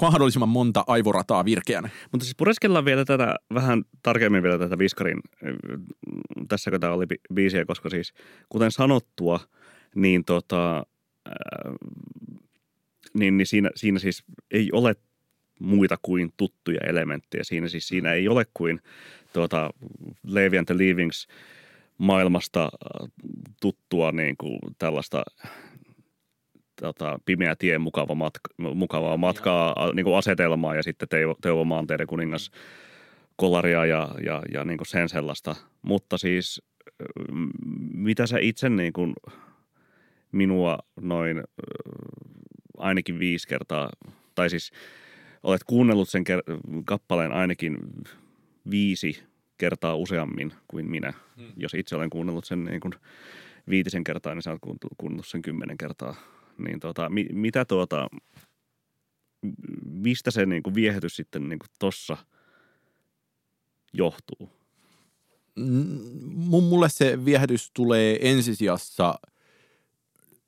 mahdollisimman 0.00 0.48
monta 0.48 0.84
aivorataa 0.86 1.44
virkeänä. 1.44 1.88
Mutta 2.12 2.24
siis 2.24 2.36
pureskellaan 2.36 2.84
vielä 2.84 3.04
tätä 3.04 3.36
vähän 3.54 3.84
tarkemmin 4.02 4.42
vielä 4.42 4.58
tätä 4.58 4.78
Viskarin, 4.78 5.20
tässä 6.48 6.70
kun 6.70 6.80
tämä 6.80 6.92
oli 6.92 7.04
bi- 7.04 7.34
biisiä, 7.34 7.64
koska 7.64 7.90
siis 7.90 8.12
kuten 8.48 8.72
sanottua, 8.72 9.40
niin 9.94 10.24
tota, 10.24 10.86
ää, 11.26 11.72
niin, 13.14 13.36
niin 13.36 13.46
siinä, 13.46 13.70
siinä 13.74 13.98
siis 13.98 14.24
ei 14.50 14.68
ole 14.72 14.94
muita 15.60 15.96
kuin 16.02 16.32
tuttuja 16.36 16.80
elementtejä. 16.86 17.44
Siinä 17.44 17.68
siis 17.68 17.88
siinä 17.88 18.12
ei 18.12 18.28
ole 18.28 18.46
kuin 18.54 18.80
tuota, 19.32 19.70
Levi 20.22 20.58
and 20.58 20.66
the 20.66 20.78
Leavings 20.78 21.28
maailmasta 21.98 22.62
äh, 22.64 23.08
tuttua 23.60 24.12
niin 24.12 24.36
kuin 24.36 24.58
tällaista 24.78 25.22
tota, 26.80 27.18
pimeä 27.24 27.56
tie, 27.56 27.78
mukava 27.78 28.14
matka, 28.14 28.50
mukavaa 28.56 29.16
matkaa, 29.16 29.92
niin 29.94 30.04
kuin 30.04 30.16
asetelmaa 30.16 30.74
ja 30.74 30.82
sitten 30.82 31.08
Teuvo, 31.40 31.64
Maanteiden 31.64 32.06
kuningas 32.06 32.50
kolaria 33.36 33.86
ja, 33.86 34.08
ja, 34.24 34.42
ja 34.54 34.64
niin 34.64 34.78
kuin 34.78 34.86
sen 34.86 35.08
sellaista. 35.08 35.56
Mutta 35.82 36.18
siis 36.18 36.62
mitä 37.94 38.26
sä 38.26 38.38
itse 38.40 38.68
niin 38.68 38.92
kuin 38.92 39.14
minua 40.32 40.78
noin 41.00 41.42
ainakin 42.78 43.18
viisi 43.18 43.48
kertaa, 43.48 43.90
tai 44.34 44.50
siis 44.50 44.72
olet 45.46 45.64
kuunnellut 45.64 46.08
sen 46.08 46.24
ker- 46.28 46.82
kappaleen 46.84 47.32
ainakin 47.32 47.78
viisi 48.70 49.22
kertaa 49.58 49.96
useammin 49.96 50.52
kuin 50.68 50.90
minä. 50.90 51.12
Hmm. 51.36 51.52
Jos 51.56 51.74
itse 51.74 51.96
olen 51.96 52.10
kuunnellut 52.10 52.44
sen 52.44 52.64
niin 52.64 52.80
kuin 52.80 52.94
viitisen 53.68 54.04
kertaa, 54.04 54.34
niin 54.34 54.42
sä 54.42 54.50
oot 54.50 54.60
kuunnellut- 54.98 55.26
sen 55.26 55.42
kymmenen 55.42 55.78
kertaa. 55.78 56.14
Niin 56.58 56.80
tota, 56.80 57.08
mi- 57.08 57.28
mitä 57.32 57.64
tuota, 57.64 58.08
mistä 59.84 60.30
se 60.30 60.46
niin 60.46 60.62
kuin 60.62 60.74
viehätys 60.74 61.16
sitten 61.16 61.48
niin 61.48 61.58
kuin 61.58 61.70
tossa 61.78 62.16
johtuu? 63.92 64.50
Mm, 65.56 65.98
mun 66.34 66.64
mulle 66.64 66.88
se 66.88 67.24
viehätys 67.24 67.70
tulee 67.74 68.18
ensisijassa 68.30 69.14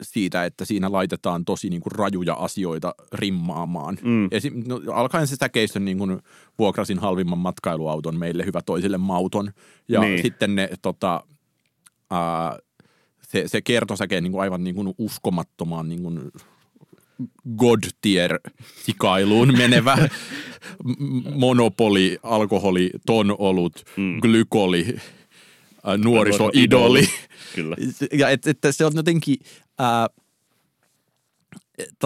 siitä, 0.03 0.45
että 0.45 0.65
siinä 0.65 0.93
laitetaan 0.93 1.45
tosi 1.45 1.71
niin 1.71 1.81
kuin 1.81 1.93
rajuja 1.93 2.35
asioita 2.35 2.95
rimmaamaan. 3.13 3.99
Mm. 4.03 4.29
Esim, 4.31 4.63
no, 4.67 4.81
alkaen 4.93 5.27
se 5.27 5.37
säkeistön 5.37 5.85
niin 5.85 5.99
kuin 5.99 6.19
vuokrasin 6.59 6.99
halvimman 6.99 7.39
matkailuauton 7.39 8.17
meille 8.19 8.47
hyvä 8.47 8.61
toiselle 8.67 8.99
mauton. 8.99 9.51
Ja 9.89 10.01
Niin. 10.01 10.23
sitten 10.23 10.55
ne 10.55 10.69
tota, 10.83 11.25
ää, 12.11 12.59
se, 13.23 13.43
se 13.49 13.61
kertosäke 13.63 14.21
niin 14.21 14.33
kuin 14.33 14.43
aivan 14.43 14.65
niin 14.65 14.75
kuin 14.75 14.95
uskomattomaan 14.99 15.89
niin 15.89 16.03
kuin 16.03 16.21
god 17.57 17.81
tier 18.01 18.39
sikailuun 18.85 19.59
menevä 19.59 19.99
monopoli, 21.35 22.19
alkoholi, 22.23 22.91
tonolut, 23.07 23.85
Mm. 23.97 24.03
mm. 24.03 24.21
glykoli, 24.21 24.97
nuorisoidoli. 26.05 27.09
Kyllä. 27.55 27.77
Ja 28.19 28.31
et, 28.31 28.47
että 28.47 28.73
se 28.73 28.85
on 28.85 28.93
jotenkin, 28.97 29.37
ää, 29.79 30.07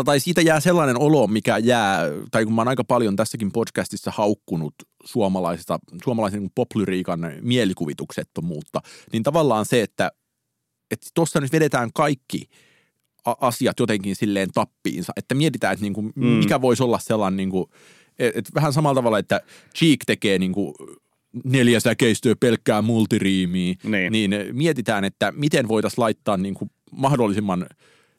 tai 0.05 0.21
siitä 0.21 0.41
jää 0.41 0.61
sellainen 0.61 0.99
olo, 0.99 1.27
mikä 1.27 1.59
jää, 1.59 2.01
tai 2.31 2.45
kun 2.45 2.55
mä 2.55 2.61
oon 2.61 2.69
aika 2.69 2.85
paljon 2.85 3.17
tässäkin 3.17 3.53
podcastissa 3.53 4.11
haukkunut 4.11 4.75
suomalaisesta, 5.05 5.79
suomalaisen 6.05 6.41
niin 6.41 6.53
poplyriikan 6.55 7.21
mielikuvituksettomuutta, 7.41 8.81
niin 9.13 9.23
tavallaan 9.23 9.67
se, 9.67 9.83
että 9.83 10.13
että 10.91 11.07
tuossa 11.15 11.41
nyt 11.41 11.53
vedetään 11.53 11.91
kaikki 11.95 12.49
asiat 13.25 13.81
jotenkin 13.81 14.17
silleen 14.17 14.51
tappiinsa, 14.55 15.13
että 15.17 15.35
mietitään, 15.35 15.73
että 15.73 15.83
niinku, 15.83 16.03
Mm. 16.03 16.27
mikä 16.27 16.61
voisi 16.61 16.83
olla 16.83 16.99
sellainen, 16.99 17.37
niinku, 17.37 17.71
et, 18.19 18.37
et 18.37 18.55
vähän 18.55 18.73
samalla 18.73 18.95
tavalla, 18.95 19.19
että 19.19 19.41
Cheek 19.77 20.01
tekee 20.07 20.39
niinku 20.39 20.75
neljä 21.45 21.81
säkeistöä 21.81 22.35
pelkkää 22.41 22.83
multiriimiä, 22.83 23.75
Niin. 23.85 24.13
niin 24.13 24.31
mietitään, 24.53 25.05
että 25.05 25.33
miten 25.37 25.69
voitaisiin 25.69 26.03
laittaa 26.03 26.37
niinku 26.37 26.71
mahdollisimman 26.91 27.67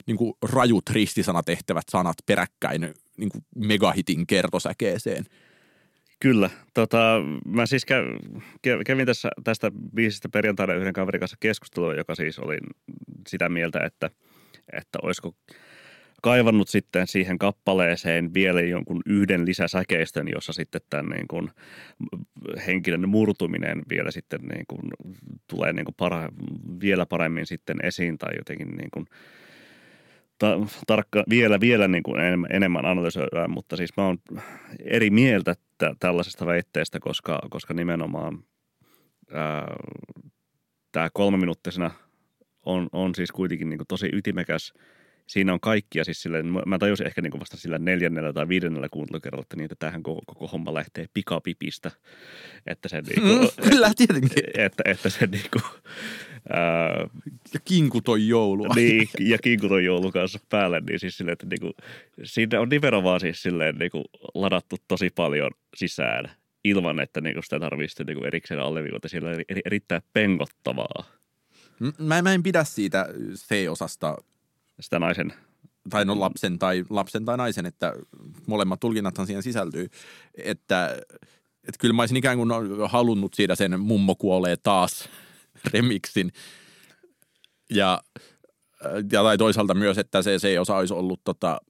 niinku 0.08 0.38
rajut 0.54 0.90
ristisanatehtävät 0.90 1.84
sanat 1.92 2.16
peräkkäin 2.26 2.94
niinku 3.18 3.38
megahitin 3.56 4.28
kertosäkeeseen. 4.28 5.26
Kyllä. 6.20 6.50
Tota, 6.74 7.22
mä 7.46 7.66
siis 7.66 7.86
kä- 7.92 8.40
kä- 8.68 8.84
kävin 8.86 9.06
tässä, 9.06 9.30
tästä 9.44 9.72
biisistä 9.96 10.30
perjantaina 10.30 10.74
yhden 10.74 10.94
kaverin 10.94 11.20
kanssa 11.20 11.38
keskustelua, 11.40 11.94
joka 11.96 12.16
siis 12.16 12.40
oli 12.40 12.58
sitä 13.28 13.50
mieltä, 13.50 13.80
että, 13.86 14.10
että 14.74 15.00
olisiko 15.02 15.36
kaivannut 16.24 16.68
sitten 16.68 17.08
siihen 17.08 17.40
kappaleeseen 17.40 18.34
vielä 18.34 18.62
jonkun 18.62 19.02
yhden 19.06 19.46
lisäsäkeistön, 19.46 20.28
jossa 20.28 20.54
sitten 20.54 20.82
tämän 20.90 21.06
niin 21.06 21.28
kuin 21.28 21.50
henkilön 22.68 23.10
murtuminen 23.10 23.82
vielä 23.90 24.12
sitten 24.12 24.42
niin 24.42 24.66
kuin 24.68 24.82
tulee 25.48 25.74
niin 25.74 25.86
kuin 25.86 25.96
para, 25.98 26.30
vielä 26.82 27.06
paremmin 27.06 27.46
sitten 27.46 27.78
esiin 27.86 28.18
tai 28.18 28.36
jotenkin 28.38 28.68
niin 28.68 28.90
kuin 28.94 29.06
ta, 30.38 30.60
tarkka, 30.88 31.24
vielä, 31.30 31.60
vielä 31.60 31.88
niin 31.88 32.04
kuin 32.04 32.20
enemmän, 32.20 32.50
enemmän 32.54 32.86
analysoidaan, 32.86 33.52
mutta 33.52 33.78
siis 33.78 33.98
mä 33.98 34.06
oon 34.06 34.18
eri 34.84 35.10
mieltä 35.10 35.56
tä, 35.78 35.96
tällaisesta 36.00 36.46
väitteestä, 36.46 37.00
koska, 37.00 37.40
koska 37.50 37.74
nimenomaan 37.74 38.44
tämä 40.92 41.10
kolmeminuuttisena 41.14 41.92
on, 42.66 42.90
on 42.92 43.16
siis 43.16 43.32
kuitenkin 43.32 43.70
niin 43.70 43.78
kuin 43.78 43.88
tosi 43.88 44.10
ytimekäs. 44.14 44.74
Siinä 45.28 45.54
on 45.54 45.60
kaikkia 45.60 46.04
siis 46.04 46.22
silleen, 46.22 46.46
mä- 46.66 46.80
tajusin 46.80 47.08
ehkä 47.08 47.22
niin 47.22 47.32
kuin 47.32 47.40
vasta 47.40 47.58
sillä 47.58 47.78
neljännellä 47.78 48.34
tai 48.34 48.48
viidennellä 48.48 48.90
kuuntelukerralla, 48.92 49.42
että, 49.42 49.56
niin, 49.56 49.66
että 49.66 49.76
tämähän 49.80 50.04
koko, 50.04 50.22
koko 50.28 50.48
homma 50.48 50.74
lähtee 50.74 51.06
pikapipistä. 51.14 51.92
Että 52.68 52.90
se 52.90 53.02
niin 53.02 53.22
kuin, 53.22 53.40
Mm, 53.40 53.48
kyllä, 53.70 53.92
tietenkin. 53.98 54.44
että, 54.66 54.84
että 54.86 55.10
se 55.10 55.28
niin 55.28 55.46
kuin, 55.54 55.64
ää, 56.50 57.08
Ja 57.54 57.60
kinkutoi 57.66 58.28
joulua. 58.28 58.68
niin, 58.76 59.08
ja 59.20 59.38
kinkuton 59.38 59.84
joulu 59.86 60.12
kanssa 60.12 60.40
päälle, 60.50 60.80
niin 60.80 61.00
siis 61.00 61.18
silleen, 61.18 61.34
että 61.34 61.46
niinku, 61.50 61.72
siinä 62.24 62.60
on 62.62 62.70
nimenomaan 62.70 63.20
siis 63.20 63.42
silleen 63.42 63.76
niinku 63.76 64.04
ladattu 64.34 64.76
tosi 64.88 65.10
paljon 65.16 65.52
sisään 65.76 66.32
ilman, 66.64 67.00
että 67.00 67.22
niinku 67.22 67.42
sitä 67.42 67.60
tarvitsee 67.60 67.88
sitten 67.88 68.06
niinku 68.08 68.26
erikseen 68.26 68.60
alleviivata. 68.60 69.10
Siellä 69.10 69.28
on 69.28 69.34
eri, 69.34 69.44
eri, 69.50 69.62
erittäin 69.66 70.02
pengottavaa 70.14 71.04
Mä, 71.98 72.22
mä 72.22 72.34
en 72.34 72.44
pidä 72.44 72.64
siitä 72.64 73.06
C-osasta 73.36 74.18
sitä 74.80 75.00
naisen. 75.00 75.34
tai 75.90 76.06
no 76.06 76.20
lapsen 76.20 76.60
tai, 76.60 76.84
lapsen 76.90 77.26
tai 77.26 77.38
naisen, 77.38 77.66
että 77.66 77.94
molemmat 78.48 78.80
tulkinnathan 78.80 79.28
siihen 79.28 79.44
sisältyy. 79.44 79.90
Että, 80.38 80.98
että 81.68 81.78
kyllä 81.80 81.94
mä 81.94 82.02
olisin 82.02 82.18
ikään 82.18 82.38
kuin 82.38 82.50
halunnut 82.90 83.34
siitä 83.34 83.56
sen 83.56 83.80
mummo 83.80 84.16
kuolee 84.16 84.56
taas 84.58 85.10
remixin. 85.74 86.32
Ja, 87.70 88.02
ja 89.12 89.24
tai 89.24 89.38
toisaalta 89.38 89.74
myös, 89.74 89.98
että 89.98 90.22
se, 90.22 90.40
se 90.40 90.60
osa 90.60 90.76
olisi 90.76 90.94
ollut, 90.94 91.22
tota, 91.24 91.62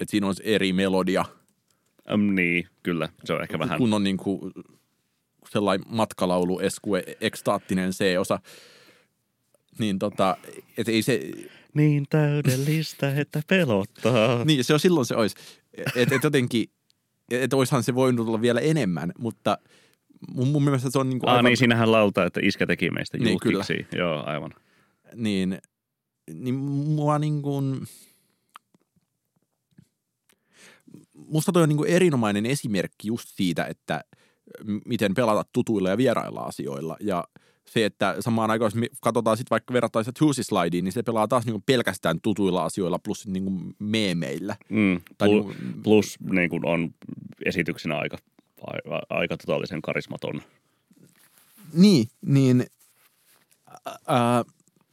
että 0.00 0.10
siinä 0.10 0.26
olisi 0.26 0.42
eri 0.46 0.72
melodia 0.72 1.24
Um, 2.14 2.34
niin, 2.34 2.68
kyllä. 2.82 3.08
Se 3.24 3.32
on 3.32 3.42
ehkä 3.42 3.58
vähän. 3.58 3.78
Kun 3.78 3.94
on 3.94 4.04
niin 4.04 4.16
kuin 4.16 4.52
sellainen 5.50 5.86
matkalaulu, 5.90 6.60
eskue, 6.60 7.04
ekstaattinen 7.20 7.90
C-osa. 7.90 8.38
Niin 9.78 9.98
tota, 9.98 10.36
et 10.76 10.88
ei 10.88 11.02
se... 11.02 11.20
Niin 11.74 12.04
täydellistä, 12.10 13.14
että 13.20 13.42
pelottaa. 13.48 14.44
niin, 14.44 14.64
se 14.64 14.74
on 14.74 14.80
silloin 14.80 15.06
se 15.06 15.14
olisi. 15.16 15.36
Että 15.96 16.14
et 16.16 16.22
jotenkin, 16.24 16.66
että 17.30 17.56
olisihan 17.56 17.82
se 17.82 17.94
voinut 17.94 18.28
olla 18.28 18.40
vielä 18.40 18.60
enemmän, 18.60 19.12
mutta 19.18 19.58
mun, 20.34 20.48
mun 20.48 20.64
mielestä 20.64 20.90
se 20.90 20.98
on 20.98 21.08
niin 21.08 21.20
kuin 21.20 21.30
Ah, 21.30 21.36
aivan, 21.36 21.44
niin 21.44 21.56
siinähän 21.56 21.92
lautaa, 21.92 22.26
että 22.26 22.40
iskä 22.42 22.66
teki 22.66 22.90
meistä 22.90 23.18
Niin, 23.18 23.28
julkiksi. 23.44 23.86
Joo, 23.96 24.22
aivan. 24.26 24.54
niin, 25.14 25.58
niin 26.34 26.54
mua 26.54 27.18
niin 27.18 27.42
kuin, 27.42 27.80
musta 31.14 31.52
toi 31.52 31.62
on 31.62 31.68
niin 31.68 31.76
kuin 31.76 31.90
erinomainen 31.90 32.46
esimerkki 32.46 33.08
just 33.08 33.28
siitä, 33.28 33.64
että 33.64 34.04
miten 34.86 35.14
pelata 35.14 35.44
tutuilla 35.52 35.88
ja 35.90 35.96
vierailla 35.96 36.40
asioilla. 36.40 36.96
Ja 37.00 37.24
se, 37.66 37.84
että 37.84 38.16
samaan 38.20 38.50
aikaan, 38.50 38.66
jos 38.66 38.74
me 38.74 38.88
katsotaan 39.00 39.36
sitten 39.36 39.50
vaikka 39.50 39.74
verrattaessa 39.74 40.12
Juicy 40.20 40.42
Slideen, 40.42 40.84
niin 40.84 40.92
se 40.92 41.02
pelaa 41.02 41.28
taas 41.28 41.44
niin 41.44 41.54
kuin 41.54 41.62
pelkästään 41.66 42.20
tutuilla 42.22 42.64
asioilla 42.64 42.98
plus 42.98 43.26
niin 43.26 43.44
kuin 43.44 43.74
meemeillä. 43.78 44.56
Mm. 44.68 45.00
Tai 45.18 45.28
Plu- 45.28 45.48
niin, 45.48 45.82
plus 45.82 46.18
niin 46.30 46.50
kuin 46.50 46.66
on 46.66 46.94
esityksenä 47.44 47.98
aika, 47.98 48.18
aika, 48.66 49.02
aika 49.08 49.36
totaalisen 49.36 49.82
karismaton. 49.82 50.42
Niin, 51.72 52.08
niin 52.26 52.66
ää, 54.06 54.44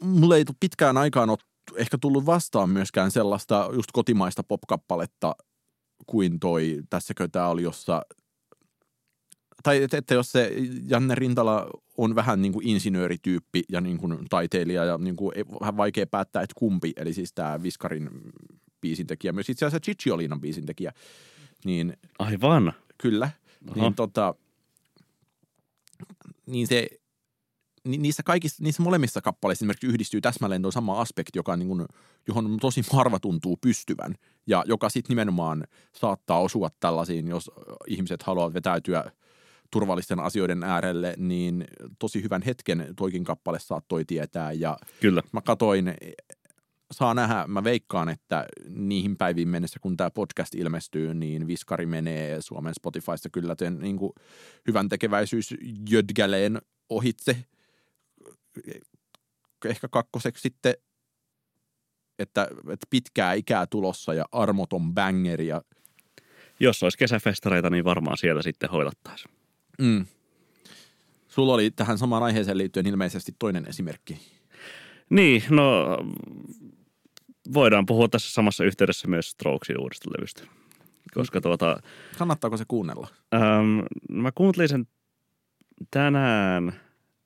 mulle 0.01 0.37
ei 0.37 0.45
pitkään 0.59 0.97
aikaan 0.97 1.29
ole 1.29 1.37
ehkä 1.75 1.97
tullut 1.97 2.25
vastaan 2.25 2.69
myöskään 2.69 3.11
sellaista 3.11 3.69
just 3.73 3.91
kotimaista 3.93 4.43
popkappaletta 4.43 5.35
kuin 6.07 6.39
toi, 6.39 6.81
tässäkö 6.89 7.27
tämä 7.27 7.47
oli, 7.47 7.63
jossa 7.63 8.01
tai 9.63 9.83
että, 9.83 9.97
että 9.97 10.13
jos 10.13 10.31
se 10.31 10.53
Janne 10.87 11.15
Rintala 11.15 11.69
on 11.97 12.15
vähän 12.15 12.41
niin 12.41 12.53
kuin 12.53 12.67
insinöörityyppi 12.67 13.63
ja 13.69 13.81
niin 13.81 13.97
kuin 13.97 14.17
taiteilija 14.29 14.85
ja 14.85 14.97
niin 14.97 15.15
kuin 15.15 15.37
ei- 15.37 15.45
vähän 15.59 15.77
vaikea 15.77 16.07
päättää, 16.07 16.43
että 16.43 16.55
kumpi, 16.57 16.93
eli 16.97 17.13
siis 17.13 17.33
tämä 17.33 17.63
Viskarin 17.63 18.09
biisintekijä, 18.81 19.33
myös 19.33 19.49
itse 19.49 19.65
asiassa 19.65 19.85
Cicciolinan 19.85 20.41
biisintekijä, 20.41 20.91
niin 21.65 21.97
Aivan. 22.19 22.73
Kyllä. 22.97 23.29
Aha. 23.67 23.81
Niin, 23.81 23.95
tota, 23.95 24.35
niin 26.45 26.67
se, 26.67 26.87
ni, 27.83 27.97
niissä 27.97 28.23
kaikissa, 28.23 28.63
niissä 28.63 28.83
molemmissa 28.83 29.21
kappaleissa 29.21 29.63
esimerkiksi 29.63 29.87
yhdistyy 29.87 30.21
täsmälleen 30.21 30.61
tuo 30.61 30.71
sama 30.71 31.01
aspekti, 31.01 31.39
joka 31.39 31.57
niin 31.57 31.67
kuin, 31.67 31.85
johon 32.27 32.57
tosi 32.61 32.81
harva 32.91 33.19
tuntuu 33.19 33.57
pystyvän. 33.61 34.15
Ja 34.47 34.63
joka 34.67 34.89
sitten 34.89 35.09
nimenomaan 35.09 35.63
saattaa 35.95 36.39
osua 36.39 36.69
tällaisiin, 36.79 37.27
jos 37.27 37.51
ihmiset 37.87 38.23
haluavat 38.23 38.53
vetäytyä 38.53 39.11
turvallisten 39.71 40.19
asioiden 40.19 40.63
äärelle, 40.63 41.13
niin 41.17 41.65
tosi 41.99 42.23
hyvän 42.23 42.41
hetken 42.41 42.93
toikin 42.97 43.23
kappale 43.23 43.59
saattoi 43.59 44.05
tietää. 44.05 44.51
Ja 44.51 44.77
Kyllä. 45.01 45.23
mä 45.31 45.41
katoin, 45.41 45.93
saa 46.91 47.13
nähdä, 47.13 47.45
mä 47.47 47.63
veikkaan, 47.63 48.09
että 48.09 48.45
niihin 48.69 49.17
päiviin 49.17 49.49
mennessä, 49.49 49.79
kun 49.79 49.97
tämä 49.97 50.11
podcast 50.11 50.55
ilmestyy, 50.55 51.13
niin 51.13 51.47
Viskari 51.47 51.85
menee 51.85 52.41
Suomen 52.41 52.73
Spotifysta 52.73 53.29
kyllä 53.29 53.55
ten, 53.55 53.79
niin 53.79 53.97
kuin 53.97 54.13
hyvän 54.67 54.89
tekeväisyys 54.89 55.53
Jödgäleen 55.89 56.61
ohitse. 56.89 57.45
Ehkä 59.65 59.87
kakkoseksi 59.87 60.41
sitten, 60.41 60.73
että, 62.19 62.47
että 62.69 62.87
pitkää 62.89 63.33
ikää 63.33 63.67
tulossa 63.67 64.13
ja 64.13 64.25
armoton 64.31 64.93
bangeri 64.93 65.47
ja 65.47 65.61
Jos 66.59 66.83
olisi 66.83 66.97
kesäfestareita, 66.97 67.69
niin 67.69 67.83
varmaan 67.83 68.17
siellä 68.17 68.41
sitten 68.41 68.69
hoidattaisiin. 68.69 69.38
Mm. 69.79 70.05
Sulla 71.27 71.53
oli 71.53 71.71
tähän 71.71 71.97
samaan 71.97 72.23
aiheeseen 72.23 72.57
liittyen 72.57 72.87
ilmeisesti 72.87 73.35
toinen 73.39 73.65
esimerkki. 73.69 74.19
Niin, 75.09 75.43
no 75.49 75.97
voidaan 77.53 77.85
puhua 77.85 78.07
tässä 78.07 78.31
samassa 78.33 78.63
yhteydessä 78.63 79.07
myös 79.07 79.29
Strokesin 79.29 79.79
uudesta 79.79 80.09
levystä. 80.17 80.43
Koska 81.13 81.41
tuota, 81.41 81.81
Kannattaako 82.17 82.57
se 82.57 82.65
kuunnella? 82.67 83.07
ähm, 83.33 83.79
mä 84.11 84.31
kuuntelin 84.31 84.69
sen 84.69 84.87
tänään 85.91 86.73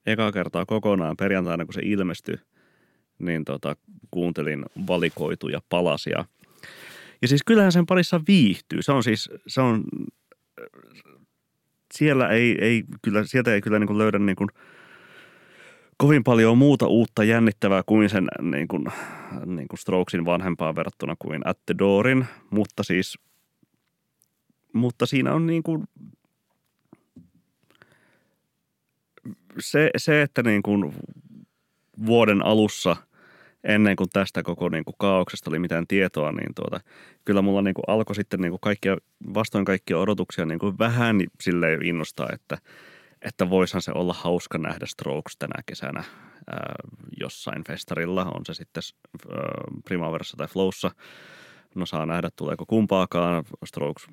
eka 0.06 0.32
kertaa 0.32 0.66
kokonaan 0.66 1.18
perjantaina, 1.18 1.66
kun 1.66 1.74
se 1.74 1.82
ilmestyi, 1.84 2.36
niin 3.20 3.46
tota, 3.46 3.76
kuuntelin 4.12 4.66
valikoituja 4.88 5.62
palasia. 5.70 6.26
Ja 7.22 7.28
siis 7.28 7.44
kyllähän 7.46 7.72
sen 7.72 7.86
parissa 7.86 8.22
viihtyy. 8.28 8.82
Se 8.82 8.92
on 8.92 9.04
siis, 9.04 9.30
se 9.48 9.62
on, 9.62 9.84
siellä 11.98 12.30
ei, 12.30 12.58
ei 12.62 12.84
kyllä, 13.02 13.24
sieltä 13.26 13.54
ei 13.54 13.62
kyllä 13.62 13.80
niin 13.80 13.88
kuin 13.88 13.98
löydä 13.98 14.20
niin 14.20 14.36
kuin 14.36 14.50
kovin 15.98 16.24
paljon 16.24 16.58
muuta 16.58 16.88
uutta 16.88 17.24
jännittävää 17.24 17.84
kuin 17.86 18.10
sen 18.10 18.28
niin 18.42 18.68
kuin, 18.68 18.86
niin 19.46 19.68
kuin 19.68 19.80
Strokesin 19.80 20.26
vanhempaan 20.26 20.76
verrattuna 20.76 21.16
kuin 21.20 21.42
At 21.46 21.60
the 21.66 21.76
Doorin, 21.80 22.26
mutta 22.50 22.84
siis 22.84 23.20
mutta 24.74 25.06
siinä 25.06 25.34
on 25.34 25.46
niin 25.46 25.64
kuin 25.64 25.84
se, 29.60 29.90
se, 29.98 30.22
että 30.22 30.44
niin 30.44 30.64
kuin 30.64 30.94
vuoden 32.06 32.46
alussa 32.46 32.96
ennen 33.64 33.96
kuin 33.96 34.10
tästä 34.14 34.44
koko 34.44 34.70
niin 34.70 34.86
kuin 34.86 34.96
kaauksesta 35.00 35.50
oli 35.50 35.60
mitään 35.60 35.88
tietoa, 35.88 36.32
niin 36.32 36.56
tuota, 36.56 36.80
kyllä 37.26 37.42
mulla 37.42 37.62
niin 37.62 37.74
kuin 37.74 37.84
alkoi 37.88 38.16
sitten 38.16 38.40
niin 38.40 38.52
kuin 38.52 38.62
kaikkia, 38.62 38.98
vastoin 39.34 39.66
kaikkia 39.66 40.00
odotuksia 40.00 40.46
niin 40.46 40.60
kuin 40.60 40.80
vähän 40.80 41.16
silleen 41.42 41.86
innostaa, 41.86 42.30
että, 42.34 42.58
että 43.22 43.50
voishan 43.50 43.82
se 43.82 43.92
olla 43.96 44.14
hauska 44.14 44.58
nähdä 44.58 44.86
Strokes 44.86 45.38
tänä 45.38 45.64
kesänä 45.66 46.04
ää, 46.48 46.76
jossain 47.20 47.64
festarilla, 47.64 48.26
on 48.26 48.42
se 48.46 48.54
sitten 48.54 48.84
ää, 49.30 49.38
Primaverassa 49.86 50.38
tai 50.38 50.48
Flowssa. 50.48 50.92
No 51.76 51.86
saa 51.86 52.06
nähdä, 52.06 52.30
tuleeko 52.36 52.66
kumpaakaan. 52.66 53.44
Strokes 53.66 54.08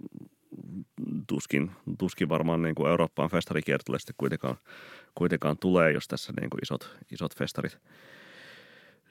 tuskin, 1.26 1.70
tuskin 1.98 2.28
varmaan 2.28 2.62
niin 2.62 2.74
kuin 2.74 2.90
Eurooppaan 2.90 3.30
festarikiertolle 3.30 3.98
sitten 3.98 4.14
kuitenkaan, 4.18 4.56
kuitenkaan 5.14 5.58
tulee, 5.58 5.92
jos 5.92 6.08
tässä 6.08 6.32
niin 6.40 6.50
kuin 6.50 6.60
isot, 6.62 6.96
isot 7.12 7.36
festarit 7.36 7.78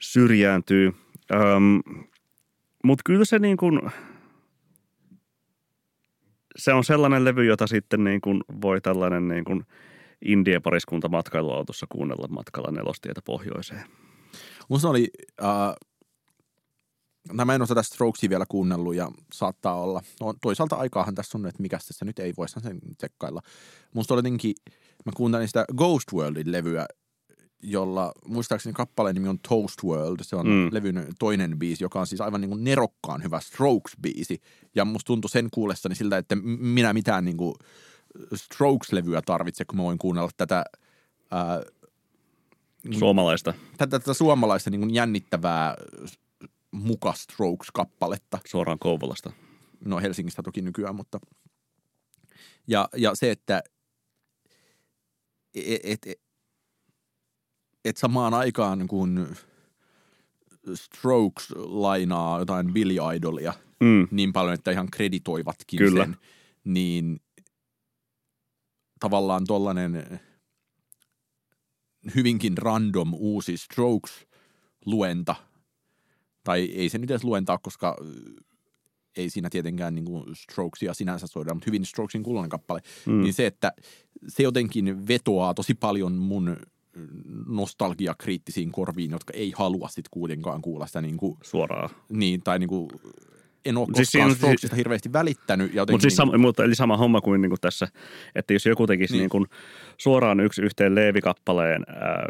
syrjääntyy. 0.00 0.92
Öm, 1.32 2.04
Mutta 2.84 3.02
kyllä 3.06 3.24
se 3.24 3.38
niin 3.38 3.56
kuin, 3.56 3.80
se 6.56 6.72
on 6.72 6.84
sellainen 6.84 7.24
levy, 7.24 7.44
jota 7.44 7.66
sitten 7.66 8.04
niin 8.04 8.20
kuin 8.20 8.40
voi 8.62 8.80
tällainen 8.80 9.28
niin 9.28 9.44
kuin 9.44 9.66
indie-pariskunta 10.24 11.08
matkailuautossa 11.08 11.86
kuunnella 11.88 12.28
matkalla 12.28 12.70
nelostietä 12.70 13.20
pohjoiseen. 13.24 13.84
Musta 14.68 14.88
oli, 14.88 15.10
äh, 15.42 15.74
tai 17.36 17.46
mä 17.46 17.54
en 17.54 17.60
ole 17.60 17.68
tätä 17.68 17.82
Strokesia 17.82 18.30
vielä 18.30 18.44
kuunnellut 18.48 18.94
ja 18.94 19.10
saattaa 19.32 19.80
olla, 19.82 20.02
no 20.20 20.34
toisaalta 20.42 20.76
aikaahan 20.76 21.14
tässä 21.14 21.38
on, 21.38 21.46
että 21.46 21.62
mikä 21.62 21.78
tässä 21.86 22.04
nyt 22.04 22.18
ei 22.18 22.34
voisi 22.36 22.60
sen 22.60 22.78
tsekkailla. 22.98 23.40
Musta 23.94 24.14
oli 24.14 24.18
jotenkin, 24.18 24.54
mä 25.04 25.12
kuuntelin 25.16 25.48
sitä 25.48 25.64
Ghost 25.76 26.12
Worldin 26.12 26.52
levyä, 26.52 26.86
jolla 27.62 28.12
muistaakseni 28.26 28.72
kappaleen 28.72 29.14
nimi 29.14 29.28
on 29.28 29.38
Toast 29.48 29.84
World. 29.84 30.18
Se 30.22 30.36
on 30.36 30.46
Mm. 30.46 30.68
levyn 30.72 31.06
toinen 31.18 31.58
biisi, 31.58 31.84
joka 31.84 32.00
on 32.00 32.06
siis 32.06 32.20
aivan 32.20 32.40
niin 32.40 32.48
kuin 32.48 32.64
nerokkaan 32.64 33.22
hyvä 33.22 33.40
Strokes-biisi. 33.40 34.40
Ja 34.74 34.84
musta 34.84 35.06
tuntui 35.06 35.30
sen 35.30 35.48
kuullessani 35.50 35.94
siltä, 35.94 36.18
että 36.18 36.36
minä 36.58 36.92
mitään 36.92 37.24
niin 37.24 37.36
kuin 37.36 37.54
Strokes-levyä 38.34 39.22
tarvitse, 39.26 39.64
kun 39.64 39.76
mä 39.76 39.82
voin 39.82 39.98
kuunnella 39.98 40.30
tätä, 40.36 40.64
ää, 41.30 41.62
Suomalaista 42.98 43.54
tätä, 43.78 43.98
tätä 43.98 44.14
suomalaista 44.14 44.70
niin 44.70 44.80
kuin 44.80 44.94
jännittävää 44.94 45.76
muka 46.70 47.12
Strokes-kappaletta. 47.12 48.38
suoraan 48.46 48.78
Kouvolasta. 48.78 49.32
No 49.84 49.98
Helsingistä 50.00 50.42
toki 50.42 50.62
nykyään, 50.62 50.94
mutta 50.96 51.20
ja, 52.66 52.88
ja 52.96 53.10
se, 53.14 53.30
että 53.30 53.62
et, 55.54 56.04
et, 56.06 56.20
et, 57.84 57.96
samaan 57.96 58.34
aikaan 58.34 58.88
kun 58.88 59.36
Strokes 60.74 61.50
lainaa 61.56 62.38
jotain 62.38 62.72
Billy 62.72 62.96
Idolia 63.16 63.52
Mm. 63.80 64.08
niin 64.10 64.32
paljon, 64.32 64.54
että 64.54 64.70
ihan 64.70 64.90
kreditoivatkin 64.90 65.78
Kyllä. 65.78 66.04
sen, 66.04 66.16
niin 66.64 67.20
tavallaan 69.00 69.44
tollainen 69.46 70.20
hyvinkin 72.14 72.58
random 72.58 73.14
uusi 73.14 73.56
Strokes-luenta, 73.56 75.34
tai 76.44 76.64
ei 76.64 76.88
se 76.88 76.98
nyt 76.98 77.10
edes 77.10 77.24
luentaa, 77.24 77.58
koska 77.58 77.96
ei 79.16 79.30
siinä 79.30 79.50
tietenkään 79.50 79.94
niin 79.94 80.04
kuin 80.04 80.36
Strokesia 80.36 80.94
sinänsä 80.94 81.26
soida, 81.26 81.54
mutta 81.54 81.66
hyvin 81.66 81.86
Strokesin 81.86 82.22
kuulunen 82.22 82.50
kappale, 82.50 82.80
mm. 83.06 83.20
niin 83.20 83.34
se, 83.34 83.46
että 83.46 83.72
se 84.28 84.42
jotenkin 84.42 85.08
vetoaa 85.08 85.54
tosi 85.54 85.74
paljon 85.74 86.12
mun 86.12 86.56
nostalgiakriittisiin 87.46 88.72
korviin, 88.72 89.10
jotka 89.10 89.32
ei 89.36 89.52
halua 89.56 89.88
sitten 89.88 90.10
kuitenkaan 90.10 90.62
kuulla 90.62 90.86
sitä 90.86 91.00
niin 91.00 91.16
kuin, 91.16 91.36
Suoraan. 91.42 91.90
niin, 92.08 92.42
tai 92.42 92.58
niin 92.58 92.68
kuin 92.68 92.88
en 93.64 93.76
ole 93.76 93.86
Siis 93.86 94.08
koskaan 94.08 94.30
siinä- 94.30 94.34
Strokesista 94.34 94.76
hirveästi 94.76 95.12
välittänyt. 95.12 95.74
Ja 95.74 95.82
Mutta 95.82 95.92
siis 95.92 96.04
niin, 96.04 96.16
sama, 96.16 96.38
mutta 96.38 96.64
eli 96.64 96.74
sama 96.74 96.96
homma 96.96 97.20
kuin, 97.20 97.40
niin 97.42 97.50
kuin 97.50 97.60
tässä, 97.60 97.88
että 98.34 98.52
jos 98.52 98.66
joku 98.66 98.86
tekisi 98.86 99.12
Niin. 99.14 99.20
niin. 99.20 99.30
Kuin 99.30 99.46
suoraan 99.96 100.40
yksi 100.40 100.62
yhteen 100.62 100.94
Leevi-kappaleen 100.94 101.84
ää, 101.88 102.24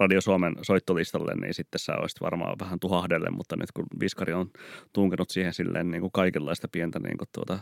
Radio 0.00 0.20
Suomen 0.20 0.54
soittolistalle, 0.62 1.34
niin 1.34 1.54
sitten 1.54 1.78
sä 1.78 1.92
olisit 1.96 2.20
varmaan 2.20 2.56
vähän 2.60 2.80
tuhahdelle, 2.80 3.30
mutta 3.30 3.56
nyt 3.56 3.72
kun 3.72 3.86
Viskari 4.00 4.32
on 4.32 4.50
tunkenut 4.92 5.30
siihen 5.30 5.54
silleen 5.54 5.90
niin 5.90 6.00
kuin 6.00 6.12
kaikenlaista 6.12 6.68
pientä 6.72 6.98
niin 6.98 7.18
kuin 7.18 7.28
tuota, 7.32 7.58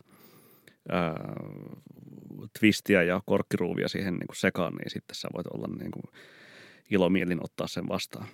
ää, 0.88 1.34
twistiä 2.58 3.02
ja 3.02 3.20
korkkiruuvia 3.26 3.88
siihen 3.88 4.14
niin 4.14 4.26
kuin 4.26 4.36
sekaan, 4.36 4.74
niin 4.74 4.90
sitten 4.90 5.14
sä 5.14 5.28
voit 5.34 5.46
olla 5.46 5.68
niin 5.78 5.90
kuin 5.90 6.04
ilomielin 6.90 7.44
ottaa 7.44 7.66
sen 7.66 7.88
vastaan. 7.88 8.26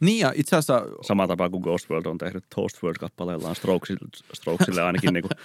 niin 0.00 0.18
ja 0.18 0.32
itse 0.36 0.56
asiassa 0.56 0.82
Sama 1.02 1.28
tapa 1.28 1.50
kuin 1.50 1.62
Ghost 1.62 1.90
World 1.90 2.06
on 2.06 2.18
tehnyt 2.18 2.44
Toast 2.54 2.82
World-kappaleellaan 2.82 3.54
Strokesille, 3.54 4.08
Strokesille 4.32 4.82
ainakin 4.82 5.14
niin 5.14 5.22
kuin 5.22 5.38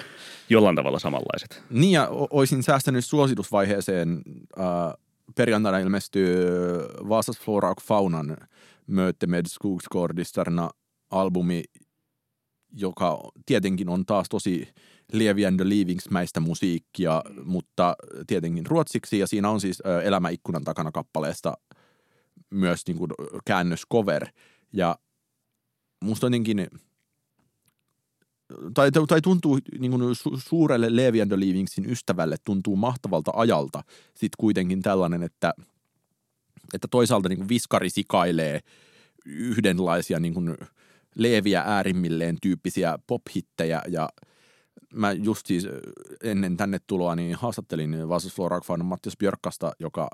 jollain 0.49 0.75
tavalla 0.75 0.99
samanlaiset. 0.99 1.63
Niin 1.69 1.91
ja 1.91 2.07
olisin 2.09 2.63
säästänyt 2.63 3.05
suositusvaiheeseen. 3.05 4.21
Äh, 4.59 4.65
perjantaina 5.35 5.77
ilmestyy 5.79 6.45
Vasas 7.09 7.39
Flora 7.39 7.71
och 7.71 7.81
Faunan 7.81 8.37
Möte 8.87 9.27
med 9.27 9.45
Skogsgårdisterna 9.45 10.69
albumi, 11.11 11.63
joka 12.71 13.29
tietenkin 13.45 13.89
on 13.89 14.05
taas 14.05 14.29
tosi 14.29 14.73
Levi 15.13 15.45
and 15.45 15.59
Leavingsmäistä 15.63 16.39
musiikkia, 16.39 17.23
mutta 17.43 17.95
tietenkin 18.27 18.65
ruotsiksi. 18.65 19.19
Ja 19.19 19.27
siinä 19.27 19.49
on 19.49 19.61
siis 19.61 19.83
Elämä 20.03 20.29
ikkunan 20.29 20.63
takana 20.63 20.91
kappaleesta 20.91 21.53
myös 22.49 22.81
niin 22.87 22.97
kuin 22.97 23.11
käännöskover. 23.45 24.27
Ja 24.73 24.99
musta 26.03 26.25
jotenkin 26.25 26.67
tai, 28.73 28.91
tai 29.07 29.21
tuntuu 29.21 29.59
niin 29.79 29.91
kuin 29.91 30.15
su, 30.15 30.37
suurelle 30.37 30.95
Levi 30.95 31.21
and 31.21 31.31
Leavingsin 31.31 31.89
ystävälle 31.89 32.35
tuntuu 32.43 32.75
mahtavalta 32.75 33.31
ajalta 33.35 33.83
sitten 34.07 34.37
kuitenkin 34.37 34.81
tällainen, 34.81 35.23
että, 35.23 35.53
että 36.73 36.87
toisaalta 36.91 37.29
niin 37.29 37.37
kuin 37.37 37.49
viskari 37.49 37.89
sikailee 37.89 38.59
yhdenlaisia 39.25 40.19
niin 40.19 40.33
kuin 40.33 40.57
leeviä 41.15 41.61
äärimmilleen 41.61 42.37
tyyppisiä 42.41 42.99
pop-hittejä 43.07 43.81
ja 43.87 44.09
mä 44.93 45.11
just 45.11 45.45
siis 45.45 45.67
ennen 46.23 46.57
tänne 46.57 46.79
tuloa 46.87 47.15
niin 47.15 47.35
haastattelin 47.35 48.09
Vasas 48.09 48.33
Floragfan 48.33 48.85
Mattias 48.85 49.17
Björkkasta, 49.17 49.71
joka 49.79 50.09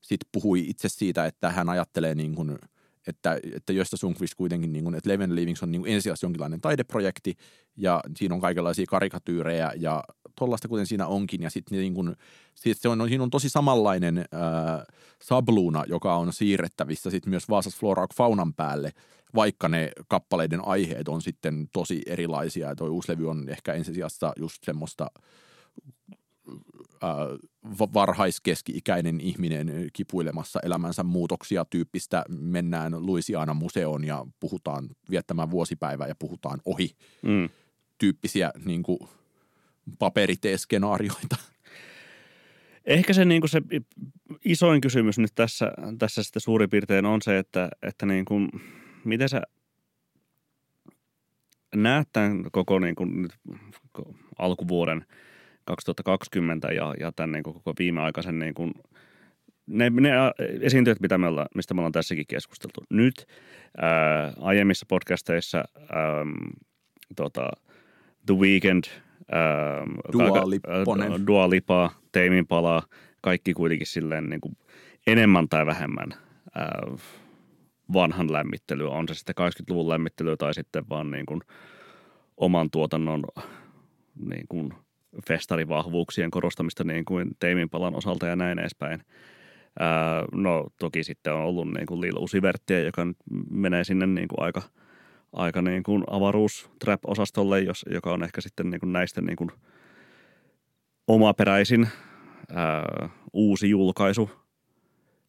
sitten 0.00 0.28
puhui 0.32 0.60
itse 0.68 0.88
siitä, 0.88 1.26
että 1.26 1.50
hän 1.50 1.68
ajattelee 1.68 2.14
niin 2.14 2.34
kuin, 2.34 2.58
että, 3.06 3.38
että 3.54 3.72
Josta 3.72 3.96
Sundqvist 3.96 4.34
kuitenkin, 4.34 4.72
niin 4.72 4.84
kuin, 4.84 4.94
että 4.94 5.10
Leven 5.10 5.34
Livings 5.34 5.62
on 5.62 5.72
niin 5.72 5.86
ensisijaisesti 5.86 6.26
jonkinlainen 6.26 6.60
taideprojekti 6.60 7.36
ja 7.76 8.00
siinä 8.16 8.34
on 8.34 8.40
kaikenlaisia 8.40 8.86
karikatyyrejä 8.88 9.72
ja 9.76 10.04
tollaista 10.38 10.68
kuten 10.68 10.86
siinä 10.86 11.06
onkin. 11.06 11.42
Ja 11.42 11.50
sitten 11.50 11.78
niin 11.78 11.94
kuin, 11.94 12.16
sit 12.54 12.78
se 12.78 12.88
on, 12.88 13.08
siinä 13.08 13.24
on 13.24 13.30
tosi 13.30 13.48
samanlainen 13.48 14.18
ää, 14.18 14.84
sabluuna, 15.22 15.84
joka 15.86 16.16
on 16.16 16.32
siirrettävissä 16.32 17.10
sitten 17.10 17.30
myös 17.30 17.48
Vaasas 17.48 17.76
Flora 17.76 18.06
Faunan 18.16 18.54
päälle, 18.54 18.92
vaikka 19.34 19.68
ne 19.68 19.90
kappaleiden 20.08 20.66
aiheet 20.66 21.08
on 21.08 21.22
sitten 21.22 21.68
tosi 21.72 22.02
erilaisia. 22.06 22.68
Ja 22.68 22.76
toi 22.76 22.90
uusi 22.90 23.12
levy 23.12 23.30
on 23.30 23.48
ehkä 23.48 23.72
ensisijassa 23.72 24.32
just 24.36 24.64
semmoista 24.64 25.06
varhaiskeski-ikäinen 27.94 29.20
ihminen 29.20 29.88
kipuilemassa 29.92 30.60
elämänsä 30.62 31.02
muutoksia 31.02 31.64
tyyppistä. 31.64 32.24
Mennään 32.28 33.06
Louisiana 33.06 33.54
museoon 33.54 34.04
ja 34.04 34.26
puhutaan 34.40 34.88
viettämään 35.10 35.50
vuosipäivää 35.50 36.06
ja 36.08 36.14
puhutaan 36.14 36.60
ohi 36.64 36.90
Mm. 37.22 37.48
tyyppisiä 37.98 38.50
niin 38.64 38.82
kuin, 38.82 38.98
paperitee-skenaarioita. 39.98 41.36
Ehkä 42.84 43.12
se, 43.12 43.24
niin 43.24 43.40
kuin 43.40 43.50
se 43.50 43.62
isoin 44.44 44.80
kysymys 44.80 45.18
nyt 45.18 45.32
tässä, 45.34 45.72
tässä 45.98 46.22
sitten 46.22 46.42
suurin 46.42 46.70
piirtein 46.70 47.06
on 47.06 47.22
se, 47.22 47.38
että, 47.38 47.68
että 47.82 48.06
niin 48.06 48.24
kuin, 48.24 48.48
miten 49.04 49.28
sä 49.28 49.42
näet 51.74 52.08
tämän 52.12 52.44
koko 52.52 52.78
niin 52.78 52.94
kuin 52.94 53.22
nyt 53.22 53.32
alkuvuoden 54.38 55.06
2020 55.64 56.68
ja, 56.72 56.94
ja 57.00 57.12
tämän 57.12 57.32
niin 57.32 57.42
kuin 57.42 57.54
koko 57.54 57.72
viimeaikaisen 57.78 58.38
niin 58.38 58.54
kuin, 58.54 58.72
ne, 59.66 59.90
ne 59.90 60.10
esiintyjät, 60.60 61.00
mitä 61.00 61.18
me 61.18 61.26
ollaan, 61.26 61.46
mistä 61.54 61.74
me 61.74 61.80
ollaan 61.80 61.92
tässäkin 61.92 62.26
keskusteltu 62.28 62.84
nyt, 62.90 63.26
ää, 63.76 64.32
aiemmissa 64.40 64.86
podcasteissa 64.88 65.58
ää, 65.58 66.24
tota, 67.16 67.50
The 68.26 68.34
Weeknd, 68.34 68.84
ää, 69.32 69.86
Dua 70.12 70.28
Gaga- 70.28 70.50
Lipponen. 70.50 71.12
ää, 71.12 71.18
Dua 71.26 71.50
Lipa, 71.50 71.90
Teimin 72.12 72.46
Pala, 72.46 72.82
kaikki 73.20 73.54
kuitenkin 73.54 73.86
silleen 73.86 74.28
niin 74.28 74.40
kuin 74.40 74.56
enemmän 75.06 75.48
tai 75.48 75.66
vähemmän 75.66 76.08
ää, 76.54 76.82
vanhan 77.92 78.32
lämmittelyä, 78.32 78.90
on 78.90 79.08
se 79.08 79.14
sitten 79.14 79.34
80-luvun 79.38 79.88
lämmittelyä 79.88 80.36
tai 80.36 80.54
sitten 80.54 80.84
vaan 80.90 81.10
niin 81.10 81.26
kuin 81.26 81.40
oman 82.36 82.70
tuotannon 82.70 83.24
niin 84.28 84.46
kuin 84.48 84.74
festarivahvuuksien 85.28 86.30
korostamista 86.30 86.84
niin 86.84 87.04
kuin 87.04 87.30
Teimin 87.38 87.70
palan 87.70 87.94
osalta 87.94 88.26
ja 88.26 88.36
näin 88.36 88.58
edespäin. 88.58 89.02
Ää, 89.78 90.24
no 90.32 90.66
toki 90.78 91.04
sitten 91.04 91.32
on 91.32 91.40
ollut 91.40 91.72
niin 91.74 91.86
kuin 91.86 92.00
Lil 92.00 92.16
Uzi 92.16 92.38
joka 92.84 93.04
nyt 93.04 93.16
menee 93.50 93.84
sinne 93.84 94.06
niin 94.06 94.28
kuin 94.28 94.42
aika, 94.42 94.62
aika 95.32 95.62
niin 95.62 95.82
kuin 95.82 96.04
avaruus 96.10 96.70
trap-osastolle, 96.84 97.60
jos, 97.60 97.84
joka 97.90 98.12
on 98.12 98.24
ehkä 98.24 98.40
sitten 98.40 98.70
niin 98.70 98.80
kuin 98.80 98.92
näistä 98.92 99.20
niin 99.20 99.36
kuin 99.36 99.50
omaperäisin 101.08 101.88
ää, 102.54 103.08
uusi 103.32 103.70
julkaisu. 103.70 104.30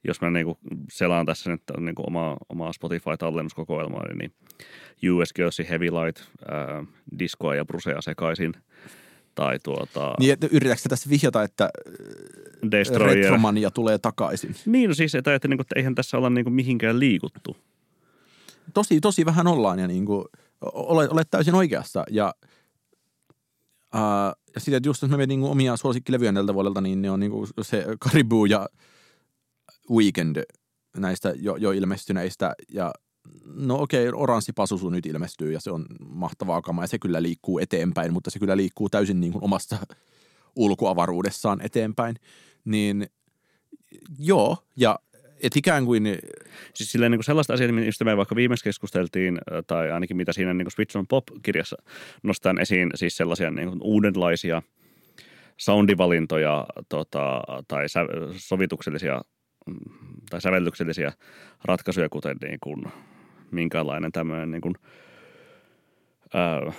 Jos 0.07 0.21
mä 0.21 0.29
niin 0.29 0.45
kuin 0.45 0.57
selaan 0.89 1.25
tässä 1.25 1.51
nyt 1.51 1.61
niin 1.79 1.95
kuin 1.95 2.07
omaa, 2.07 2.37
omaa 2.49 2.71
Spotify-tallennuskokoelmaa, 2.71 4.13
niin 4.13 4.33
US 5.13 5.33
Girlsi 5.33 5.69
Heavy 5.69 5.85
Light, 5.85 6.23
ää, 6.51 6.83
diskoa 7.19 7.55
ja 7.55 7.65
brusea 7.65 8.01
sekaisin. 8.01 8.53
Tai 9.35 9.59
tuota, 9.63 10.13
Niin, 10.19 10.33
että 10.33 10.47
yritätkö 10.51 10.89
tässä 10.89 11.09
vihjata, 11.09 11.43
että 11.43 11.69
Destroyer. 12.71 13.15
retromania 13.15 13.71
tulee 13.71 13.97
takaisin? 13.97 14.55
Niin, 14.65 14.87
no 14.87 14.93
siis, 14.93 15.15
että, 15.15 15.35
että, 15.35 15.47
niin 15.47 15.57
kuin, 15.57 15.65
että 15.65 15.75
eihän 15.75 15.95
tässä 15.95 16.17
olla 16.17 16.29
niin 16.29 16.45
kuin 16.45 16.53
mihinkään 16.53 16.99
liikuttu. 16.99 17.57
Tosi, 18.73 19.01
tosi 19.01 19.25
vähän 19.25 19.47
ollaan 19.47 19.79
ja 19.79 19.87
niin 19.87 20.05
kuin, 20.05 20.25
olet, 20.73 21.11
olet 21.11 21.27
täysin 21.31 21.55
oikeassa. 21.55 22.03
Ja, 22.09 22.33
ää, 23.93 24.33
ja 24.55 24.59
sitten, 24.59 24.77
että 24.77 24.89
just 24.89 25.01
jos 25.01 25.11
mä 25.11 25.17
mietin 25.17 25.39
niin 25.39 25.51
omia 25.51 25.77
suosikkilevyjä 25.77 26.33
tältä 26.33 26.53
vuodelta, 26.53 26.81
niin 26.81 27.01
ne 27.01 27.11
on 27.11 27.19
niin 27.19 27.31
kuin 27.31 27.47
se 27.61 27.85
Caribou 28.03 28.45
ja 28.45 28.67
Weekend 29.91 30.43
näistä 30.97 31.33
jo, 31.35 31.55
jo 31.55 31.71
ilmestyneistä. 31.71 32.53
Ja 32.71 32.93
no 33.55 33.81
okei, 33.81 34.09
Oranssi 34.13 34.53
Pasusu 34.53 34.89
nyt 34.89 35.05
ilmestyy 35.05 35.51
ja 35.51 35.59
se 35.59 35.71
on 35.71 35.85
mahtavaa 36.09 36.61
kamaa 36.61 36.83
ja 36.83 36.87
se 36.87 36.99
kyllä 36.99 37.21
liikkuu 37.21 37.59
eteenpäin, 37.59 38.13
mutta 38.13 38.29
se 38.29 38.39
kyllä 38.39 38.57
liikkuu 38.57 38.89
täysin 38.89 39.19
niin 39.19 39.31
kuin 39.31 39.43
omassa 39.43 39.77
ulkoavaruudessaan 40.55 41.61
eteenpäin. 41.61 42.15
Niin 42.65 43.07
joo, 44.19 44.57
ja 44.75 44.99
et 45.43 45.57
ikään 45.57 45.85
kuin 45.85 46.03
Siis 46.73 46.91
silleen 46.91 47.11
niin 47.11 47.17
kuin 47.17 47.25
sellaista 47.25 47.53
asiaa, 47.53 47.71
mistä 47.71 48.05
me 48.05 48.17
vaikka 48.17 48.35
viimeksi 48.35 48.63
keskusteltiin, 48.63 49.39
tai 49.67 49.91
ainakin 49.91 50.17
mitä 50.17 50.33
siinä 50.33 50.53
niin 50.53 50.65
kuin 50.65 50.71
Switch 50.71 50.97
on 50.97 51.07
Pop-kirjassa 51.07 51.77
nostan 52.23 52.61
esiin, 52.61 52.89
siis 52.95 53.17
sellaisia 53.17 53.51
niin 53.51 53.69
kuin 53.69 53.79
uudenlaisia 53.81 54.61
soundivalintoja 55.57 56.65
tota, 56.89 57.41
tai 57.67 57.85
sovituksellisia 58.37 59.21
mm, 59.67 59.75
tai 60.29 60.41
sävellyksellisiä 60.41 61.13
ratkaisuja, 61.65 62.09
kuten 62.09 62.37
niin 62.41 62.59
kuin, 62.63 62.83
minkälainen 63.53 64.11
tämmöinen 64.11 64.51
niin 64.51 64.61
kuin, 64.61 64.75
ää, 66.33 66.71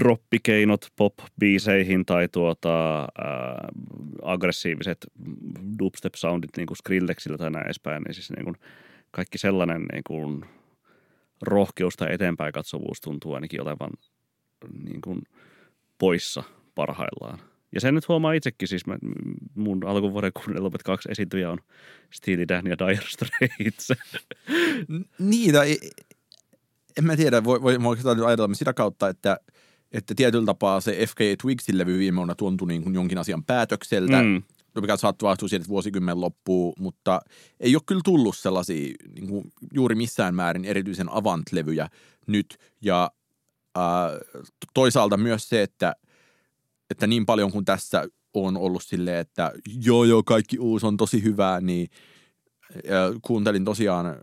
droppikeinot 0.00 0.92
pop-biiseihin 0.96 2.04
tai 2.06 2.28
tuota, 2.28 3.00
ää, 3.00 3.68
aggressiiviset 4.22 5.06
dubstep-soundit 5.78 6.56
niin 6.56 6.66
kuin 6.66 6.76
Skrillexillä 6.76 7.38
tai 7.38 7.50
näin 7.50 7.64
edespäin, 7.64 8.02
niin 8.02 8.14
siis 8.14 8.30
niin 8.30 8.44
kuin 8.44 8.56
kaikki 9.10 9.38
sellainen 9.38 9.82
niin 9.92 10.04
kuin 10.06 10.44
rohkeus 11.42 11.96
tai 11.96 12.14
eteenpäin 12.14 12.52
katsovuus 12.52 13.00
tuntuu 13.00 13.34
ainakin 13.34 13.62
olevan 13.62 13.90
niin 14.84 15.00
kuin 15.00 15.22
poissa 15.98 16.42
parhaillaan. 16.74 17.38
Ja 17.74 17.80
sen 17.80 17.94
nyt 17.94 18.08
huomaa 18.08 18.32
itsekin, 18.32 18.68
siis 18.68 18.86
mä, 18.86 18.98
mun 19.54 19.84
alkuvuoden 19.86 20.32
kuunnelmat 20.32 20.82
kaksi 20.82 21.08
esiintyjä 21.12 21.50
on 21.50 21.58
Steely 22.12 22.48
Dan 22.48 22.66
ja 22.66 22.78
Dire 22.78 23.06
Straits. 23.08 23.88
Niin, 25.18 25.52
tai 25.52 25.78
en 26.98 27.04
mä 27.04 27.16
tiedä, 27.16 27.44
voi, 27.44 27.62
voi, 27.62 27.82
voi 27.82 27.96
sitä 27.96 28.14
nyt 28.14 28.24
ajatella 28.24 28.54
sitä 28.54 28.72
kautta, 28.72 29.08
että, 29.08 29.36
että 29.92 30.14
tietyllä 30.14 30.46
tapaa 30.46 30.80
se 30.80 31.06
FK 31.06 31.18
Twigsin 31.42 31.78
levy 31.78 31.98
viime 31.98 32.16
vuonna 32.16 32.34
tuntui 32.34 32.68
niin 32.68 32.82
kuin 32.82 32.94
jonkin 32.94 33.18
asian 33.18 33.44
päätökseltä, 33.44 34.22
mm. 34.22 34.28
Mm. 34.28 34.42
mikä 34.80 34.96
saattaa 34.96 35.28
vahtua 35.28 35.48
siihen, 35.48 35.60
että 35.60 35.68
vuosikymmen 35.68 36.20
loppuu, 36.20 36.74
mutta 36.78 37.20
ei 37.60 37.76
ole 37.76 37.82
kyllä 37.86 38.00
tullut 38.04 38.36
sellaisia 38.36 38.94
niin 39.14 39.28
kuin 39.28 39.44
juuri 39.74 39.94
missään 39.94 40.34
määrin 40.34 40.64
erityisen 40.64 41.12
avant-levyjä 41.12 41.88
nyt, 42.26 42.58
ja 42.80 43.10
toisaalta 44.74 45.16
myös 45.16 45.48
se, 45.48 45.62
että, 45.62 45.96
että 46.92 47.06
niin 47.06 47.26
paljon 47.26 47.52
kuin 47.52 47.64
tässä 47.64 48.04
on 48.34 48.56
ollut 48.56 48.82
silleen, 48.82 49.18
että 49.18 49.52
joo 49.84 50.04
joo 50.04 50.22
kaikki 50.22 50.58
uusi 50.58 50.86
on 50.86 50.96
tosi 50.96 51.22
hyvää, 51.22 51.60
niin 51.60 51.88
kuuntelin 53.22 53.64
tosiaan, 53.64 54.16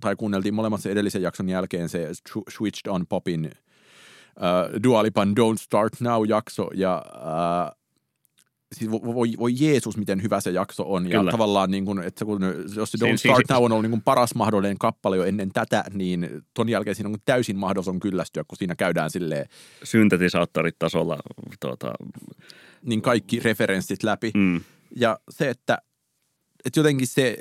tai 0.00 0.16
kuunneltiin 0.16 0.54
molemmat 0.54 0.80
sen 0.80 0.92
edellisen 0.92 1.22
jakson 1.22 1.48
jälkeen 1.48 1.88
se 1.88 2.08
Switched 2.48 2.92
on 2.92 3.06
Popin 3.06 3.44
uh, 3.44 4.82
Dualipan 4.82 5.34
Don't 5.40 5.58
Start 5.58 5.92
Now-jakso, 6.00 6.70
ja 6.74 7.04
uh, 7.14 7.78
siis 8.72 8.90
voi, 8.90 9.32
voi 9.38 9.52
Jeesus, 9.60 9.96
miten 9.96 10.22
hyvä 10.22 10.40
se 10.40 10.50
jakso 10.50 10.92
on. 10.92 11.04
Kyllä. 11.04 11.16
Ja 11.16 11.30
tavallaan, 11.30 11.70
niin 11.70 11.84
kuin, 11.84 11.98
että 11.98 12.24
kun, 12.24 12.40
jos 12.76 12.92
se 12.92 12.98
Don't 13.04 13.16
Start 13.16 13.48
Now 13.50 13.64
on 13.64 13.72
ollut 13.72 13.82
niin 13.82 13.90
kuin 13.90 14.02
paras 14.02 14.34
mahdollinen 14.34 14.78
kappale 14.78 15.16
jo 15.16 15.24
ennen 15.24 15.52
tätä, 15.52 15.84
niin 15.94 16.42
ton 16.54 16.68
jälkeen 16.68 16.96
siinä 16.96 17.08
on 17.08 17.16
täysin 17.24 17.56
mahdoton 17.56 18.00
kyllästyä, 18.00 18.44
kun 18.48 18.58
siinä 18.58 18.74
käydään 18.74 19.10
silleen... 19.10 19.48
Syntetisaattoritasolla. 19.84 21.18
Tuota... 21.60 21.92
Niin 22.82 23.02
kaikki 23.02 23.40
referenssit 23.40 24.02
läpi. 24.02 24.30
Mm. 24.34 24.60
Ja 24.96 25.18
se, 25.30 25.48
että, 25.48 25.78
että 26.64 26.80
jotenkin 26.80 27.06
se, 27.06 27.36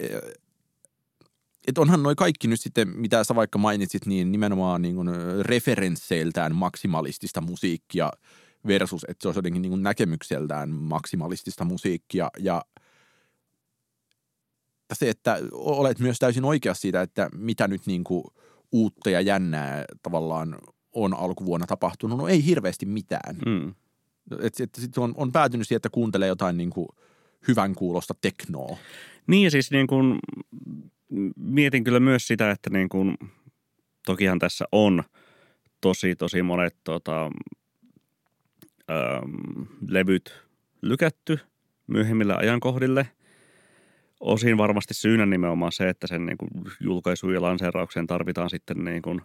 että 1.67 1.82
onhan 1.82 2.03
noin 2.03 2.15
kaikki 2.15 2.47
nyt 2.47 2.61
sitten, 2.61 2.89
mitä 2.89 3.23
sä 3.23 3.36
vaikka 3.36 3.57
mainitsit, 3.57 4.05
niin 4.05 4.32
nimenomaan 4.32 4.82
niin 4.82 4.95
kuin 4.95 5.09
referensseiltään 5.41 6.55
maksimalistista 6.55 7.41
musiikkia– 7.41 8.11
versus, 8.68 9.05
että 9.07 9.22
se 9.22 9.28
olisi 9.28 9.38
jotenkin 9.38 9.61
niin 9.61 9.70
kuin 9.72 9.84
näkemykseltään 9.84 10.70
maksimalistista 10.70 11.65
musiikkia 11.65 12.32
ja 12.39 12.65
se, 14.93 15.09
että 15.09 15.39
olet 15.51 15.99
myös 15.99 16.20
täysin 16.20 16.45
oikeassa 16.45 16.82
siitä, 16.82 17.01
että 17.01 17.30
mitä 17.34 17.68
nyt 17.68 17.86
niin 17.86 18.03
kuin 18.03 18.24
uutta 18.72 19.09
ja 19.09 19.22
jännää 19.22 19.86
tavallaan 20.03 20.57
on 20.91 21.13
alkuvuonna 21.13 21.68
tapahtunut. 21.68 22.18
No 22.18 22.28
ei 22.28 22.45
hirveästi 22.45 22.86
mitään. 22.86 23.38
Mm. 23.45 23.76
Et, 24.41 24.59
et, 24.59 24.76
sit 24.76 24.97
on, 24.97 25.13
on 25.18 25.32
päätynyt 25.32 25.68
siihen, 25.68 25.78
että 25.78 25.89
kuuntelee 25.89 26.28
jotain 26.28 26.57
niin 26.57 26.70
kuin 26.70 26.88
hyvän 27.47 27.76
kuulosta 27.76 28.13
teknoa. 28.22 28.78
Niin 29.28 29.43
ja 29.43 29.51
siis 29.51 29.72
niin 29.72 29.88
kuin, 29.88 30.20
mietin 31.36 31.84
kyllä 31.84 31.99
myös 31.99 32.28
sitä, 32.28 32.51
että 32.51 32.70
niin 32.70 32.89
kuin, 32.89 33.18
tokihan 34.05 34.39
tässä 34.39 34.65
on 34.72 35.03
tosi 35.82 36.15
tosi 36.15 36.41
monet 36.41 36.76
tota, 36.84 37.32
ähm, 38.92 39.62
levyt 39.88 40.44
lykätty 40.82 41.40
myöhemmille 41.88 42.36
ajankohdille. 42.36 43.08
Osin 44.20 44.58
varmasti 44.58 44.94
syynä 44.94 45.26
nimenomaan 45.26 45.72
se, 45.72 45.90
että 45.90 46.08
sen 46.08 46.26
niin 46.26 46.38
kuin 46.38 46.50
julkaisuun 46.80 47.34
ja 47.34 47.42
lanseeraukseen 47.42 48.08
tarvitaan 48.08 48.50
sitten 48.50 48.84
niin 48.84 49.02
kuin, 49.02 49.22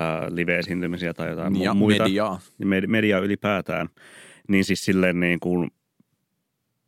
äh, 0.00 0.26
live-esiintymisiä 0.28 1.14
tai 1.14 1.30
jotain 1.30 1.62
ja 1.62 1.74
muita. 1.74 2.02
mediaa. 2.02 2.40
Mediaa 2.86 3.20
ylipäätään. 3.20 3.88
Niin 4.48 4.64
siis 4.64 4.84
silleen 4.84 5.20
niin 5.20 5.40
kuin, 5.40 5.70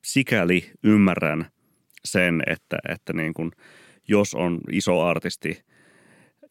sikäli 0.05 0.71
ymmärrän 0.83 1.47
sen, 2.05 2.43
että, 2.47 2.79
että 2.89 3.13
niin 3.13 3.35
kuin, 3.35 3.51
jos 4.09 4.35
on 4.35 4.61
iso 4.71 5.01
artisti 5.01 5.65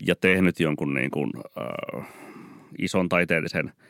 ja 0.05 0.15
tehnyt 0.15 0.59
jonkun 0.59 0.93
niin 0.93 1.11
kuin, 1.11 1.31
äh, 1.57 2.07
ison 2.77 3.09
taiteellisen– 3.09 3.71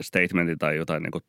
statementin 0.00 0.58
tai 0.58 0.76
jotain 0.76 1.02
niin 1.02 1.10
kuin 1.10 1.24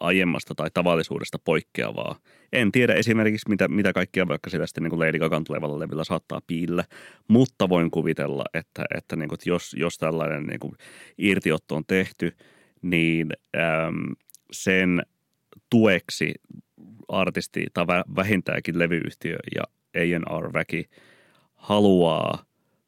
aiemmasta 0.00 0.54
tai 0.54 0.70
tavallisuudesta 0.74 1.38
poikkeavaa. 1.38 2.18
En 2.52 2.72
tiedä 2.72 2.94
esimerkiksi, 2.94 3.48
mitä, 3.48 3.68
mitä 3.68 3.92
kaikkia 3.92 4.28
vaikka 4.28 4.50
sitä 4.50 4.66
sitten 4.66 4.82
niin 4.82 4.90
kuin 4.90 5.00
Lady 5.00 5.18
Gagan 5.18 5.44
tulevalla 5.44 5.78
levyllä 5.78 6.04
saattaa 6.04 6.40
piillä, 6.46 6.84
mutta 7.28 7.68
voin 7.68 7.90
kuvitella, 7.90 8.44
että, 8.54 8.84
että, 8.94 9.16
niin 9.16 9.28
kuin, 9.28 9.38
jos, 9.46 9.76
jos 9.78 9.98
tällainen 9.98 10.42
niin 10.42 10.60
kuin 10.60 10.72
irtiotto 11.18 11.76
on 11.76 11.84
tehty, 11.86 12.36
niin 12.82 13.28
äm, 13.56 14.14
sen 14.52 15.02
tueksi 15.70 16.34
artisti 17.08 17.66
tai 17.74 17.86
vähintäänkin 18.16 18.78
levyyhtiö 18.78 19.36
ja 19.54 19.62
A&R-väki 19.94 20.84
haluaa 21.54 22.44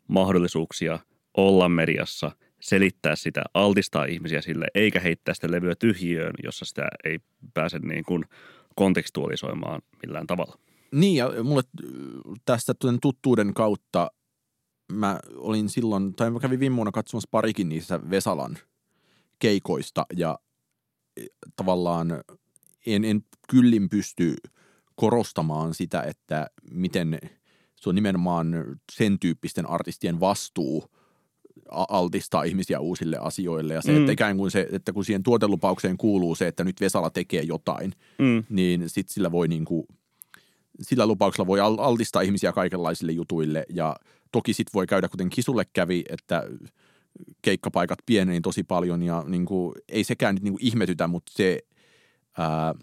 mahdollisuuksia 0.09 0.99
olla 1.35 1.69
mediassa– 1.69 2.31
selittää 2.61 3.17
sitä, 3.17 3.43
altistaa 3.55 4.05
ihmisiä 4.05 4.43
sille, 4.43 4.67
eikä 4.75 5.01
heittää 5.01 5.35
sitä 5.35 5.51
levyä 5.51 5.75
tyhjiöön, 5.75 6.35
jossa 6.45 6.65
sitä 6.65 6.89
ei 7.05 7.19
pääse 7.55 7.79
niin 7.79 8.05
kuin 8.05 8.25
kontekstualisoimaan 8.77 9.83
millään 10.03 10.27
tavalla. 10.27 10.59
Niin, 10.93 11.17
ja 11.17 11.45
mulle 11.45 11.63
tästä 12.45 12.75
tuttuuden 13.03 13.55
kautta 13.55 14.11
mä 14.93 15.21
olin 15.35 15.69
silloin, 15.69 16.15
tai 16.15 16.31
mä 16.31 16.41
kävin 16.41 16.61
viime 16.61 16.77
vuonna 16.77 16.93
katsomassa 16.93 17.29
parikin 17.31 17.69
niissä 17.69 18.11
Vesalan 18.11 18.59
keikoista, 19.39 20.07
ja 20.17 20.39
e, 21.17 21.27
tavallaan 21.57 22.25
en, 22.87 23.05
en 23.05 23.25
kyllin 23.49 23.89
pysty 23.89 24.35
korostamaan 24.95 25.75
sitä, 25.75 26.03
että 26.03 26.47
miten 26.71 27.19
se 27.77 27.89
on 27.89 27.95
nimenomaan 27.95 28.77
sen 28.93 29.19
tyyppisten 29.19 29.71
artistien 29.71 30.21
vastuu– 30.21 30.85
altistaa 31.71 32.43
ihmisiä 32.43 32.81
uusille 32.81 33.19
asioille. 33.21 33.75
Ja 33.75 33.83
se, 33.83 33.93
mm. 33.93 33.99
että 33.99 34.13
ikään 34.13 34.37
kuin 34.37 34.51
se, 34.51 34.69
että 34.73 34.93
kun 34.93 35.05
siihen 35.05 35.23
tuotelupaukseen 35.23 35.97
kuuluu 35.97 36.35
se, 36.35 36.47
että 36.47 36.65
nyt 36.65 36.81
Vesala 36.81 37.11
tekee 37.11 37.43
jotain, 37.43 37.93
mm. 38.19 38.45
niin 38.49 38.89
sitten 38.89 39.15
sillä 39.15 39.33
voi 39.33 39.49
niin 39.49 39.65
kuin, 39.65 39.87
sillä 40.81 41.07
lupauksella 41.07 41.47
voi 41.47 41.61
altistaa 41.61 42.23
ihmisiä 42.23 42.53
kaikenlaisille 42.53 43.13
jutuille. 43.13 43.65
Ja 43.69 43.97
toki 44.33 44.53
sitten 44.53 44.73
voi 44.75 44.87
käydä, 44.87 45.09
kuten 45.09 45.31
Kisulle 45.31 45.65
kävi, 45.73 46.05
että 46.09 46.45
keikkapaikat 47.43 47.99
pieneni 48.07 48.41
tosi 48.41 48.63
paljon 48.63 49.03
ja 49.03 49.25
niin 49.27 49.47
kuin, 49.47 49.75
ei 49.89 50.05
sekään 50.05 50.35
nyt 50.35 50.45
niin 50.45 50.55
kuin 50.55 50.65
ihmetytä, 50.65 51.07
mutta 51.07 51.33
se, 51.35 51.59
ää, 52.39 52.75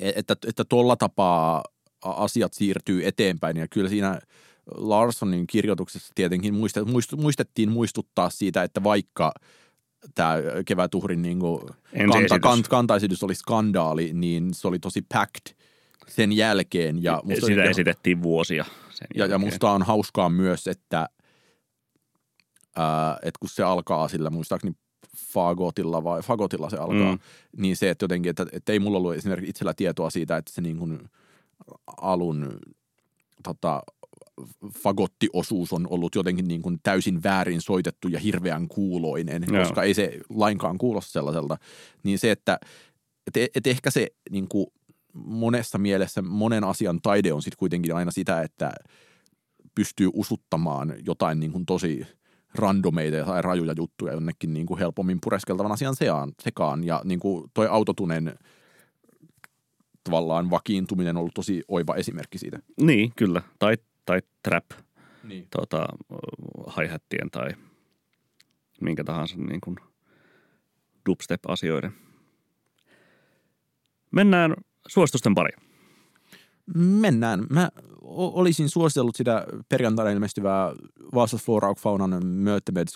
e-, 0.00 0.12
että, 0.16 0.36
että 0.46 0.64
tuolla 0.64 0.96
tapaa 0.96 1.62
asiat 2.02 2.52
siirtyy 2.52 3.06
eteenpäin 3.06 3.56
ja 3.56 3.68
kyllä 3.68 3.88
siinä– 3.88 4.18
Larssonin 4.74 5.46
kirjoituksessa 5.46 6.12
tietenkin 6.14 6.54
muistettiin 7.16 7.70
muistuttaa 7.70 8.30
siitä, 8.30 8.62
että 8.62 8.84
vaikka 8.84 9.32
tämä 10.14 10.36
kevätuhrin 10.66 11.22
niin 11.22 11.38
kanta, 12.12 12.40
kant, 12.40 12.68
kantaisidys 12.68 13.22
oli 13.22 13.34
skandaali, 13.34 14.10
niin 14.12 14.54
se 14.54 14.68
oli 14.68 14.78
tosi 14.78 15.02
packed 15.14 15.56
sen 16.08 16.32
jälkeen. 16.32 17.02
Ja 17.02 17.20
musta 17.24 17.46
Sitä 17.46 17.64
esitettiin 17.64 18.22
vuosia 18.22 18.64
sen 18.90 19.08
ja, 19.14 19.26
ja 19.26 19.38
musta 19.38 19.70
on 19.70 19.82
hauskaa 19.82 20.28
myös, 20.28 20.66
että, 20.66 21.08
ää, 22.76 23.18
että 23.22 23.38
kun 23.40 23.50
se 23.50 23.62
alkaa 23.62 24.08
sillä 24.08 24.30
muistaakseni 24.30 24.74
Fagotilla 25.16 26.04
vai 26.04 26.22
Fagotilla 26.22 26.70
se 26.70 26.76
alkaa, 26.76 27.12
mm. 27.12 27.18
niin 27.56 27.76
se, 27.76 27.90
että 27.90 28.04
jotenkin, 28.04 28.30
että, 28.30 28.46
että 28.52 28.72
ei 28.72 28.78
mulla 28.78 28.98
ollut 28.98 29.14
esimerkiksi 29.14 29.50
itsellä 29.50 29.74
tietoa 29.74 30.10
siitä, 30.10 30.36
että 30.36 30.52
se 30.52 30.60
niin 30.60 30.78
kuin 30.78 31.10
alun 31.96 32.58
tota, 33.42 33.82
fagottiosuus 34.82 35.72
on 35.72 35.86
ollut 35.90 36.14
jotenkin 36.14 36.48
niin 36.48 36.62
kuin 36.62 36.78
täysin 36.82 37.22
väärin 37.22 37.60
soitettu 37.60 38.08
ja 38.08 38.18
hirveän 38.18 38.68
kuuloinen, 38.68 39.44
Joo. 39.52 39.62
koska 39.62 39.82
ei 39.82 39.94
se 39.94 40.20
lainkaan 40.28 40.78
kuulosta 40.78 41.12
sellaiselta. 41.12 41.56
Niin 42.02 42.18
se, 42.18 42.30
että 42.30 42.58
et, 43.26 43.50
et 43.56 43.66
ehkä 43.66 43.90
se 43.90 44.08
niin 44.30 44.48
kuin 44.48 44.66
monessa 45.14 45.78
mielessä 45.78 46.22
monen 46.22 46.64
asian 46.64 47.00
taide 47.02 47.32
on 47.32 47.42
sitten 47.42 47.58
kuitenkin 47.58 47.94
aina 47.94 48.10
sitä, 48.10 48.42
että 48.42 48.72
pystyy 49.74 50.10
usuttamaan 50.14 50.94
jotain 51.06 51.40
niin 51.40 51.52
kuin 51.52 51.66
tosi 51.66 52.06
randomeita 52.54 53.24
tai 53.24 53.42
rajuja 53.42 53.74
juttuja 53.76 54.12
jonnekin 54.12 54.52
niin 54.52 54.66
kuin 54.66 54.78
helpommin 54.78 55.18
pureskeltavan 55.22 55.72
asian 55.72 55.96
seaan, 55.96 56.32
sekaan. 56.42 56.84
Ja 56.84 57.00
niin 57.04 57.20
kuin 57.20 57.50
toi 57.54 57.66
autotunen 57.66 58.38
tavallaan 60.04 60.50
vakiintuminen 60.50 61.16
on 61.16 61.20
ollut 61.20 61.34
tosi 61.34 61.62
oiva 61.68 61.94
esimerkki 61.94 62.38
siitä. 62.38 62.58
Niin, 62.80 63.12
kyllä. 63.16 63.42
Tai 63.58 63.76
tai 64.06 64.20
trap 64.42 64.64
niin. 65.24 65.46
tota, 65.50 65.86
hi 66.66 66.88
tai 67.32 67.48
minkä 68.80 69.04
tahansa 69.04 69.36
niin 69.36 69.60
kuin 69.60 69.76
dubstep-asioiden. 71.08 71.92
Mennään 74.10 74.54
suositusten 74.88 75.34
pariin. 75.34 75.62
Mennään. 76.76 77.46
Mä 77.50 77.68
olisin 78.02 78.68
suositellut 78.68 79.16
sitä 79.16 79.46
perjantaina 79.68 80.10
ilmestyvää 80.10 80.72
Vasas 81.14 81.44
Faunan 81.78 82.26
Mötemed 82.26 82.88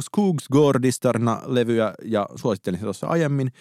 Skogsgårdistarna-levyä 0.00 1.94
ja 2.04 2.26
suosittelin 2.36 2.78
sitä 2.78 2.86
tuossa 2.86 3.06
aiemmin 3.06 3.52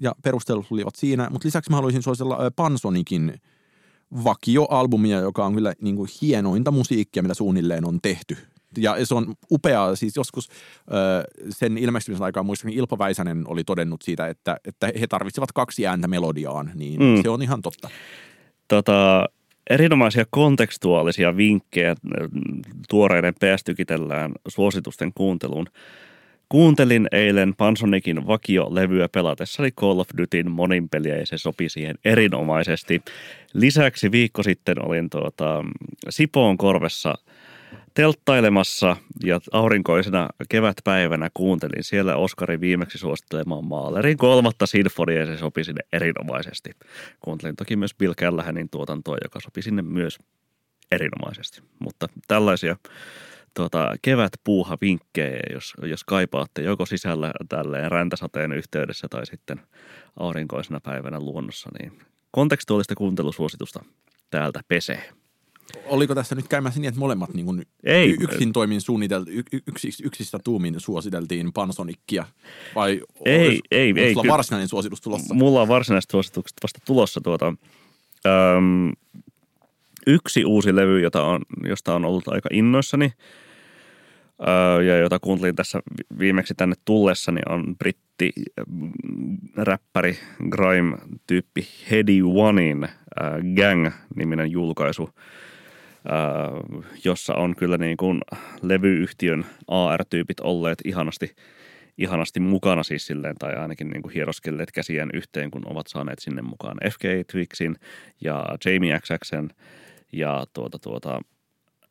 ja 0.00 0.14
perustelut 0.22 0.66
olivat 0.70 0.96
siinä, 0.96 1.30
mutta 1.30 1.46
lisäksi 1.46 1.70
mä 1.70 1.76
haluaisin 1.76 2.02
suositella 2.02 2.50
Pansonikin– 2.56 3.34
vakioalbumia, 4.24 5.20
joka 5.20 5.44
on 5.44 5.54
kyllä 5.54 5.74
niin 5.80 5.96
kuin 5.96 6.08
hienointa 6.22 6.70
musiikkia, 6.70 7.22
mitä 7.22 7.34
suunnilleen 7.34 7.84
on 7.84 7.98
tehty. 8.02 8.36
Ja 8.78 9.06
se 9.06 9.14
on 9.14 9.34
upeaa, 9.50 9.96
siis 9.96 10.16
joskus 10.16 10.48
sen 11.50 11.78
ilmestymisen 11.78 12.24
aikaa 12.24 12.42
muistaakseni 12.42 12.78
Ilpo 12.78 12.98
Väisänen 12.98 13.44
oli 13.46 13.64
todennut 13.64 14.02
siitä, 14.02 14.26
että, 14.28 14.56
että 14.64 14.92
he 15.00 15.06
tarvitsevat 15.06 15.52
kaksi 15.52 15.86
ääntä 15.86 16.08
melodiaan, 16.08 16.70
niin 16.74 17.00
mm. 17.00 17.22
se 17.22 17.28
on 17.28 17.42
ihan 17.42 17.62
totta. 17.62 17.90
Tota, 18.68 19.28
erinomaisia 19.70 20.24
kontekstuaalisia 20.30 21.36
vinkkejä 21.36 21.94
tuoreiden 22.88 23.34
PS 23.34 23.64
Tykitellään 23.64 24.32
suositusten 24.48 25.12
kuunteluun. 25.14 25.66
Kuuntelin 26.48 27.08
eilen 27.12 27.54
Pansonikin 27.56 28.26
vakio-levyä 28.26 29.08
pelatessani 29.08 29.70
Call 29.70 29.98
of 29.98 30.08
Dutyn 30.18 30.50
monin 30.50 30.88
peliä 30.88 31.16
ja 31.16 31.26
se 31.26 31.38
sopi 31.38 31.68
siihen 31.68 31.96
erinomaisesti. 32.04 33.02
Lisäksi 33.54 34.12
viikko 34.12 34.42
sitten 34.42 34.86
olin 34.86 35.10
tuota, 35.10 35.64
Sipoon 36.08 36.56
korvessa 36.56 37.14
telttailemassa 37.94 38.96
ja 39.24 39.40
aurinkoisena 39.52 40.28
kevätpäivänä 40.48 41.30
kuuntelin 41.34 41.84
siellä 41.84 42.16
Oskarin 42.16 42.60
viimeksi 42.60 42.98
suosittelemaan 42.98 43.64
Maalerin 43.64 44.16
kolmatta 44.16 44.66
sinfonia 44.66 45.18
ja 45.18 45.26
se 45.26 45.38
sopi 45.38 45.64
sinne 45.64 45.82
erinomaisesti. 45.92 46.70
Kuuntelin 47.20 47.56
toki 47.56 47.76
myös 47.76 47.94
Bill 47.94 48.14
Callahanin 48.14 48.68
tuotantoa, 48.70 49.16
joka 49.24 49.40
sopi 49.40 49.62
sinne 49.62 49.82
myös 49.82 50.18
erinomaisesti. 50.92 51.62
Mutta 51.78 52.06
tällaisia 52.28 52.76
tuota, 53.56 53.94
kevätpuuha-vinkkejä, 54.02 55.40
jos, 55.52 55.74
jos 55.82 56.04
kaipaatte 56.04 56.62
joko 56.62 56.86
sisällä 56.86 57.32
tälleen 57.48 57.90
räntäsateen 57.90 58.52
yhteydessä 58.52 59.06
tai 59.10 59.26
sitten 59.26 59.60
aurinkoisena 60.16 60.80
päivänä 60.80 61.20
luonnossa, 61.20 61.70
niin 61.78 61.98
kontekstuaalista 62.30 62.94
kuuntelusuositusta 62.94 63.84
täältä 64.30 64.60
pesee. 64.68 65.10
Oliko 65.86 66.14
tässä 66.14 66.34
nyt 66.34 66.48
käymässä 66.48 66.80
niin, 66.80 66.88
että 66.88 66.98
molemmat 66.98 67.34
niin 67.34 67.46
kuin 67.46 67.62
Ei. 67.84 68.16
yksin 68.20 68.52
toimin 68.52 68.80
suunniteltu, 68.80 69.30
yks, 69.66 70.00
yksistä 70.04 70.38
tuumin 70.44 70.80
suositeltiin 70.80 71.52
Panasonickia? 71.52 72.24
Vai 72.74 73.00
Ei, 73.24 73.60
ei, 73.70 73.94
ei, 73.96 74.14
sulla 74.14 74.32
varsinainen 74.32 74.68
suositus 74.68 75.00
tulossa? 75.00 75.34
Mulla 75.34 75.62
on 75.62 75.68
varsinaiset 75.68 76.10
suositukset 76.10 76.56
vasta 76.62 76.78
tulossa 76.86 77.20
tuota. 77.20 77.54
Öm, 78.26 78.92
yksi 80.06 80.44
uusi 80.44 80.76
levy, 80.76 81.00
jota 81.00 81.24
on, 81.24 81.42
josta 81.68 81.94
on 81.94 82.04
ollut 82.04 82.28
aika 82.28 82.48
innoissani 82.52 83.12
ja 84.86 84.96
jota 84.96 85.18
kuuntelin 85.18 85.56
tässä 85.56 85.78
vi- 85.78 86.18
viimeksi 86.18 86.54
tänne 86.54 86.76
tullessani 86.84 87.40
on 87.48 87.76
britti 87.78 88.32
mm, 88.66 88.92
räppäri 89.56 90.18
grime-tyyppi 90.50 91.68
Heady 91.90 92.22
Onein 92.34 92.88
Gang-niminen 93.56 94.50
julkaisu, 94.50 95.10
jossa 97.04 97.34
on 97.34 97.56
kyllä 97.56 97.78
niin 97.78 97.96
kuin 97.96 98.20
levyyhtiön 98.62 99.46
AR-tyypit 99.68 100.40
olleet 100.40 100.78
ihanasti 100.84 101.34
ihanasti 101.98 102.40
mukana 102.40 102.82
siis 102.82 103.06
silleen, 103.06 103.36
tai 103.38 103.54
ainakin 103.54 103.88
niin 103.88 104.02
kuin 104.02 104.12
hieroskelleet 104.12 104.72
käsiään 104.72 105.10
yhteen, 105.14 105.50
kun 105.50 105.62
ovat 105.66 105.86
saaneet 105.86 106.18
sinne 106.18 106.42
mukaan 106.42 106.78
FK 106.90 107.02
Twixin 107.32 107.76
ja 108.20 108.44
Jamie 108.64 109.00
XXn 109.00 109.48
ja 110.12 110.44
tuota, 110.52 110.78
tuota, 110.78 111.20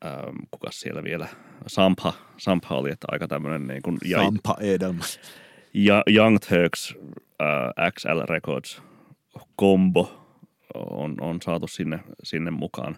ähm, 0.04 0.36
kukas 0.50 0.80
siellä 0.80 1.02
vielä, 1.02 1.28
Sampha, 1.66 2.12
Sampha 2.36 2.74
oli, 2.74 2.90
että 2.90 3.06
aika 3.10 3.28
tämmöinen 3.28 3.66
niin 3.66 3.82
kuin, 3.82 3.98
ja, 4.04 4.18
Sampa 4.18 4.56
Edelman. 4.60 5.06
ja 5.74 6.02
Young 6.14 6.38
Turks 6.48 6.94
äh, 7.42 7.92
XL 7.92 8.20
Records 8.28 8.82
kombo 9.56 10.26
on, 10.74 11.14
on 11.20 11.42
saatu 11.42 11.66
sinne, 11.66 12.00
sinne 12.22 12.50
mukaan. 12.50 12.96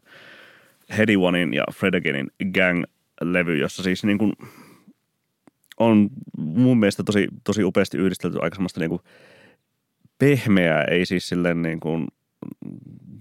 Heady 0.99 1.17
Onein 1.17 1.55
ja 1.55 1.65
Fredegenin 1.75 2.31
Gang-levy, 2.45 3.57
jossa 3.57 3.83
siis 3.83 4.05
niin 4.05 4.19
kuin 4.19 4.33
on 5.79 6.09
mun 6.39 6.79
mielestä 6.79 7.03
tosi, 7.03 7.29
tosi 7.45 7.65
upeasti 7.65 7.99
yhdistelty 7.99 8.39
aika 8.43 8.55
semmoista 8.55 8.81
niin 8.81 8.91
kuin 8.91 9.03
pehmeää, 10.19 10.85
ei 10.85 11.07
siis 11.07 11.29
silleen 11.29 11.63
niin 11.63 11.81
kuin 11.81 12.09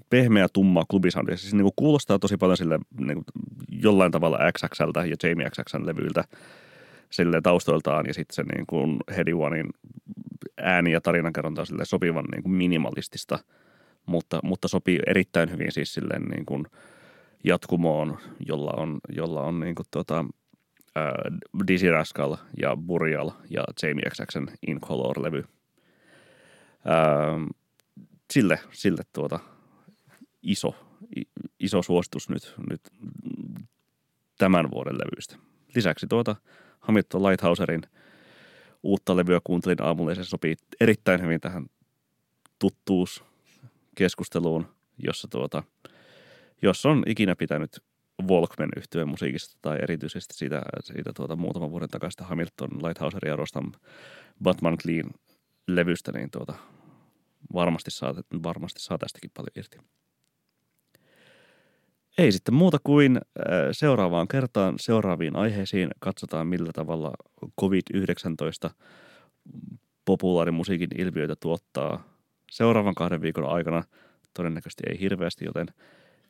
pehmeä 0.10 0.48
tumma 0.54 0.84
klubisoundia. 0.90 1.38
Siis 1.38 1.54
niin 1.54 1.64
kuin 1.64 1.74
kuulostaa 1.76 2.20
tosi 2.20 2.38
paljon 2.38 2.58
sille 2.58 2.80
niin 3.00 3.16
kuin 3.16 3.26
jollain 3.70 4.12
tavalla 4.12 4.40
XXLtä 4.58 5.06
ja 5.06 5.16
Jamie 5.24 5.50
XXn 5.50 5.86
levyiltä 5.86 6.24
sille 7.10 7.42
taustoiltaan 7.42 8.06
ja 8.08 8.14
sitten 8.14 8.36
se 8.36 8.44
niin 8.44 8.68
kuin 8.68 8.98
Heady 9.16 9.34
Onein 9.34 9.70
ääni 10.58 10.92
ja 10.92 11.02
tarinankerronta 11.02 11.62
on 11.62 11.86
sopivan 11.86 12.26
niin 12.32 12.44
kuin 12.44 12.54
minimalistista, 12.54 13.40
mutta, 14.06 14.40
mutta 14.44 14.68
sopii 14.68 15.00
erittäin 15.08 15.52
hyvin 15.52 15.72
siis 15.72 15.94
silleen 15.94 16.24
niin 16.24 16.46
kuin 16.46 16.66
jatkumoon, 17.44 18.18
jolla 18.48 18.72
on, 18.78 19.00
jolla 19.10 19.42
on 19.42 19.60
niin 19.60 19.76
kuin 19.76 19.86
äh, 20.12 20.24
Dizzy 21.68 21.92
Rascal 21.92 22.36
ja 22.62 22.78
Burial 22.78 23.32
ja 23.50 23.64
Jamie 23.84 24.10
XXn 24.10 24.48
In 24.68 24.82
Color-levy. 24.82 25.44
Sille, 28.34 28.60
sille 28.72 29.04
tuota 29.14 29.40
iso, 30.42 30.76
iso 31.60 31.82
suositus 31.82 32.30
nyt, 32.30 32.54
nyt 32.70 32.82
tämän 34.38 34.72
vuoden 34.72 34.98
levyistä. 34.98 35.38
Lisäksi 35.76 36.08
tuota 36.08 36.36
Hamilton 36.80 37.24
Lighthouserin 37.24 37.82
uutta 38.84 39.16
levyä 39.16 39.40
kuuntelin 39.44 39.84
aamulla 39.84 40.12
ja 40.12 40.16
se 40.16 40.24
sopii 40.24 40.56
erittäin 40.82 41.22
hyvin 41.22 41.42
tähän 41.42 41.66
tuttuuskeskusteluun, 42.60 44.68
jossa 44.98 45.28
tuota, 45.28 45.64
jos 46.62 46.86
on 46.86 47.04
ikinä 47.06 47.36
pitänyt 47.36 47.84
Walkman 48.24 48.70
yhtyeen 48.78 49.08
musiikista 49.08 49.58
tai 49.62 49.78
erityisesti 49.82 50.34
siitä, 50.34 50.62
siitä 50.84 51.12
tuota 51.16 51.36
muutaman 51.36 51.72
vuoden 51.72 51.90
takaista 51.90 52.24
Hamilton 52.24 52.70
Lighthouseria 52.70 53.36
Rostam 53.36 53.72
Batman 54.44 54.78
Clean 54.78 55.12
levystä, 55.68 56.12
niin 56.12 56.32
tuota, 56.32 56.54
varmasti, 57.54 57.92
saa, 57.92 58.16
varmasti 58.44 58.80
saa 58.80 58.98
tästäkin 58.98 59.32
paljon 59.34 59.52
irti. 59.56 59.78
Ei 62.18 62.32
sitten 62.32 62.54
muuta 62.54 62.78
kuin 62.84 63.18
äh, 63.18 63.24
seuraavaan 63.72 64.28
kertaan 64.28 64.76
seuraaviin 64.80 65.36
aiheisiin. 65.36 65.90
Katsotaan 66.00 66.48
millä 66.48 66.72
tavalla 66.74 67.14
COVID-19 67.62 68.70
populaarimusiikin 70.06 70.90
ilmiöitä 70.98 71.36
tuottaa 71.36 72.04
seuraavan 72.52 72.96
kahden 72.96 73.22
viikon 73.22 73.50
aikana. 73.50 73.84
Todennäköisesti 74.34 74.84
ei 74.90 75.00
hirveästi, 75.00 75.46
joten 75.46 75.68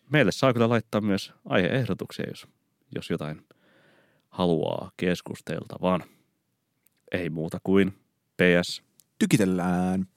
meille 0.09 0.31
saa 0.31 0.53
kyllä 0.53 0.69
laittaa 0.69 1.01
myös 1.01 1.33
aiheehdotuksia, 1.45 2.25
jos, 2.29 2.47
jos 2.95 3.09
jotain 3.09 3.41
haluaa 4.29 4.91
keskusteltavan. 4.97 6.03
Ei 7.11 7.29
muuta 7.29 7.59
kuin 7.63 7.93
PS. 8.37 8.83
Tykitellään. 9.19 10.07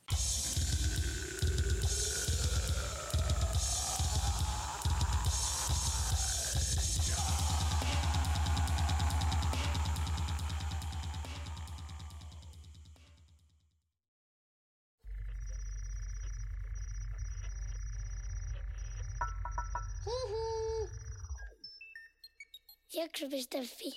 Jakso.fi 23.21 23.91